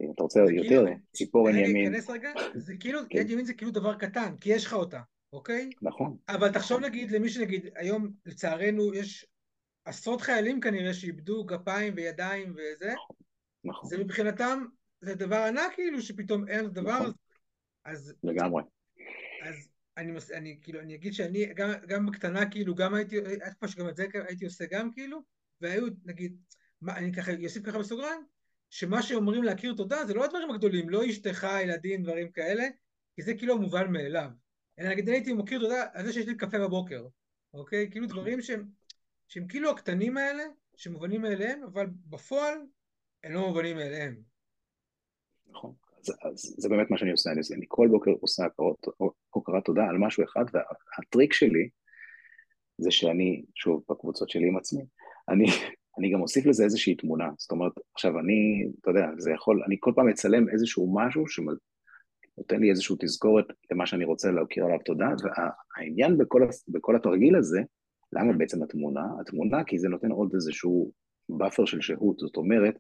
אם 0.01 0.11
אתה 0.15 0.23
רוצה 0.23 0.41
יותר, 0.41 0.69
כאילו, 0.69 0.85
ציפורן 1.13 1.55
ימין. 1.55 1.93
זה 2.55 2.75
כאילו, 2.81 3.01
כן. 3.11 3.19
יד 3.19 3.31
ימין 3.31 3.45
זה 3.45 3.55
כאילו 3.55 3.71
דבר 3.71 3.95
קטן, 3.95 4.37
כי 4.41 4.53
יש 4.53 4.67
לך 4.67 4.73
אותה, 4.73 5.01
אוקיי? 5.35 5.71
נכון. 5.83 6.17
אבל 6.29 6.53
תחשוב 6.53 6.81
נגיד 6.81 7.11
למי 7.11 7.29
שנגיד, 7.29 7.69
היום 7.75 8.13
לצערנו 8.27 8.95
יש 8.95 9.27
עשרות 9.85 10.21
חיילים 10.21 10.61
כנראה 10.61 10.95
שאיבדו 10.95 11.45
גפיים 11.45 11.93
וידיים 11.97 12.53
וזה, 12.53 12.93
נכון. 12.93 13.17
נכון. 13.65 13.91
זה 13.91 13.99
מבחינתם, 13.99 14.65
זה 15.01 15.15
דבר 15.15 15.37
ענק 15.37 15.75
כאילו 15.75 16.03
שפתאום 16.03 16.49
אין 16.49 16.69
דבר 16.69 17.01
נכון. 17.01 17.13
אז... 17.85 18.15
לגמרי. 18.23 18.63
אז 19.43 19.69
אני, 19.97 20.13
מס, 20.13 20.31
אני 20.31 20.59
כאילו, 20.63 20.81
אני 20.81 20.95
אגיד 20.95 21.13
שאני, 21.13 21.55
גם, 21.55 21.71
גם 21.87 22.07
בקטנה, 22.07 22.51
כאילו, 22.51 22.75
גם 22.75 22.95
הייתי, 22.95 23.19
איפה 23.19 23.67
אה, 23.67 23.69
שגם 23.69 23.89
את 23.89 23.97
זה 23.97 24.07
הייתי 24.29 24.45
עושה 24.45 24.65
גם, 24.71 24.93
כאילו, 24.93 25.23
והיו, 25.61 25.87
נגיד, 26.05 26.37
מה, 26.81 26.97
אני 26.97 27.13
ככה, 27.13 27.33
אוסיף 27.45 27.67
ככה 27.67 27.79
בסוגריים, 27.79 28.21
שמה 28.71 29.03
שאומרים 29.03 29.43
להכיר 29.43 29.75
תודה 29.77 30.05
זה 30.07 30.15
לא 30.15 30.25
הדברים 30.25 30.51
הגדולים, 30.51 30.91
לא 30.91 31.07
אשתך, 31.07 31.47
ילדים, 31.63 32.03
דברים 32.03 32.31
כאלה, 32.31 32.65
כי 33.17 33.23
זה 33.23 33.35
כאילו 33.35 33.55
המובן 33.55 33.93
מאליו. 33.93 34.31
אלא 34.79 34.91
נגיד 34.91 35.09
הייתי 35.09 35.33
מכיר 35.33 35.61
תודה 35.61 35.87
על 35.93 36.07
זה 36.07 36.13
שיש 36.13 36.27
לי 36.27 36.37
קפה 36.37 36.59
בבוקר, 36.59 37.07
אוקיי? 37.55 37.91
כאילו 37.91 38.07
דברים 38.07 38.43
שהם, 38.43 38.65
שהם 39.29 39.47
כאילו 39.47 39.71
הקטנים 39.71 40.17
האלה, 40.17 40.43
שמובנים 40.77 41.23
מאליהם, 41.23 41.63
אבל 41.63 41.87
בפועל 42.07 42.59
הם 43.25 43.33
לא 43.33 43.49
מובנים 43.49 43.77
מאליהם. 43.77 44.17
נכון. 45.47 45.73
אז, 45.99 46.15
אז 46.23 46.55
זה 46.59 46.69
באמת 46.69 46.91
מה 46.91 46.99
שאני 46.99 47.11
עושה, 47.11 47.31
אני, 47.31 47.41
אני 47.57 47.65
כל 47.69 47.89
בוקר 47.91 48.11
עושה 48.21 48.45
הוקרת 49.31 49.65
תודה 49.65 49.85
על 49.85 49.99
משהו 49.99 50.25
אחד, 50.25 50.45
והטריק 50.53 51.33
שלי 51.33 51.69
זה 52.79 52.91
שאני, 52.91 53.45
שוב, 53.55 53.85
בקבוצות 53.91 54.31
שלי 54.31 54.49
עם 54.49 54.57
עצמי, 54.57 54.83
אני, 55.29 55.45
אני 55.99 56.13
גם 56.13 56.21
אוסיף 56.21 56.47
לזה 56.47 56.65
איזושהי 56.65 56.95
תמונה, 56.95 57.29
זאת 57.39 57.51
אומרת, 57.51 57.73
עכשיו 57.95 58.19
אני, 58.19 58.67
אתה 58.81 58.91
יודע, 58.91 59.07
זה 59.19 59.31
יכול, 59.31 59.63
אני 59.67 59.77
כל 59.81 59.93
פעם 59.97 60.09
אצלם 60.09 60.49
איזשהו 60.49 60.95
משהו 60.95 61.29
שנותן 62.35 62.61
לי 62.61 62.71
איזושהי 62.71 62.97
תזכורת 63.01 63.45
למה 63.71 63.87
שאני 63.87 64.05
רוצה 64.05 64.31
להכיר 64.31 64.65
עליו 64.65 64.79
תודה, 64.85 65.09
והעניין 65.23 66.19
בכל, 66.19 66.43
בכל 66.69 66.97
התרגיל 66.97 67.37
הזה, 67.37 67.61
למה 68.13 68.33
בעצם 68.33 68.63
התמונה? 68.63 69.01
התמונה 69.21 69.65
כי 69.65 69.79
זה 69.79 69.89
נותן 69.89 70.11
עוד 70.11 70.31
איזשהו 70.35 70.93
buffer 71.29 71.65
של 71.65 71.81
שהות, 71.81 72.19
זאת 72.19 72.37
אומרת, 72.37 72.75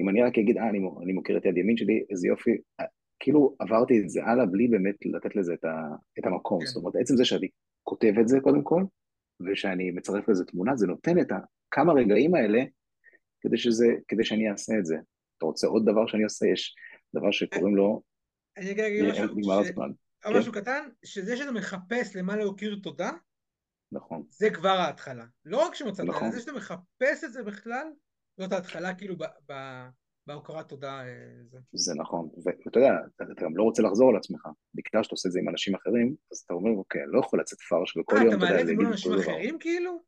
אם 0.00 0.08
אני 0.08 0.22
רק 0.22 0.38
אגיד, 0.38 0.58
אה, 0.58 0.68
אני, 0.68 0.78
אני 1.04 1.12
מוקיר 1.12 1.36
את 1.36 1.44
יד 1.44 1.56
ימין 1.56 1.76
שלי, 1.76 2.04
איזה 2.10 2.28
יופי, 2.28 2.50
אה, 2.80 2.84
כאילו 3.20 3.56
עברתי 3.58 4.00
את 4.00 4.10
זה 4.10 4.24
הלאה 4.24 4.46
בלי 4.46 4.68
באמת 4.68 4.96
לתת 5.06 5.36
לזה 5.36 5.54
את, 5.54 5.64
ה, 5.64 5.88
את 6.18 6.26
המקום. 6.26 6.60
כן. 6.60 6.66
זאת 6.66 6.76
אומרת, 6.76 6.96
עצם 6.96 7.16
זה 7.16 7.24
שאני 7.24 7.48
כותב 7.82 8.12
את 8.20 8.28
זה 8.28 8.40
קודם 8.40 8.62
כל, 8.62 8.82
ושאני 9.46 9.90
מצרף 9.90 10.28
לזה 10.28 10.44
תמונה, 10.44 10.76
זה 10.76 10.86
נותן 10.86 11.20
את 11.20 11.32
הכמה 11.32 11.92
רגעים 11.92 12.34
האלה 12.34 12.62
כדי, 13.40 13.56
שזה, 13.56 13.86
כדי 14.08 14.24
שאני 14.24 14.50
אעשה 14.50 14.78
את 14.78 14.86
זה. 14.86 14.96
אתה 15.38 15.46
רוצה 15.46 15.66
עוד 15.66 15.84
דבר 15.86 16.06
שאני 16.06 16.24
עושה? 16.24 16.46
יש 16.46 16.74
דבר 17.14 17.30
שקוראים 17.30 17.76
לו... 17.76 18.11
אני 18.56 18.70
אגיד 18.70 19.04
משהו, 19.10 19.24
נגמר 19.24 19.58
הזמן. 19.58 19.90
כן? 20.22 20.38
משהו 20.38 20.52
קטן, 20.52 20.88
שזה 21.04 21.36
שאתה 21.36 21.52
מחפש 21.52 22.16
למה 22.16 22.36
להכיר 22.36 22.80
תודה, 22.82 23.10
נכון. 23.92 24.22
זה 24.30 24.50
כבר 24.50 24.68
ההתחלה. 24.68 25.24
לא 25.44 25.66
רק 25.66 25.74
שמצאת, 25.74 26.06
נכון. 26.06 26.30
זה 26.30 26.40
שאתה 26.40 26.52
מחפש 26.52 27.24
את 27.24 27.32
זה 27.32 27.42
בכלל, 27.42 27.86
זאת 28.36 28.52
ההתחלה 28.52 28.94
כאילו 28.94 29.16
ב, 29.16 29.24
ב, 29.50 29.52
בהוקרת 30.26 30.68
תודה. 30.68 31.02
זה. 31.50 31.58
זה 31.72 31.94
נכון, 31.94 32.28
ואתה 32.44 32.78
יודע, 32.78 32.92
אתה 33.16 33.44
גם 33.44 33.56
לא 33.56 33.62
רוצה 33.62 33.82
לחזור 33.82 34.10
על 34.10 34.16
עצמך, 34.16 34.48
בעיקר 34.74 35.02
שאתה 35.02 35.12
עושה 35.12 35.28
את 35.28 35.32
זה 35.32 35.40
עם 35.40 35.48
אנשים 35.48 35.74
אחרים, 35.74 36.14
אז 36.32 36.38
אתה 36.38 36.54
אומר, 36.54 36.70
אוקיי, 36.70 37.02
אני 37.02 37.12
לא 37.12 37.20
יכול 37.20 37.40
לצאת 37.40 37.58
פרש 37.60 37.96
וכל 37.96 38.16
יום, 38.16 38.28
אתה 38.28 38.36
מעלה 38.36 38.60
את 38.60 38.66
זה 38.66 38.74
מול 38.74 38.86
אנשים 38.86 39.12
אחרים 39.12 39.58
כאילו? 39.58 40.02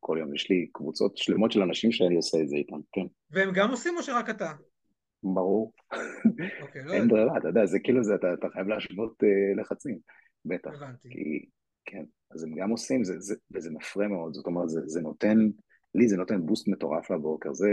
כל 0.00 0.16
יום, 0.20 0.34
יש 0.34 0.50
לי 0.50 0.68
קבוצות 0.72 1.16
שלמות 1.16 1.52
של 1.52 1.62
אנשים 1.62 1.92
שאני 1.92 2.16
עושה 2.16 2.38
את 2.42 2.48
זה 2.48 2.56
איתם, 2.56 2.80
כן. 2.92 3.06
והם 3.30 3.50
גם 3.54 3.70
עושים 3.70 3.96
או 3.96 4.02
שרק 4.02 4.30
אתה? 4.30 4.52
ברור. 5.22 5.72
אוקיי, 6.62 6.84
לא 6.84 6.92
אין 6.92 7.08
ברירה, 7.08 7.38
אתה 7.38 7.48
יודע, 7.48 7.66
זה 7.66 7.78
כאילו 7.84 8.04
זה, 8.04 8.14
אתה, 8.14 8.34
אתה 8.34 8.48
חייב 8.52 8.68
להשוות 8.68 9.22
uh, 9.22 9.60
לחצים, 9.60 9.98
בטח. 10.44 10.70
הבנתי. 10.74 11.08
כי, 11.08 11.46
כן, 11.84 12.04
אז 12.30 12.44
הם 12.44 12.54
גם 12.54 12.70
עושים, 12.70 13.04
זה, 13.04 13.14
זה, 13.18 13.34
וזה 13.54 13.70
מפרה 13.70 14.08
מאוד, 14.08 14.34
זאת 14.34 14.46
אומרת, 14.46 14.68
זה, 14.68 14.80
זה 14.84 15.00
נותן, 15.00 15.38
לי 15.94 16.08
זה 16.08 16.16
נותן 16.16 16.46
בוסט 16.46 16.68
מטורף 16.68 17.10
לבוקר, 17.10 17.52
זה 17.52 17.68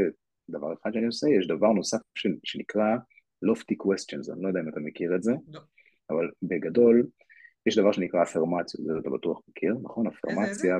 דבר 0.49 0.73
אחד 0.73 0.93
שאני 0.93 1.05
עושה, 1.05 1.27
יש 1.39 1.47
דבר 1.47 1.67
נוסף 1.67 1.99
ש, 2.15 2.27
שנקרא 2.43 2.95
lofty 3.45 3.75
questions, 3.83 4.33
אני 4.33 4.43
לא 4.43 4.47
יודע 4.47 4.59
אם 4.59 4.69
אתה 4.69 4.79
מכיר 4.79 5.15
את 5.15 5.23
זה, 5.23 5.33
לא. 5.47 5.59
אבל 6.09 6.29
בגדול, 6.41 7.07
יש 7.65 7.77
דבר 7.77 7.91
שנקרא 7.91 8.23
אפרמציות, 8.23 8.85
זה 8.85 8.93
אתה 9.01 9.09
בטוח 9.09 9.41
מכיר, 9.49 9.75
נכון? 9.83 10.07
אפרמציה, 10.07 10.77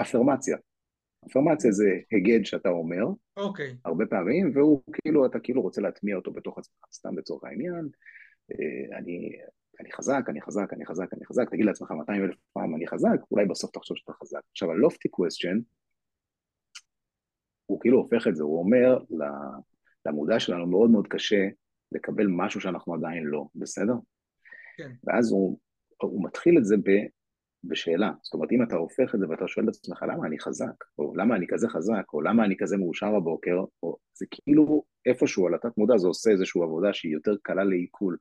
אפרמציה. 0.00 0.56
אפרמציה 1.26 1.72
זה 1.72 1.98
הגד 2.12 2.44
שאתה 2.44 2.68
אומר, 2.68 3.04
אוקיי. 3.36 3.70
Okay. 3.70 3.74
הרבה 3.84 4.06
פעמים, 4.06 4.52
והוא 4.54 4.82
כאילו, 4.92 5.26
אתה 5.26 5.38
כאילו 5.38 5.62
רוצה 5.62 5.80
להטמיע 5.80 6.16
אותו 6.16 6.32
בתוך 6.32 6.58
עצמך, 6.58 6.84
סתם 6.92 7.18
לצורך 7.18 7.44
העניין, 7.44 7.88
אה, 8.52 8.98
אני, 8.98 9.32
אני 9.80 9.92
חזק, 9.92 10.24
אני 10.28 10.40
חזק, 10.40 10.72
אני 10.72 10.86
חזק, 10.86 11.14
אני 11.14 11.26
חזק, 11.26 11.50
תגיד 11.50 11.66
לעצמך 11.66 11.90
200 11.90 12.24
אלף 12.24 12.34
פעם 12.52 12.74
אני 12.74 12.86
חזק, 12.86 13.16
אולי 13.30 13.46
בסוף 13.46 13.70
תחשוב 13.70 13.96
שאתה 13.96 14.12
חזק. 14.12 14.40
עכשיו, 14.50 14.70
ה-lofty 14.70 15.08
question, 15.20 15.60
הוא 17.66 17.80
כאילו 17.80 17.98
הופך 17.98 18.26
את 18.28 18.36
זה, 18.36 18.42
הוא 18.42 18.58
אומר 18.58 18.98
למודע 20.06 20.40
שלנו 20.40 20.66
מאוד 20.66 20.90
מאוד 20.90 21.06
קשה 21.06 21.48
לקבל 21.92 22.26
משהו 22.28 22.60
שאנחנו 22.60 22.94
עדיין 22.94 23.24
לא, 23.24 23.46
בסדר? 23.54 23.94
כן. 24.76 24.90
ואז 25.04 25.32
הוא, 25.32 25.58
הוא 26.02 26.24
מתחיל 26.24 26.58
את 26.58 26.64
זה 26.64 26.76
ב... 26.76 26.90
בשאלה. 27.64 28.10
זאת 28.22 28.34
אומרת, 28.34 28.52
אם 28.52 28.62
אתה 28.62 28.76
הופך 28.76 29.14
את 29.14 29.20
זה 29.20 29.28
ואתה 29.28 29.48
שואל 29.48 29.68
את 29.68 29.74
עצמך 29.74 30.02
למה 30.02 30.26
אני 30.26 30.38
חזק, 30.38 30.84
או 30.98 31.16
למה 31.16 31.36
אני 31.36 31.46
כזה 31.48 31.68
חזק, 31.68 32.04
או 32.12 32.20
למה 32.20 32.44
אני 32.44 32.56
כזה 32.58 32.76
מאושר 32.76 33.10
בבוקר, 33.20 33.64
או 33.82 33.96
זה 34.14 34.26
כאילו 34.30 34.84
איפשהו 35.06 35.46
על 35.46 35.54
התת 35.54 35.78
מודע 35.78 35.98
זה 35.98 36.08
עושה 36.08 36.30
איזושהי 36.30 36.62
עבודה 36.62 36.92
שהיא 36.92 37.12
יותר 37.12 37.34
קלה 37.42 37.64
לעיכול. 37.64 38.16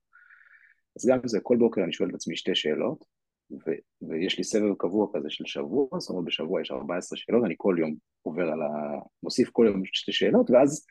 אז 0.98 1.10
גם 1.10 1.20
זה, 1.26 1.40
כל 1.44 1.58
בוקר 1.58 1.84
אני 1.84 1.94
שואל 1.94 2.10
את 2.10 2.16
עצמי 2.16 2.36
שתי 2.38 2.56
שאלות, 2.56 3.06
ו- 3.52 4.10
ויש 4.10 4.38
לי 4.38 4.44
סבב 4.44 4.74
קבוע 4.78 5.08
כזה 5.14 5.30
של 5.30 5.46
שבוע, 5.46 5.88
זאת 5.98 6.10
אומרת 6.10 6.26
בשבוע 6.26 6.62
יש 6.62 6.72
14 6.72 7.18
שאלות, 7.18 7.46
אני 7.46 7.56
כל 7.58 7.76
יום 7.80 7.96
עובר 8.22 8.44
על 8.44 8.62
ה... 8.62 9.00
מוסיף 9.24 9.50
כל 9.50 9.66
יום 9.68 9.82
שתי 9.86 10.12
שאלות, 10.12 10.52
ואז 10.52 10.86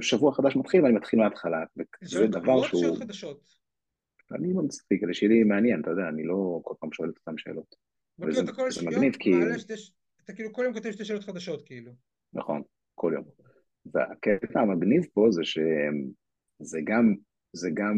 שבוע 0.00 0.34
חדש 0.34 0.56
מתחיל 0.56 0.82
ואני 0.82 0.94
מתחיל 0.94 1.18
מההתחלה, 1.18 1.58
וזה 2.02 2.26
דבר 2.26 2.62
שהוא... 2.62 2.80
שאלות 2.80 2.98
חדשות. 2.98 3.55
אני 4.32 4.54
לא 4.54 4.62
מספיק, 4.62 5.00
כדי 5.00 5.14
שיהיה 5.14 5.32
לי 5.32 5.44
מעניין, 5.44 5.80
אתה 5.80 5.90
יודע, 5.90 6.08
אני 6.08 6.24
לא 6.24 6.60
כל 6.62 6.74
פעם 6.80 6.92
שואל 6.92 7.10
את 7.10 7.18
אותן 7.18 7.38
שאלות. 7.38 7.76
וזה 8.18 8.42
מגניב 8.86 9.16
כי... 9.18 9.30
אתה 10.24 10.32
כאילו 10.32 10.52
כל 10.52 10.62
יום 10.64 10.74
כותב 10.74 10.90
שתי 10.90 11.04
שאלות 11.04 11.24
חדשות, 11.24 11.66
כאילו. 11.66 11.92
נכון, 12.32 12.62
כל 12.94 13.12
יום. 13.14 13.24
והקטע 13.92 14.60
המגניב 14.60 15.06
פה 15.14 15.26
זה 15.30 15.44
שזה 15.44 16.78
גם, 16.84 17.14
זה 17.52 17.70
גם, 17.74 17.96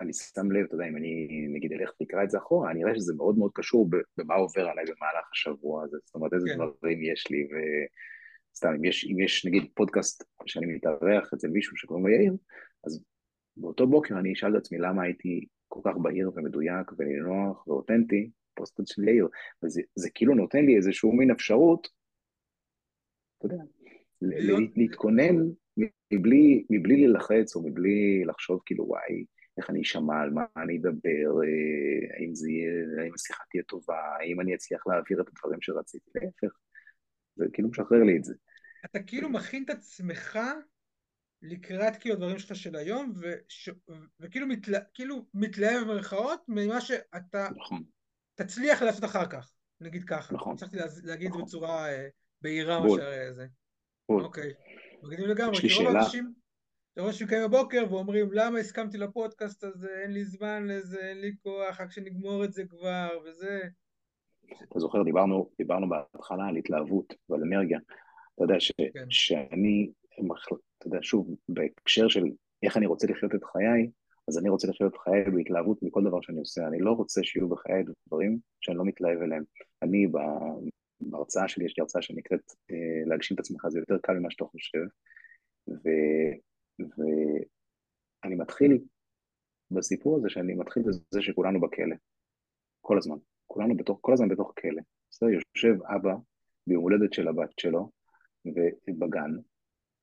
אני 0.00 0.12
שם 0.12 0.50
לב, 0.50 0.64
אתה 0.64 0.74
יודע, 0.74 0.88
אם 0.88 0.96
אני 0.96 1.28
נגיד 1.54 1.72
אלך 1.72 1.90
לקרוא 2.00 2.22
את 2.22 2.30
זה 2.30 2.38
אחורה, 2.38 2.70
אני 2.70 2.84
אראה 2.84 2.94
שזה 2.94 3.14
מאוד 3.14 3.38
מאוד 3.38 3.50
קשור 3.54 3.90
במה 4.16 4.34
עובר 4.34 4.68
עליי 4.68 4.84
במהלך 4.84 5.30
השבוע 5.32 5.84
הזה, 5.84 5.96
זאת 6.04 6.14
אומרת 6.14 6.32
איזה 6.32 6.48
כן. 6.48 6.54
דברים 6.56 7.02
יש 7.02 7.30
לי, 7.30 7.48
וסתם, 8.52 8.68
אם 8.68 8.84
יש, 8.84 9.04
אם 9.04 9.20
יש 9.20 9.46
נגיד 9.46 9.70
פודקאסט 9.74 10.24
שאני 10.46 10.66
מתארח 10.66 11.34
אצל 11.34 11.48
מישהו 11.48 11.76
שקוראים 11.76 12.06
לו 12.06 12.12
יאיר, 12.12 12.32
אז 12.86 13.04
באותו 13.56 13.86
בוקר 13.86 14.18
אני 14.18 14.32
אשאל 14.32 14.56
את 14.56 14.60
עצמי 14.60 14.78
למה 14.78 15.02
הייתי 15.02 15.46
כל 15.68 15.80
כך 15.84 15.96
בהיר 16.02 16.30
ומדויק 16.34 16.92
ונינוח 16.98 17.66
ואותנטי, 17.66 18.30
פוסט 18.54 18.80
של 18.86 19.08
יאיר, 19.08 19.28
וזה 19.62 20.10
כאילו 20.14 20.34
נותן 20.34 20.64
לי 20.64 20.76
איזשהו 20.76 21.12
מין 21.12 21.30
אפשרות, 21.30 21.88
אתה 23.38 23.46
יודע, 23.46 23.62
להתכונן 24.76 25.36
מבלי, 26.12 26.64
מבלי 26.70 27.06
ללחץ 27.06 27.56
או 27.56 27.68
מבלי 27.68 28.24
לחשוב 28.24 28.60
כאילו 28.66 28.84
וואי, 28.88 29.24
איך 29.58 29.70
אני 29.70 29.82
אשמע, 29.82 30.20
על 30.22 30.30
מה 30.30 30.44
אני 30.56 30.78
אדבר, 30.78 31.42
אה, 31.42 32.16
האם 32.16 32.34
זה 32.34 32.50
יהיה, 32.50 33.02
האם 33.02 33.14
השיחה 33.14 33.44
תהיה 33.50 33.62
טובה, 33.62 34.00
האם 34.20 34.40
אני 34.40 34.54
אצליח 34.54 34.86
להעביר 34.86 35.20
את 35.20 35.28
הדברים 35.28 35.60
שרציתי, 35.60 36.10
להפך, 36.14 36.56
זה 37.36 37.44
כאילו 37.52 37.68
משחרר 37.68 38.02
לי 38.02 38.16
את 38.16 38.24
זה. 38.24 38.34
אתה 38.84 39.02
כאילו 39.02 39.28
מכין 39.28 39.64
את 39.64 39.70
עצמך 39.70 40.38
לקראת 41.42 41.96
כאילו 41.96 42.14
הדברים 42.14 42.38
שלך 42.38 42.56
של 42.56 42.76
היום, 42.76 43.12
וש... 43.20 43.68
וכאילו 44.20 44.46
מתלה... 44.46 44.80
כאילו 44.94 45.26
מתלהב 45.34 45.82
במרכאות 45.82 46.40
ממה 46.48 46.80
שאתה 46.80 47.48
נכון. 47.56 47.82
תצליח 48.34 48.82
לעשות 48.82 49.04
אחר 49.04 49.26
כך, 49.26 49.52
נגיד 49.80 50.04
ככה. 50.04 50.34
נכון. 50.34 50.54
הצלחתי 50.54 50.76
להגיד 51.04 51.28
נכון. 51.28 51.42
בצורה 51.42 51.88
אה, 51.88 52.08
בהירה 52.42 52.80
מאשר 52.80 53.32
זה. 53.32 53.46
בול. 54.08 54.24
אוקיי. 54.24 54.52
מגניב 55.02 55.26
לגמרי, 55.26 55.56
כי 55.56 55.74
רוב 55.74 55.96
האנשים, 55.96 56.32
רוב 56.98 57.06
האנשים 57.06 57.26
קמים 57.26 57.42
בבוקר 57.44 57.84
ואומרים 57.90 58.32
למה 58.32 58.58
הסכמתי 58.58 58.98
לפודקאסט 58.98 59.64
הזה, 59.64 60.00
אין 60.02 60.12
לי 60.12 60.24
זמן 60.24 60.66
לזה, 60.66 61.00
אין 61.08 61.20
לי 61.20 61.34
כוח, 61.42 61.80
רק 61.80 61.92
שנגמור 61.92 62.44
את 62.44 62.52
זה 62.52 62.64
כבר, 62.68 63.08
וזה. 63.24 63.60
אתה 64.70 64.78
זוכר, 64.78 65.02
דיברנו, 65.02 65.50
דיברנו 65.58 65.88
בהתחלה 65.88 66.46
על 66.46 66.56
התלהבות 66.56 67.14
ועל 67.28 67.42
אנרגיה. 67.42 67.78
אתה 68.34 68.44
יודע 68.44 68.60
ש, 68.60 68.72
כן. 68.94 69.10
שאני 69.10 69.90
יודע, 70.86 70.98
שוב, 71.02 71.36
בהקשר 71.48 72.08
של 72.08 72.24
איך 72.62 72.76
אני 72.76 72.86
רוצה 72.86 73.06
לחיות 73.06 73.34
את 73.34 73.44
חיי, 73.44 73.90
אז 74.28 74.38
אני 74.38 74.48
רוצה 74.48 74.68
לחיות 74.68 74.94
את 74.94 74.98
חיי 74.98 75.24
בהתלהבות 75.34 75.82
מכל 75.82 76.04
דבר 76.04 76.20
שאני 76.20 76.38
עושה. 76.38 76.66
אני 76.66 76.78
לא 76.78 76.92
רוצה 76.92 77.22
שיהיו 77.24 77.48
בחיי 77.48 77.84
דברים 78.08 78.38
שאני 78.60 78.76
לא 78.76 78.84
מתלהב 78.84 79.18
אליהם. 79.22 79.44
אני, 79.82 80.06
בהרצאה 81.00 81.48
שלי, 81.48 81.64
יש 81.64 81.78
לי 81.78 81.80
הרצאה 81.80 82.02
שנקראת 82.02 82.52
אה, 82.70 83.06
להגשים 83.06 83.34
את 83.34 83.40
עצמך, 83.40 83.68
זה 83.68 83.78
יותר 83.78 83.98
קל 84.02 84.12
ממה 84.12 84.30
שאתה 84.30 84.44
חושב. 84.44 84.84
ו, 85.68 85.90
מתחיל 88.36 88.78
בסיפור 89.70 90.16
הזה, 90.16 90.28
שאני 90.28 90.54
מתחיל 90.54 90.82
בזה 90.82 91.22
שכולנו 91.22 91.60
בכלא. 91.60 91.96
כל 92.80 92.98
הזמן. 92.98 93.16
כולנו 93.46 93.76
בתוך, 93.76 93.98
כל 94.00 94.12
הזמן 94.12 94.28
בתוך 94.28 94.52
כלא. 94.60 94.82
בסדר, 95.10 95.28
יושב 95.28 95.82
אבא 95.82 96.14
ביום 96.66 96.82
הולדת 96.82 97.12
של 97.12 97.28
הבת 97.28 97.58
שלו, 97.58 97.90
ובגן, 98.46 99.30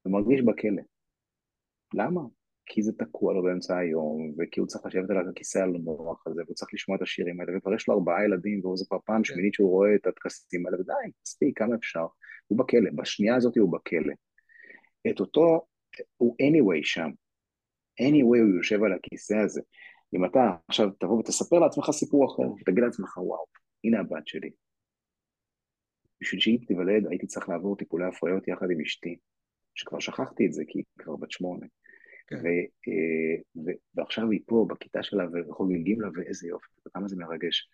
ומרגיש 0.05 0.41
בכלא. 0.41 0.81
למה? 1.93 2.21
כי 2.65 2.81
זה 2.81 2.91
תקוע 2.97 3.33
לו 3.33 3.43
באמצע 3.43 3.77
היום, 3.77 4.33
וכי 4.37 4.59
הוא 4.59 4.67
צריך 4.67 4.85
לשבת 4.85 5.09
על 5.09 5.29
הכיסא 5.29 5.57
הלא 5.57 5.79
נוח 5.79 6.27
הזה, 6.27 6.41
והוא 6.45 6.55
צריך 6.55 6.73
לשמוע 6.73 6.97
את 6.97 7.01
השירים 7.01 7.41
האלה, 7.41 7.57
וכבר 7.57 7.73
יש 7.73 7.87
לו 7.87 7.93
ארבעה 7.93 8.25
ילדים, 8.25 8.65
וזה 8.65 8.85
כבר 8.87 8.97
פעם 9.05 9.17
כן. 9.17 9.23
שמינית 9.23 9.53
שהוא 9.53 9.69
רואה 9.69 9.95
את 9.95 10.07
הטקסים 10.07 10.65
האלה, 10.65 10.81
ודי, 10.81 11.11
מספיק, 11.25 11.59
כמה 11.59 11.75
אפשר. 11.75 12.05
הוא 12.47 12.59
בכלא, 12.59 12.89
בשנייה 12.95 13.35
הזאת 13.35 13.57
הוא 13.57 13.71
בכלא. 13.71 14.13
את 15.11 15.19
אותו, 15.19 15.65
הוא 16.17 16.35
anyway 16.41 16.79
שם. 16.83 17.09
anyway 18.01 18.39
הוא 18.41 18.57
יושב 18.57 18.83
על 18.83 18.93
הכיסא 18.93 19.33
הזה. 19.33 19.61
אם 20.15 20.25
אתה 20.25 20.55
עכשיו 20.67 20.89
תבוא 20.99 21.19
ותספר 21.19 21.59
לעצמך 21.59 21.91
סיפור 21.91 22.25
אחר, 22.25 22.51
ותגיד 22.61 22.83
לעצמך, 22.83 23.17
וואו, 23.17 23.45
הנה 23.83 23.99
הבת 23.99 24.27
שלי. 24.27 24.51
בשביל 26.21 26.41
שהיא 26.41 26.67
תיוולד 26.67 27.07
הייתי 27.09 27.27
צריך 27.27 27.49
לעבור 27.49 27.77
טיפולי 27.77 28.05
הפריות 28.05 28.47
יחד 28.47 28.71
עם 28.71 28.81
אשתי. 28.81 29.17
שכבר 29.75 29.99
שכחתי 29.99 30.45
את 30.45 30.53
זה, 30.53 30.63
כי 30.67 30.79
היא 30.79 30.85
כבר 30.99 31.15
בת 31.15 31.31
שמונה. 31.31 31.65
כן. 32.27 32.35
ו, 32.35 32.47
אה, 32.87 33.63
ו, 33.65 33.71
ועכשיו 33.95 34.29
היא 34.29 34.39
פה 34.45 34.65
בכיתה 34.69 35.03
שלה 35.03 35.23
וחוגגים 35.33 36.01
לה, 36.01 36.09
ואיזה 36.15 36.47
יופי, 36.47 36.67
וכמה 36.87 37.07
זה 37.07 37.15
מרגש. 37.15 37.69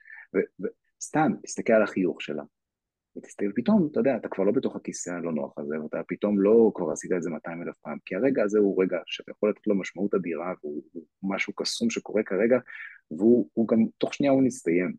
וסתם, 0.59 1.31
תסתכל 1.43 1.73
על 1.73 1.83
החיוך 1.83 2.21
שלה. 2.21 2.43
ותסתכל, 3.17 3.51
פתאום, 3.55 3.87
אתה 3.91 3.99
יודע, 3.99 4.15
אתה 4.15 4.27
כבר 4.27 4.43
לא 4.43 4.51
בתוך 4.51 4.75
הכיסא 4.75 5.09
הלא 5.09 5.31
נוח 5.31 5.57
הזה, 5.57 5.81
ואתה 5.83 6.01
פתאום 6.07 6.39
לא 6.39 6.71
כבר 6.75 6.91
עשית 6.91 7.11
את 7.11 7.23
זה 7.23 7.29
200 7.29 7.63
אלף 7.63 7.77
פעם, 7.77 7.97
כי 8.05 8.15
הרגע 8.15 8.43
הזה 8.43 8.59
הוא 8.59 8.83
רגע 8.83 8.97
שאתה 9.05 9.31
יכול 9.31 9.49
לתת 9.49 9.67
לו 9.67 9.75
משמעות 9.75 10.13
אדירה, 10.13 10.53
והוא 10.63 10.83
משהו 11.23 11.53
קסום 11.53 11.89
שקורה 11.89 12.23
כרגע, 12.23 12.59
והוא 13.11 13.67
גם, 13.67 13.77
תוך 13.97 14.13
שנייה 14.13 14.31
הוא 14.31 14.43
נסתיים, 14.43 14.93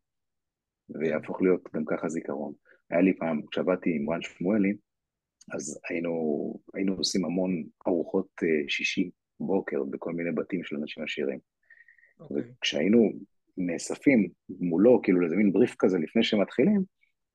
ויהפוך 0.90 1.42
להיות 1.42 1.68
גם 1.74 1.84
ככה 1.84 2.09
זיכרון. 2.09 2.53
היה 2.90 3.01
לי 3.01 3.18
פעם, 3.18 3.46
כשעבדתי 3.51 3.96
עם 3.96 4.11
רן 4.11 4.22
שמואלי, 4.22 4.76
אז 5.53 5.80
היינו, 5.88 6.55
היינו 6.74 6.94
עושים 6.94 7.24
המון 7.24 7.64
ארוחות 7.86 8.28
אה, 8.42 8.68
שישי 8.68 9.11
בוקר 9.40 9.84
בכל 9.84 10.12
מיני 10.12 10.32
בתים 10.32 10.64
של 10.64 10.76
אנשים 10.76 11.05
עשירים. 11.05 11.38
Okay. 11.38 12.20
אוקיי. 12.20 12.42
וכשהיינו 12.59 13.12
נאספים 13.57 14.28
מולו, 14.48 15.03
כאילו 15.03 15.20
לאיזה 15.20 15.36
מין 15.36 15.53
בריף 15.53 15.74
כזה 15.78 15.98
לפני 15.98 16.22
שהם 16.22 16.40
מתחילים, 16.40 16.82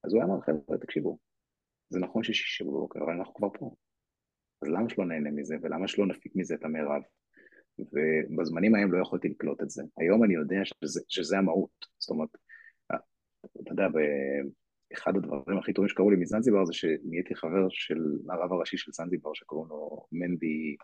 אז 0.03 0.13
הוא 0.13 0.23
אמר, 0.23 0.41
חבר'ה, 0.41 0.77
תקשיבו, 0.77 1.17
זה 1.89 1.99
נכון 1.99 2.23
ששישי 2.23 2.63
בבוקר, 2.63 2.99
אבל 3.03 3.13
אנחנו 3.13 3.33
כבר 3.33 3.47
פה. 3.59 3.75
אז 4.61 4.69
למה 4.69 4.89
שלא 4.89 5.05
נהנה 5.05 5.31
מזה, 5.31 5.55
ולמה 5.61 5.87
שלא 5.87 6.05
נפיק 6.05 6.31
מזה 6.35 6.55
את 6.55 6.63
המרב? 6.63 7.01
ובזמנים 7.79 8.75
ההם 8.75 8.91
לא 8.91 9.01
יכולתי 9.01 9.29
לקלוט 9.29 9.61
את 9.61 9.69
זה. 9.69 9.83
היום 9.97 10.23
אני 10.23 10.33
יודע 10.33 10.59
שזה, 10.63 11.01
שזה 11.07 11.37
המהות. 11.37 11.85
זאת 11.99 12.09
אומרת, 12.09 12.29
אתה 13.61 13.71
יודע, 13.71 13.87
אחד 14.93 15.15
הדברים 15.15 15.57
הכי 15.57 15.73
טובים 15.73 15.89
שקרו 15.89 16.11
לי 16.11 16.17
מזנזיבר 16.17 16.65
זה 16.65 16.73
שנהייתי 16.73 17.35
חבר 17.35 17.69
של 17.69 17.99
הרב 18.29 18.53
הראשי 18.53 18.77
של 18.77 18.91
זנזיבר 18.91 19.33
שקוראים 19.33 19.69
לו 19.69 20.05
מנדי 20.11 20.75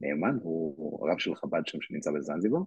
נאמן, 0.00 0.36
הוא 0.42 1.08
רב 1.10 1.18
של 1.18 1.34
חב"ד 1.34 1.66
שם 1.66 1.80
שנמצא 1.80 2.10
בזנזיבר, 2.10 2.58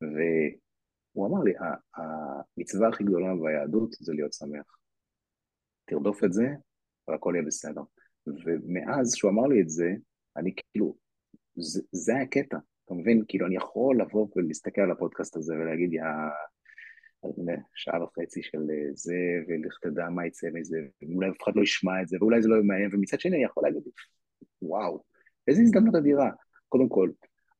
והוא 0.00 1.26
אמר 1.26 1.42
לי, 1.44 1.52
המצווה 1.96 2.88
הכי 2.88 3.04
גדולה 3.04 3.28
ביהדות 3.42 3.92
זה 3.92 4.12
להיות 4.12 4.32
שמח. 4.32 4.76
תרדוף 5.84 6.24
את 6.24 6.32
זה 6.32 6.46
והכל 7.08 7.32
יהיה 7.34 7.46
בסדר. 7.46 7.82
ומאז 8.26 9.14
שהוא 9.14 9.30
אמר 9.30 9.46
לי 9.46 9.60
את 9.60 9.68
זה, 9.68 9.90
אני 10.36 10.54
כאילו, 10.54 10.96
זה, 11.56 11.82
זה 11.92 12.12
הקטע, 12.16 12.58
אתה 12.84 12.94
מבין? 12.94 13.24
כאילו 13.28 13.46
אני 13.46 13.56
יכול 13.56 14.00
לבוא 14.00 14.28
ולהסתכל 14.36 14.80
על 14.80 14.90
הפודקאסט 14.90 15.36
הזה 15.36 15.54
ולהגיד, 15.54 15.92
יא... 15.92 16.02
שעה 17.74 18.04
וחצי 18.04 18.42
של 18.42 18.58
אה, 18.58 18.90
זה, 18.94 19.14
ולך 19.48 19.78
תדע 19.82 20.08
מה 20.08 20.26
יצא 20.26 20.48
מזה, 20.52 20.78
ואולי 21.02 21.30
אף 21.30 21.42
אחד 21.42 21.52
לא 21.56 21.62
ישמע 21.62 22.02
את 22.02 22.08
זה, 22.08 22.16
ואולי 22.20 22.42
זה 22.42 22.48
לא 22.48 22.56
מעניין, 22.62 22.90
ומצד 22.92 23.20
שני 23.20 23.36
אני 23.36 23.44
יכול 23.44 23.62
להגיד, 23.62 23.82
וואו, 24.62 25.02
איזה 25.48 25.62
הזדמנות 25.62 25.94
אדירה. 25.94 26.30
קודם 26.68 26.88
כל, 26.88 27.10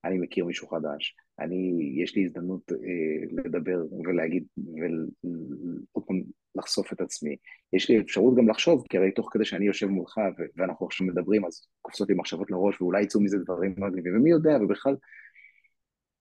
אני 0.04 0.18
מכיר 0.18 0.44
מישהו 0.44 0.68
חדש, 0.68 1.16
אני, 1.38 1.92
יש 2.02 2.16
לי 2.16 2.24
הזדמנות 2.24 2.72
אה, 2.72 3.42
לדבר 3.44 3.78
ולהגיד, 4.06 4.44
ועוד 4.56 6.04
פעם 6.06 6.22
לחשוף 6.54 6.92
את 6.92 7.00
עצמי. 7.00 7.36
יש 7.72 7.90
לי 7.90 8.00
אפשרות 8.00 8.36
גם 8.36 8.48
לחשוב, 8.48 8.84
כי 8.88 8.98
הרי 8.98 9.12
תוך 9.12 9.28
כדי 9.32 9.44
שאני 9.44 9.66
יושב 9.66 9.86
מולך 9.86 10.20
ואנחנו 10.56 10.86
עכשיו 10.86 11.06
מדברים, 11.06 11.44
אז 11.44 11.66
קופצות 11.82 12.08
לי 12.08 12.14
מחשבות 12.14 12.50
לראש, 12.50 12.80
ואולי 12.80 13.02
יצאו 13.02 13.20
מזה 13.20 13.38
דברים 13.38 13.74
מגניבים, 13.78 14.16
ומי 14.16 14.30
יודע, 14.30 14.58
ובכלל, 14.62 14.96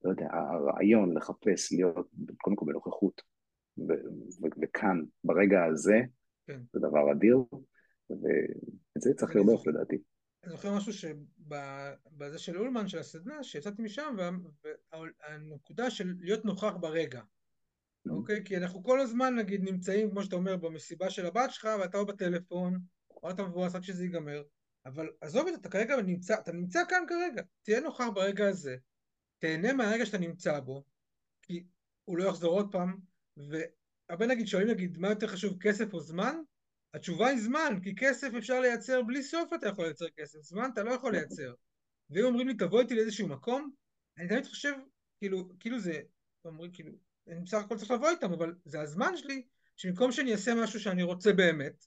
לא 0.04 0.10
יודע, 0.10 0.28
הרעיון 0.32 1.18
לחפש 1.18 1.72
להיות 1.72 2.08
קודם 2.42 2.56
כל 2.56 2.66
בנוכחות, 2.66 3.22
וכאן, 4.62 5.02
ברגע 5.24 5.66
הזה, 5.66 6.00
כן. 6.48 6.62
זה 6.74 6.80
דבר 6.80 7.12
אדיר, 7.12 7.38
ואת 8.10 9.02
זה 9.02 9.14
צריך 9.14 9.36
לרדוף 9.36 9.68
לדעתי. 9.68 9.98
אני 10.44 10.52
זוכר 10.52 10.76
משהו 10.76 10.94
שבזה 10.94 12.38
של 12.38 12.58
אולמן, 12.58 12.88
של 12.88 13.00
הסדנה, 13.00 13.44
שיצאתי 13.44 13.82
משם, 13.82 14.16
והנקודה 14.94 15.90
של 15.90 16.14
להיות 16.20 16.46
נוכח 16.46 16.74
ברגע. 16.80 17.22
Mm-hmm. 17.22 18.12
אוקיי? 18.12 18.44
כי 18.46 18.58
אנחנו 18.58 18.84
כל 18.84 19.00
הזמן, 19.00 19.36
נגיד, 19.36 19.64
נמצאים, 19.64 20.12
כמו 20.12 20.24
שאתה 20.24 20.36
אומר, 20.36 20.58
במסיבה 20.58 21.10
של 21.10 21.26
הבת 21.26 21.52
שלך, 21.52 21.68
ואתה 21.80 21.98
או 21.98 22.06
בטלפון, 22.06 22.80
או 23.24 23.30
אתה 23.30 23.44
מבואס 23.44 23.76
עד 23.76 23.84
שזה 23.84 24.04
ייגמר. 24.04 24.44
אבל 24.86 25.10
עזוב 25.22 25.48
את 25.48 25.54
זה, 25.54 25.60
אתה 25.60 25.70
כרגע 25.70 26.02
נמצא, 26.02 26.34
אתה 26.40 26.52
נמצא 26.52 26.82
כאן 26.90 27.04
כרגע. 27.08 27.42
תהיה 27.62 27.80
נוכח 27.80 28.08
ברגע 28.14 28.48
הזה. 28.48 28.76
תהנה 29.40 29.74
מהרגע 29.74 30.06
שאתה 30.06 30.18
נמצא 30.18 30.60
בו, 30.60 30.84
כי 31.42 31.64
הוא 32.06 32.18
לא 32.18 32.24
יחזור 32.24 32.52
עוד 32.52 32.72
פעם, 32.72 32.98
והרבה 33.40 34.26
נגיד 34.26 34.48
שואלים 34.48 34.70
נגיד 34.70 34.98
מה 34.98 35.10
יותר 35.10 35.28
חשוב 35.28 35.58
כסף 35.60 35.94
או 35.94 36.00
זמן? 36.00 36.36
התשובה 36.94 37.28
היא 37.28 37.42
זמן, 37.42 37.80
כי 37.84 37.96
כסף 37.96 38.28
אפשר 38.38 38.60
לייצר 38.60 39.02
בלי 39.02 39.24
סוף 39.24 39.54
אתה 39.54 39.68
יכול 39.68 39.86
לייצר 39.86 40.10
כסף, 40.10 40.40
זמן 40.42 40.70
אתה 40.74 40.84
לא 40.84 40.92
יכול 40.92 41.12
לייצר. 41.12 41.54
ואם 42.10 42.26
אומרים 42.26 42.48
לי 42.48 42.54
תבוא 42.54 42.82
איתי 42.82 42.96
לאיזשהו 42.96 43.28
מקום, 43.28 43.72
אני 44.18 44.28
תמיד 44.28 44.46
חושב, 44.46 44.74
כאילו, 45.20 45.50
כאילו 45.60 45.80
זה, 45.80 46.02
אומרים 46.46 46.72
כאילו, 46.72 46.92
אני 47.28 47.42
בסך 47.42 47.58
הכל 47.58 47.78
צריך 47.78 47.92
לבוא 47.92 48.10
איתם, 48.10 48.34
אבל 48.34 48.56
זה 48.66 48.82
הזמן 48.82 49.18
שלי, 49.18 49.44
שבמקום 49.78 50.12
שאני 50.12 50.32
אעשה 50.32 50.56
משהו 50.56 50.80
שאני 50.80 51.04
רוצה 51.04 51.34
באמת, 51.34 51.86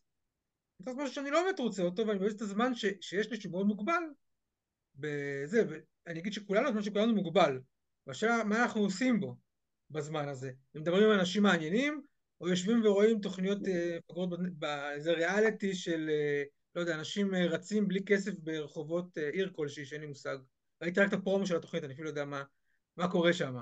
אני 0.80 0.84
צריך 0.84 0.96
משהו 0.96 1.14
שאני 1.14 1.30
לא 1.30 1.42
באמת 1.42 1.59
רוצה 1.59 1.82
אותו, 1.82 2.07
ואני 2.07 2.18
מבאס 2.18 2.34
את 2.36 2.40
הזמן 2.40 2.74
ש, 2.74 2.84
שיש 3.00 3.30
לי 3.30 3.40
שהוא 3.40 3.53
מאוד 3.53 3.66
מוגבל, 3.66 4.03
בזה, 4.94 5.62
ואני 5.68 6.20
אגיד 6.20 6.32
שכולנו, 6.32 6.68
הזמן 6.68 6.82
שכולנו 6.82 7.14
מוגבל, 7.14 7.61
והשאלה 8.07 8.44
מה 8.44 8.62
אנחנו 8.62 8.80
עושים 8.80 9.20
בו 9.20 9.36
בזמן 9.93 10.28
הזה, 10.28 10.51
מדברים 10.74 11.05
עם 11.05 11.18
אנשים 11.18 11.43
מעניינים, 11.43 12.03
או 12.40 12.49
יושבים 12.49 12.80
ורואים 12.84 13.20
תוכניות 13.20 13.59
uh, 13.59 14.26
באיזה 14.53 15.12
ריאליטי 15.12 15.74
של, 15.74 16.11
uh, 16.11 16.49
לא 16.74 16.80
יודע, 16.80 16.95
אנשים 16.95 17.34
uh, 17.34 17.36
רצים 17.36 17.88
בלי 17.88 18.05
כסף 18.05 18.32
ברחובות 18.38 19.18
עיר 19.32 19.53
כלשהי, 19.57 19.84
שאין 19.84 20.01
לי 20.01 20.07
מושג. 20.07 20.38
ראיתי 20.82 21.01
רק 21.01 21.09
את 21.09 21.12
הפרומו 21.12 21.47
של 21.47 21.57
התוכנית, 21.57 21.84
אני 21.84 21.93
אפילו 21.93 22.05
לא 22.05 22.11
יודע 22.11 22.24
מה, 22.24 22.43
מה 22.97 23.09
קורה 23.09 23.32
שם, 23.32 23.57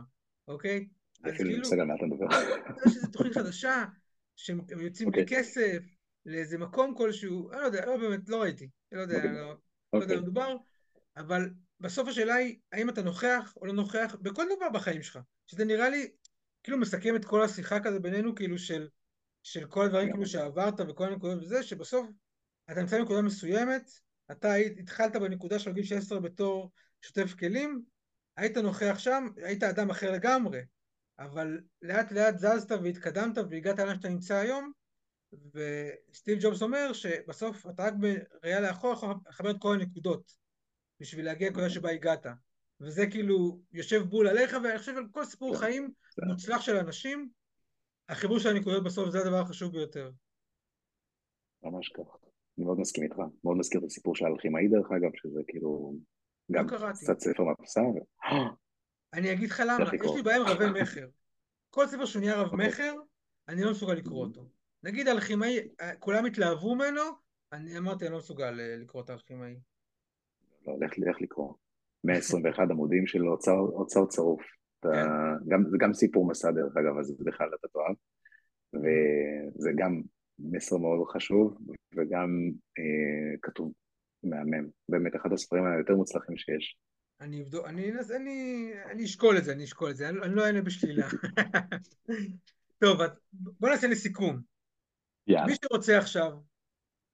אוקיי? 0.49 0.89
אז 1.25 1.33
כאילו, 1.37 1.87
מה 1.87 1.95
אתה 1.95 2.07
מדבר. 2.07 2.27
יש 2.87 2.97
איזו 2.97 3.09
תוכנית 3.13 3.35
חדשה, 3.35 3.85
שהם 4.37 4.61
יוצאים 4.81 5.11
בלי 5.11 5.23
אוקיי. 5.23 5.39
כסף, 5.39 5.79
לאיזה 6.27 6.59
מקום 6.59 6.95
כלשהו, 6.95 7.51
אני 7.53 7.61
לא 7.61 7.67
יודע, 7.67 7.87
לא 7.87 7.97
באמת, 7.97 8.29
לא 8.29 8.43
ראיתי, 8.43 8.69
לא 8.93 9.01
יודע, 9.01 9.17
אוקיי. 9.17 9.33
לא, 9.33 9.39
לא 9.93 9.99
יודע, 9.99 10.15
אוקיי. 10.15 10.17
מדובר, 10.17 10.57
אבל 11.17 11.51
בסוף 11.81 12.09
השאלה 12.09 12.35
היא, 12.35 12.59
האם 12.73 12.89
אתה 12.89 13.03
נוכח 13.03 13.55
או 13.57 13.67
לא 13.67 13.73
נוכח 13.73 14.17
בכל 14.21 14.45
דבר 14.57 14.71
בחיים 14.71 15.03
שלך, 15.03 15.19
שזה 15.47 15.65
נראה 15.65 15.89
לי 15.89 16.11
כאילו 16.63 16.79
מסכם 16.79 17.17
את 17.17 17.25
כל 17.25 17.43
השיחה 17.43 17.81
כזה 17.81 18.01
בינינו, 18.01 18.35
כאילו 18.35 18.59
של, 18.59 18.89
של 19.43 19.67
כל 19.67 19.85
הדברים 19.85 20.11
כאילו 20.11 20.27
שעברת 20.27 20.75
וכל 20.89 21.07
הנקודות 21.07 21.43
וזה, 21.43 21.63
שבסוף 21.63 22.09
אתה 22.71 22.81
נמצא 22.81 22.99
בנקודה 22.99 23.23
מסוימת, 23.23 23.91
אתה 24.31 24.55
התחלת 24.55 25.17
בנקודה 25.17 25.59
של 25.59 25.73
גיל 25.73 25.85
16 25.85 26.21
בתור 26.21 26.71
שוטף 27.03 27.35
כלים, 27.35 27.83
היית 28.37 28.57
נוכח 28.57 28.99
שם, 28.99 29.27
היית 29.37 29.63
אדם 29.63 29.91
אחר 29.91 30.11
לגמרי, 30.11 30.61
אבל 31.19 31.61
לאט 31.83 32.13
לאט 32.13 32.39
זזת 32.39 32.71
והתקדמת 32.71 33.39
והגעת 33.51 33.79
לאן 33.79 33.95
שאתה 33.95 34.09
נמצא 34.09 34.35
היום, 34.35 34.73
וסטיב 35.33 36.39
ג'ובס 36.43 36.63
אומר 36.63 36.93
שבסוף 36.93 37.67
אתה 37.67 37.85
רק 37.85 37.95
בראייה 37.95 38.61
לאחור 38.61 38.93
יכול 38.93 39.15
לחבר 39.29 39.51
את 39.51 39.57
כל 39.59 39.75
הנקודות 39.75 40.33
בשביל 41.01 41.25
להגיע 41.25 41.49
לנקודה 41.49 41.71
שבה 41.71 41.91
הגעת. 41.91 42.27
וזה 42.81 43.07
כאילו 43.11 43.61
יושב 43.73 44.03
בול 44.03 44.29
עליך, 44.29 44.57
ואני 44.65 44.79
חושב 44.79 44.97
על 44.97 45.05
כל 45.13 45.25
סיפור 45.25 45.55
כן. 45.55 45.61
חיים 45.61 45.93
מוצלח 46.27 46.61
של 46.61 46.77
אנשים, 46.77 47.31
החיבור 48.09 48.39
של 48.39 48.49
הנקודות 48.49 48.85
בסוף 48.85 49.11
זה 49.11 49.21
הדבר 49.21 49.41
החשוב 49.41 49.73
ביותר. 49.73 50.11
ממש 51.63 51.89
ככה. 51.89 52.17
אני 52.59 52.67
מאוד 52.67 52.81
מסכים 52.81 53.05
איתך. 53.05 53.17
מאוד 53.45 53.57
מזכיר 53.57 53.81
את 53.81 53.85
הסיפור 53.85 54.17
של 54.17 54.25
האלכימאי 54.25 54.69
דרך 54.69 54.87
אגב, 54.91 55.11
שזה 55.15 55.41
כאילו... 55.47 55.95
לא 56.49 56.63
גם 56.63 56.67
קצת 56.93 57.19
ספר 57.21 57.43
מהפסה. 57.45 57.81
אני 59.15 59.33
אגיד 59.33 59.51
לך 59.51 59.63
למה, 59.67 59.85
יש 60.05 60.11
לי 60.17 60.23
בעיה 60.23 60.37
עם 60.37 60.47
רבי 60.47 60.83
מכר. 60.83 61.07
כל 61.71 61.87
ספר 61.87 62.05
שהוא 62.05 62.21
נהיה 62.21 62.41
רב 62.41 62.53
אוקיי. 62.53 62.69
מכר, 62.69 62.95
אני 63.49 63.63
לא 63.63 63.71
מסוגל 63.71 63.95
לקרוא 63.95 64.27
אותו. 64.27 64.49
נגיד 64.83 65.09
האלכימאי, 65.09 65.59
כולם 65.99 66.25
התלהבו 66.25 66.75
ממנו, 66.75 67.03
אני 67.53 67.79
אמרתי, 67.79 68.05
אני 68.05 68.13
לא 68.13 68.19
מסוגל 68.19 68.61
אה, 68.61 68.77
לקרוא 68.77 69.03
את 69.03 69.11
האלכימאי. 69.11 69.57
לא, 70.67 70.75
לך 70.81 71.21
לקרוא. 71.21 71.55
121 72.05 72.71
עמודים 72.71 73.07
של 73.07 73.29
אוצר 73.29 74.07
צרוף. 74.09 74.43
כן. 74.83 74.89
גם, 75.49 75.65
זה 75.71 75.77
גם 75.81 75.95
סיפור 75.95 76.27
מסע 76.27 76.51
דרך 76.51 76.77
אגב, 76.77 76.99
אז 76.99 77.17
בכלל 77.25 77.49
אתה 77.61 77.69
תאהב. 77.69 77.97
וזה 78.75 79.71
גם 79.79 80.03
מסר 80.39 80.77
מאוד 80.77 81.09
חשוב, 81.09 81.59
וגם 81.97 82.51
אה, 82.79 83.37
כתוב 83.43 83.73
מהמם. 84.25 84.69
באמת 84.89 85.17
אחד 85.17 85.33
הספרים 85.33 85.65
היותר 85.67 85.95
מוצלחים 85.95 86.37
שיש. 86.37 86.79
אני 87.21 87.43
אבדוק, 87.43 87.67
אני, 87.67 87.93
אני, 88.17 88.71
אני 88.91 89.05
אשקול 89.05 89.39
את 89.39 89.45
זה, 89.45 89.53
אני 89.53 89.65
אשקול 89.65 89.91
את 89.91 89.97
זה, 89.97 90.09
אני, 90.09 90.19
אני 90.23 90.35
לא 90.35 90.47
אענה 90.47 90.63
בשלילה. 90.63 91.07
טוב, 92.79 93.01
בוא 93.33 93.69
נעשה 93.69 93.87
לסיכום. 93.87 94.41
יאללה. 95.27 95.47
מי 95.47 95.53
שרוצה 95.65 95.99
עכשיו 95.99 96.33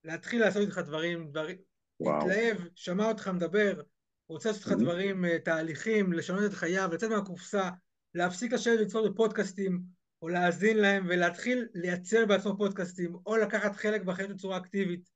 להתחיל 0.05 0.41
לעשות 0.41 0.63
איתך 0.63 0.79
דברים, 0.79 1.31
דברים, 1.31 1.57
להתלהב, 2.01 2.57
שמע 2.75 3.09
אותך 3.09 3.29
מדבר, 3.29 3.81
רוצה 4.29 4.49
לעשות 4.49 4.65
לך 4.67 4.73
mm-hmm. 4.73 4.81
דברים, 4.81 5.25
אה, 5.25 5.39
תהליכים, 5.39 6.13
לשנות 6.13 6.45
את 6.45 6.53
חייו, 6.53 6.89
לצאת 6.93 7.11
מהקופסה, 7.11 7.71
להפסיק 8.15 8.53
לשבת 8.53 8.79
ולצפות 8.81 9.13
בפודקאסטים, 9.13 9.81
או 10.23 10.29
להאזין 10.29 10.79
להם 10.79 11.07
ולהתחיל 11.09 11.69
לייצר 11.75 12.27
בעצמו 12.27 12.57
פודקאסטים, 12.57 13.17
או 13.27 13.37
לקחת 13.37 13.77
חלק 13.77 14.03
בחיים 14.03 14.31
בצורה 14.31 14.57
אקטיבית, 14.57 15.11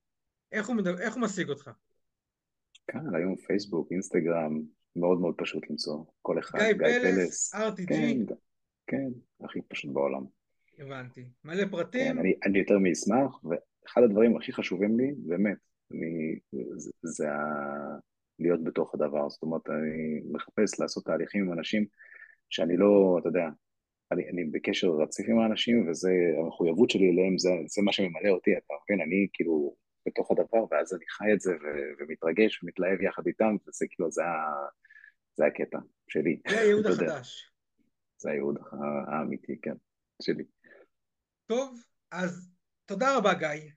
איך 0.53 0.67
הוא, 0.67 0.77
מדבר, 0.77 1.01
איך 1.01 1.15
הוא 1.15 1.23
משיג 1.23 1.49
אותך? 1.49 1.71
כאן, 2.87 3.15
היום 3.15 3.37
פייסבוק, 3.37 3.93
אינסטגרם, 3.93 4.63
מאוד 4.97 5.21
מאוד 5.21 5.35
פשוט 5.39 5.71
למצוא. 5.71 6.05
כל 6.23 6.39
אחד, 6.39 6.59
גיא, 6.59 6.73
גיא 6.73 7.01
פלס, 7.03 7.55
RTG. 7.55 7.87
כן, 7.89 8.35
כן, 8.87 9.09
הכי 9.45 9.59
פשוט 9.69 9.93
בעולם. 9.93 10.25
הבנתי. 10.79 11.25
מלא 11.45 11.65
פרטים. 11.71 12.13
כן, 12.13 12.19
אני, 12.19 12.35
אני 12.47 12.59
יותר 12.59 12.79
מאשמח, 12.79 13.45
ואחד 13.45 14.03
הדברים 14.03 14.37
הכי 14.37 14.53
חשובים 14.53 14.99
לי, 14.99 15.15
באמת, 15.17 15.57
אני, 15.93 16.39
זה, 16.77 16.91
זה 17.03 17.33
ה... 17.33 17.39
להיות 18.41 18.65
בתוך 18.65 18.95
הדבר, 18.95 19.29
זאת 19.29 19.43
אומרת, 19.43 19.69
אני 19.69 20.21
מחפש 20.33 20.81
לעשות 20.81 21.05
תהליכים 21.05 21.45
עם 21.45 21.53
אנשים 21.59 21.87
שאני 22.51 22.77
לא, 22.77 23.17
אתה 23.21 23.29
יודע, 23.29 23.45
אני, 24.13 24.29
אני 24.29 24.45
בקשר 24.45 24.89
רציף 24.89 25.27
עם 25.29 25.39
האנשים, 25.39 25.89
וזה, 25.91 26.11
המחויבות 26.39 26.91
שלי 26.91 27.11
אליהם, 27.11 27.39
זה, 27.39 27.51
זה 27.67 27.83
מה 27.83 27.93
שממלא 27.93 28.29
אותי, 28.29 28.51
אתה 28.53 28.75
מבין? 28.85 29.07
אני 29.07 29.29
כאילו 29.33 29.77
בתוך 30.07 30.31
הדבר, 30.31 30.65
ואז 30.71 30.95
אני 30.95 31.05
חי 31.09 31.33
את 31.35 31.41
זה, 31.41 31.53
ו, 31.53 31.67
ומתרגש 31.99 32.63
ומתלהב 32.63 33.03
יחד 33.03 33.27
איתם, 33.27 33.57
וזה 33.69 33.87
כאילו, 33.91 34.11
זה, 34.11 34.25
ה, 34.25 34.67
זה 35.35 35.47
הקטע 35.47 35.79
שלי. 36.09 36.41
זה 36.49 36.61
הייעוד 36.61 36.87
החדש. 36.87 37.53
זה 38.19 38.31
הייעוד 38.31 38.59
האמיתי, 39.13 39.61
כן, 39.63 39.75
שלי. 40.23 40.45
טוב, 41.47 41.81
אז 42.11 42.51
תודה 42.87 43.17
רבה, 43.17 43.35
גיא. 43.35 43.71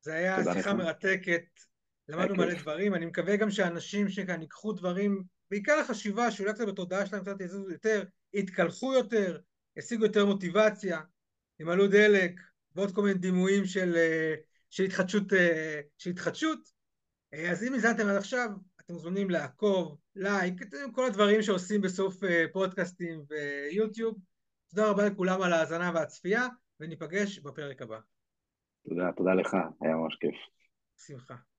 זה 0.00 0.14
היה 0.14 0.36
שיחה 0.54 0.74
מרתקת. 0.74 1.69
למדנו 2.10 2.34
מלא 2.34 2.54
דברים, 2.54 2.94
אני 2.94 3.06
מקווה 3.06 3.36
גם 3.36 3.50
שאנשים 3.50 4.08
שכאן 4.08 4.42
ייקחו 4.42 4.72
דברים, 4.72 5.22
בעיקר 5.50 5.78
החשיבה, 5.80 6.30
שאולי 6.30 6.52
קצת 6.52 6.68
בתודעה 6.68 7.06
שלהם 7.06 7.22
קצת 7.22 7.40
יזוזו 7.40 7.70
יותר, 7.70 8.04
יתקלחו 8.34 8.94
יותר, 8.94 9.40
ישיגו 9.76 10.04
יותר 10.04 10.26
מוטיבציה, 10.26 11.00
ימלאו 11.60 11.86
דלק, 11.86 12.40
ועוד 12.74 12.94
כל 12.94 13.02
מיני 13.02 13.14
דימויים 13.14 13.64
של, 13.64 13.96
של 14.70 14.84
התחדשות, 14.84 15.24
של 15.98 16.10
התחדשות. 16.10 16.58
אז 17.50 17.64
אם 17.64 17.74
הזנתם 17.74 18.06
עד 18.06 18.16
עכשיו, 18.16 18.50
אתם 18.80 18.92
מוזמנים 18.94 19.30
לעקוב, 19.30 19.98
לייק, 20.16 20.54
כל 20.92 21.06
הדברים 21.06 21.42
שעושים 21.42 21.80
בסוף 21.80 22.16
פודקאסטים 22.52 23.24
ויוטיוב. 23.28 24.18
תודה 24.70 24.90
רבה 24.90 25.06
לכולם 25.06 25.42
על 25.42 25.52
ההאזנה 25.52 25.92
והצפייה, 25.94 26.46
וניפגש 26.80 27.38
בפרק 27.38 27.82
הבא. 27.82 27.98
תודה, 28.88 29.10
תודה 29.16 29.34
לך, 29.34 29.54
היה 29.80 29.94
ממש 29.96 30.16
כיף. 30.20 30.34
שמחה. 31.06 31.49